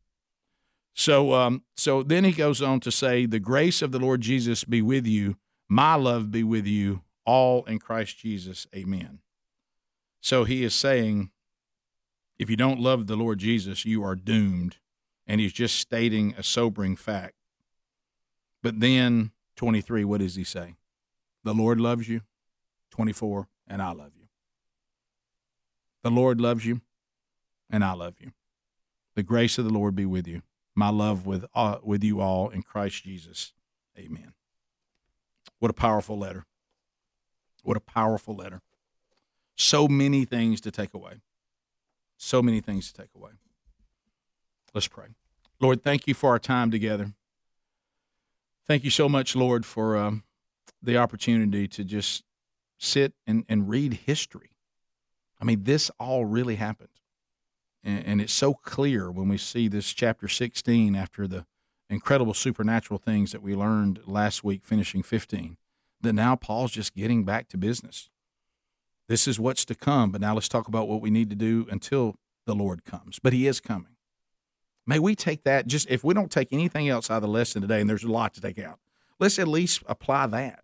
So, 0.94 1.34
um, 1.34 1.62
so 1.74 2.02
then 2.02 2.24
he 2.24 2.32
goes 2.32 2.62
on 2.62 2.80
to 2.80 2.92
say, 2.92 3.26
"The 3.26 3.40
grace 3.40 3.82
of 3.82 3.92
the 3.92 3.98
Lord 3.98 4.20
Jesus 4.20 4.64
be 4.64 4.80
with 4.80 5.06
you. 5.06 5.36
My 5.68 5.94
love 5.94 6.30
be 6.30 6.44
with 6.44 6.66
you. 6.66 7.02
All 7.24 7.64
in 7.64 7.78
Christ 7.78 8.18
Jesus. 8.18 8.66
Amen." 8.74 9.18
So 10.20 10.44
he 10.44 10.64
is 10.64 10.74
saying, 10.74 11.30
if 12.38 12.50
you 12.50 12.56
don't 12.56 12.80
love 12.80 13.06
the 13.06 13.16
Lord 13.16 13.38
Jesus, 13.38 13.84
you 13.84 14.04
are 14.04 14.14
doomed, 14.14 14.76
and 15.26 15.40
he's 15.40 15.52
just 15.52 15.78
stating 15.78 16.34
a 16.36 16.42
sobering 16.42 16.96
fact. 16.96 17.35
But 18.66 18.80
then 18.80 19.30
23, 19.54 20.02
what 20.02 20.18
does 20.18 20.34
he 20.34 20.42
say? 20.42 20.74
The 21.44 21.54
Lord 21.54 21.78
loves 21.78 22.08
you. 22.08 22.22
24, 22.90 23.46
and 23.68 23.80
I 23.80 23.92
love 23.92 24.10
you. 24.18 24.26
The 26.02 26.10
Lord 26.10 26.40
loves 26.40 26.66
you, 26.66 26.80
and 27.70 27.84
I 27.84 27.92
love 27.92 28.14
you. 28.18 28.32
The 29.14 29.22
grace 29.22 29.56
of 29.58 29.66
the 29.66 29.72
Lord 29.72 29.94
be 29.94 30.04
with 30.04 30.26
you. 30.26 30.42
My 30.74 30.88
love 30.88 31.26
with 31.26 31.44
uh, 31.54 31.78
with 31.84 32.02
you 32.02 32.20
all 32.20 32.48
in 32.48 32.64
Christ 32.64 33.04
Jesus. 33.04 33.52
Amen. 33.96 34.32
What 35.60 35.70
a 35.70 35.74
powerful 35.74 36.18
letter. 36.18 36.44
What 37.62 37.76
a 37.76 37.80
powerful 37.80 38.34
letter. 38.34 38.62
So 39.54 39.86
many 39.86 40.24
things 40.24 40.60
to 40.62 40.72
take 40.72 40.92
away. 40.92 41.20
So 42.16 42.42
many 42.42 42.60
things 42.60 42.90
to 42.90 43.00
take 43.00 43.14
away. 43.14 43.30
Let's 44.74 44.88
pray. 44.88 45.06
Lord, 45.60 45.84
thank 45.84 46.08
you 46.08 46.14
for 46.14 46.30
our 46.30 46.40
time 46.40 46.72
together. 46.72 47.12
Thank 48.68 48.82
you 48.82 48.90
so 48.90 49.08
much, 49.08 49.36
Lord, 49.36 49.64
for 49.64 49.96
um, 49.96 50.24
the 50.82 50.96
opportunity 50.96 51.68
to 51.68 51.84
just 51.84 52.24
sit 52.78 53.12
and, 53.26 53.44
and 53.48 53.68
read 53.68 54.00
history. 54.06 54.50
I 55.40 55.44
mean, 55.44 55.64
this 55.64 55.90
all 56.00 56.24
really 56.24 56.56
happened. 56.56 56.88
And, 57.84 58.04
and 58.04 58.20
it's 58.20 58.32
so 58.32 58.54
clear 58.54 59.10
when 59.10 59.28
we 59.28 59.38
see 59.38 59.68
this 59.68 59.92
chapter 59.92 60.26
16 60.26 60.96
after 60.96 61.28
the 61.28 61.46
incredible 61.88 62.34
supernatural 62.34 62.98
things 62.98 63.30
that 63.30 63.42
we 63.42 63.54
learned 63.54 64.00
last 64.04 64.42
week, 64.42 64.64
finishing 64.64 65.04
15, 65.04 65.56
that 66.00 66.12
now 66.12 66.34
Paul's 66.34 66.72
just 66.72 66.94
getting 66.94 67.24
back 67.24 67.48
to 67.48 67.56
business. 67.56 68.10
This 69.08 69.28
is 69.28 69.38
what's 69.38 69.64
to 69.66 69.76
come, 69.76 70.10
but 70.10 70.20
now 70.20 70.34
let's 70.34 70.48
talk 70.48 70.66
about 70.66 70.88
what 70.88 71.00
we 71.00 71.10
need 71.10 71.30
to 71.30 71.36
do 71.36 71.66
until 71.70 72.16
the 72.46 72.54
Lord 72.54 72.84
comes. 72.84 73.20
But 73.20 73.32
He 73.32 73.46
is 73.46 73.60
coming. 73.60 73.95
May 74.86 74.98
we 74.98 75.14
take 75.14 75.44
that 75.44 75.66
just 75.66 75.90
if 75.90 76.04
we 76.04 76.14
don't 76.14 76.30
take 76.30 76.52
anything 76.52 76.88
else 76.88 77.10
out 77.10 77.16
of 77.16 77.22
the 77.22 77.28
lesson 77.28 77.62
today, 77.62 77.80
and 77.80 77.90
there's 77.90 78.04
a 78.04 78.10
lot 78.10 78.34
to 78.34 78.40
take 78.40 78.58
out, 78.58 78.78
let's 79.18 79.38
at 79.38 79.48
least 79.48 79.82
apply 79.86 80.26
that. 80.28 80.62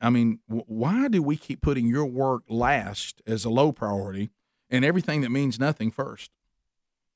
I 0.00 0.10
mean, 0.10 0.38
why 0.46 1.08
do 1.08 1.22
we 1.22 1.36
keep 1.36 1.60
putting 1.60 1.88
your 1.88 2.06
work 2.06 2.44
last 2.48 3.20
as 3.26 3.44
a 3.44 3.50
low 3.50 3.72
priority 3.72 4.30
and 4.70 4.84
everything 4.84 5.22
that 5.22 5.30
means 5.30 5.58
nothing 5.58 5.90
first? 5.90 6.30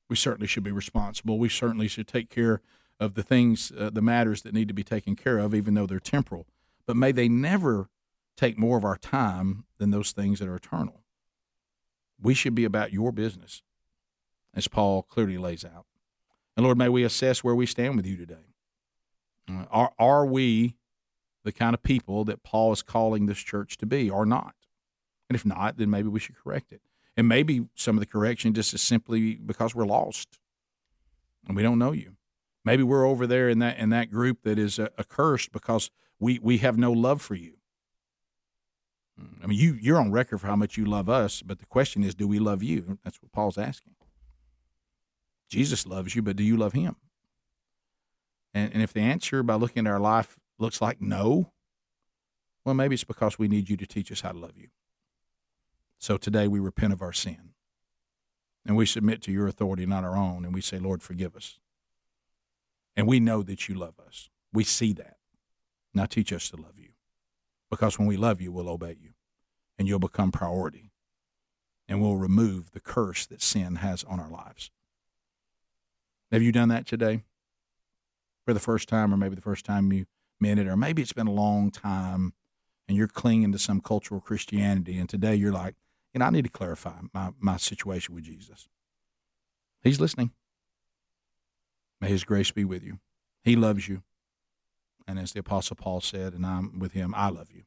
We 0.09 0.17
certainly 0.17 0.47
should 0.47 0.63
be 0.63 0.71
responsible. 0.71 1.39
We 1.39 1.47
certainly 1.47 1.87
should 1.87 2.07
take 2.07 2.29
care 2.29 2.61
of 2.99 3.13
the 3.13 3.23
things, 3.23 3.71
uh, 3.77 3.89
the 3.89 4.01
matters 4.01 4.41
that 4.41 4.53
need 4.53 4.67
to 4.67 4.73
be 4.73 4.83
taken 4.83 5.15
care 5.15 5.39
of, 5.39 5.55
even 5.55 5.75
though 5.75 5.87
they're 5.87 5.99
temporal. 5.99 6.45
But 6.85 6.97
may 6.97 7.13
they 7.13 7.29
never 7.29 7.89
take 8.35 8.57
more 8.57 8.77
of 8.77 8.83
our 8.83 8.97
time 8.97 9.63
than 9.77 9.91
those 9.91 10.11
things 10.11 10.39
that 10.39 10.49
are 10.49 10.55
eternal. 10.55 11.03
We 12.21 12.33
should 12.33 12.53
be 12.53 12.65
about 12.65 12.91
your 12.91 13.11
business, 13.13 13.61
as 14.53 14.67
Paul 14.67 15.03
clearly 15.03 15.37
lays 15.37 15.65
out. 15.65 15.85
And 16.55 16.63
Lord, 16.63 16.77
may 16.77 16.89
we 16.89 17.03
assess 17.03 17.43
where 17.43 17.55
we 17.55 17.65
stand 17.65 17.95
with 17.95 18.05
you 18.05 18.17
today. 18.17 18.55
Uh, 19.49 19.65
are, 19.71 19.91
are 19.97 20.25
we 20.25 20.75
the 21.43 21.51
kind 21.51 21.73
of 21.73 21.83
people 21.83 22.23
that 22.25 22.43
Paul 22.43 22.71
is 22.71 22.81
calling 22.81 23.25
this 23.25 23.39
church 23.39 23.77
to 23.77 23.85
be 23.85 24.09
or 24.09 24.25
not? 24.25 24.55
And 25.29 25.35
if 25.35 25.45
not, 25.45 25.77
then 25.77 25.89
maybe 25.89 26.09
we 26.09 26.19
should 26.19 26.37
correct 26.37 26.71
it. 26.71 26.81
And 27.17 27.27
maybe 27.27 27.65
some 27.75 27.95
of 27.95 27.99
the 27.99 28.05
correction 28.05 28.53
just 28.53 28.73
is 28.73 28.81
simply 28.81 29.35
because 29.35 29.75
we're 29.75 29.85
lost 29.85 30.39
and 31.47 31.55
we 31.55 31.63
don't 31.63 31.79
know 31.79 31.91
you. 31.91 32.15
Maybe 32.65 32.83
we're 32.83 33.05
over 33.05 33.27
there 33.27 33.49
in 33.49 33.59
that 33.59 33.77
in 33.77 33.89
that 33.89 34.09
group 34.09 34.43
that 34.43 34.57
is 34.57 34.79
uh, 34.79 34.87
accursed 34.97 35.51
because 35.51 35.91
we 36.19 36.39
we 36.41 36.59
have 36.59 36.77
no 36.77 36.91
love 36.91 37.21
for 37.21 37.35
you. 37.35 37.55
I 39.43 39.47
mean, 39.47 39.59
you 39.59 39.73
you're 39.73 39.99
on 39.99 40.11
record 40.11 40.39
for 40.39 40.47
how 40.47 40.55
much 40.55 40.77
you 40.77 40.85
love 40.85 41.09
us, 41.09 41.41
but 41.41 41.59
the 41.59 41.65
question 41.65 42.03
is, 42.03 42.15
do 42.15 42.27
we 42.27 42.39
love 42.39 42.63
you? 42.63 42.97
That's 43.03 43.21
what 43.21 43.31
Paul's 43.31 43.57
asking. 43.57 43.92
Jesus 45.53 45.85
loves 45.85 46.15
you, 46.15 46.23
but 46.23 46.35
do 46.35 46.43
you 46.43 46.57
love 46.57 46.73
him? 46.73 46.95
And 48.53 48.73
and 48.73 48.81
if 48.81 48.91
the 48.91 49.01
answer 49.01 49.43
by 49.43 49.55
looking 49.55 49.85
at 49.85 49.91
our 49.91 49.99
life 49.99 50.37
looks 50.57 50.81
like 50.81 50.99
no, 50.99 51.51
well, 52.65 52.75
maybe 52.75 52.95
it's 52.95 53.03
because 53.03 53.37
we 53.37 53.47
need 53.47 53.69
you 53.69 53.77
to 53.77 53.85
teach 53.85 54.11
us 54.11 54.21
how 54.21 54.31
to 54.31 54.39
love 54.39 54.57
you. 54.57 54.69
So 55.99 56.17
today 56.17 56.47
we 56.47 56.59
repent 56.59 56.91
of 56.91 57.01
our 57.01 57.13
sin. 57.13 57.53
And 58.65 58.77
we 58.77 58.85
submit 58.85 59.21
to 59.23 59.31
your 59.31 59.47
authority, 59.47 59.85
not 59.85 60.05
our 60.05 60.15
own, 60.15 60.45
and 60.45 60.53
we 60.53 60.61
say, 60.61 60.79
Lord, 60.79 61.03
forgive 61.03 61.35
us. 61.35 61.59
And 62.95 63.07
we 63.07 63.19
know 63.19 63.43
that 63.43 63.67
you 63.67 63.75
love 63.75 63.99
us. 63.99 64.29
We 64.53 64.63
see 64.63 64.93
that. 64.93 65.17
Now 65.93 66.05
teach 66.05 66.31
us 66.31 66.49
to 66.49 66.57
love 66.57 66.79
you 66.79 66.89
because 67.69 67.99
when 67.99 68.07
we 68.07 68.17
love 68.17 68.41
you, 68.41 68.51
we'll 68.51 68.69
obey 68.69 68.95
you 68.99 69.11
and 69.77 69.87
you'll 69.87 69.99
become 69.99 70.31
priority 70.31 70.91
and 71.87 72.01
we'll 72.01 72.15
remove 72.15 72.71
the 72.71 72.79
curse 72.79 73.25
that 73.25 73.41
sin 73.41 73.75
has 73.77 74.03
on 74.05 74.19
our 74.19 74.29
lives. 74.29 74.71
Have 76.33 76.41
you 76.41 76.51
done 76.51 76.69
that 76.69 76.87
today? 76.87 77.25
For 78.43 78.55
the 78.55 78.59
first 78.59 78.89
time, 78.89 79.13
or 79.13 79.17
maybe 79.17 79.35
the 79.35 79.41
first 79.41 79.65
time 79.65 79.93
you 79.93 80.07
meant 80.41 80.59
it, 80.59 80.67
or 80.67 80.75
maybe 80.75 81.03
it's 81.03 81.13
been 81.13 81.27
a 81.27 81.31
long 81.31 81.69
time 81.69 82.33
and 82.87 82.97
you're 82.97 83.07
clinging 83.07 83.51
to 83.51 83.59
some 83.59 83.79
cultural 83.79 84.19
Christianity, 84.19 84.97
and 84.97 85.07
today 85.07 85.35
you're 85.35 85.53
like, 85.53 85.75
you 86.11 86.19
know, 86.19 86.25
I 86.25 86.31
need 86.31 86.45
to 86.45 86.49
clarify 86.49 86.95
my, 87.13 87.33
my 87.39 87.57
situation 87.57 88.15
with 88.15 88.23
Jesus. 88.23 88.67
He's 89.83 89.99
listening. 89.99 90.31
May 92.01 92.07
his 92.07 92.23
grace 92.23 92.49
be 92.49 92.65
with 92.65 92.83
you. 92.83 92.97
He 93.43 93.55
loves 93.55 93.87
you. 93.87 94.01
And 95.07 95.19
as 95.19 95.33
the 95.33 95.39
Apostle 95.41 95.75
Paul 95.75 96.01
said, 96.01 96.33
and 96.33 96.47
I'm 96.47 96.79
with 96.79 96.93
him, 96.93 97.13
I 97.15 97.29
love 97.29 97.51
you. 97.51 97.63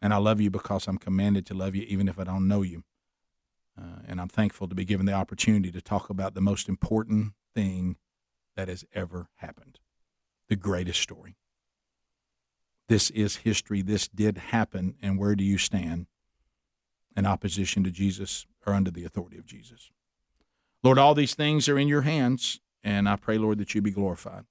And 0.00 0.14
I 0.14 0.16
love 0.16 0.40
you 0.40 0.50
because 0.50 0.88
I'm 0.88 0.96
commanded 0.96 1.44
to 1.46 1.54
love 1.54 1.76
you 1.76 1.82
even 1.82 2.08
if 2.08 2.18
I 2.18 2.24
don't 2.24 2.48
know 2.48 2.62
you. 2.62 2.82
Uh, 3.78 4.00
and 4.08 4.22
I'm 4.22 4.28
thankful 4.28 4.68
to 4.68 4.74
be 4.74 4.86
given 4.86 5.04
the 5.04 5.12
opportunity 5.12 5.70
to 5.70 5.82
talk 5.82 6.08
about 6.08 6.32
the 6.34 6.40
most 6.40 6.66
important 6.66 7.34
thing 7.54 7.96
that 8.56 8.68
has 8.68 8.84
ever 8.94 9.28
happened 9.36 9.78
the 10.48 10.56
greatest 10.56 11.00
story. 11.00 11.34
This 12.86 13.08
is 13.08 13.36
history. 13.36 13.80
This 13.80 14.06
did 14.06 14.36
happen. 14.36 14.96
And 15.00 15.18
where 15.18 15.34
do 15.34 15.44
you 15.44 15.56
stand? 15.56 16.08
In 17.16 17.24
opposition 17.24 17.82
to 17.84 17.90
Jesus 17.90 18.46
or 18.66 18.74
under 18.74 18.90
the 18.90 19.06
authority 19.06 19.38
of 19.38 19.46
Jesus? 19.46 19.90
Lord, 20.82 20.98
all 20.98 21.14
these 21.14 21.34
things 21.34 21.70
are 21.70 21.78
in 21.78 21.88
your 21.88 22.02
hands. 22.02 22.60
And 22.84 23.08
I 23.08 23.16
pray, 23.16 23.38
Lord, 23.38 23.56
that 23.58 23.74
you 23.74 23.80
be 23.80 23.92
glorified. 23.92 24.44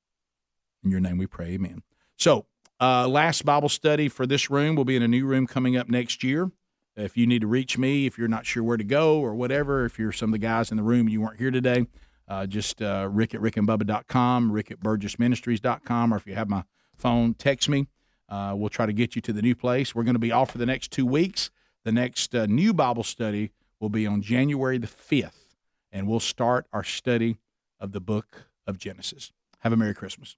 In 0.83 0.89
your 0.89 1.01
name 1.01 1.19
we 1.19 1.27
pray, 1.27 1.49
amen. 1.49 1.83
So, 2.17 2.47
uh, 2.79 3.07
last 3.07 3.45
Bible 3.45 3.69
study 3.69 4.09
for 4.09 4.25
this 4.25 4.49
room 4.49 4.75
will 4.75 4.85
be 4.85 4.95
in 4.95 5.03
a 5.03 5.07
new 5.07 5.27
room 5.27 5.45
coming 5.45 5.77
up 5.77 5.87
next 5.87 6.23
year. 6.23 6.49
If 6.95 7.15
you 7.15 7.27
need 7.27 7.41
to 7.41 7.47
reach 7.47 7.77
me, 7.77 8.07
if 8.07 8.17
you're 8.17 8.27
not 8.27 8.47
sure 8.47 8.63
where 8.63 8.77
to 8.77 8.83
go 8.83 9.19
or 9.19 9.35
whatever, 9.35 9.85
if 9.85 9.99
you're 9.99 10.11
some 10.11 10.29
of 10.29 10.33
the 10.33 10.39
guys 10.39 10.71
in 10.71 10.77
the 10.77 10.83
room 10.83 11.07
you 11.07 11.21
weren't 11.21 11.37
here 11.37 11.51
today, 11.51 11.85
uh, 12.31 12.45
just 12.45 12.81
uh, 12.81 13.09
rick 13.11 13.35
at 13.35 13.41
rickandbubba.com, 13.41 14.53
rick 14.53 14.71
at 14.71 14.79
burgessministries.com, 14.79 16.13
or 16.13 16.17
if 16.17 16.25
you 16.25 16.33
have 16.33 16.47
my 16.47 16.63
phone, 16.95 17.33
text 17.33 17.67
me. 17.67 17.89
Uh, 18.29 18.53
we'll 18.55 18.69
try 18.69 18.85
to 18.85 18.93
get 18.93 19.17
you 19.17 19.21
to 19.21 19.33
the 19.33 19.41
new 19.41 19.53
place. 19.53 19.93
We're 19.93 20.05
going 20.05 20.15
to 20.15 20.19
be 20.19 20.31
off 20.31 20.51
for 20.51 20.57
the 20.57 20.65
next 20.65 20.91
two 20.91 21.05
weeks. 21.05 21.51
The 21.83 21.91
next 21.91 22.33
uh, 22.33 22.45
new 22.45 22.73
Bible 22.73 23.03
study 23.03 23.51
will 23.81 23.89
be 23.89 24.07
on 24.07 24.21
January 24.21 24.77
the 24.77 24.87
5th, 24.87 25.57
and 25.91 26.07
we'll 26.07 26.21
start 26.21 26.67
our 26.71 26.85
study 26.85 27.37
of 27.81 27.91
the 27.91 27.99
book 27.99 28.45
of 28.65 28.77
Genesis. 28.77 29.33
Have 29.59 29.73
a 29.73 29.75
Merry 29.75 29.93
Christmas. 29.93 30.37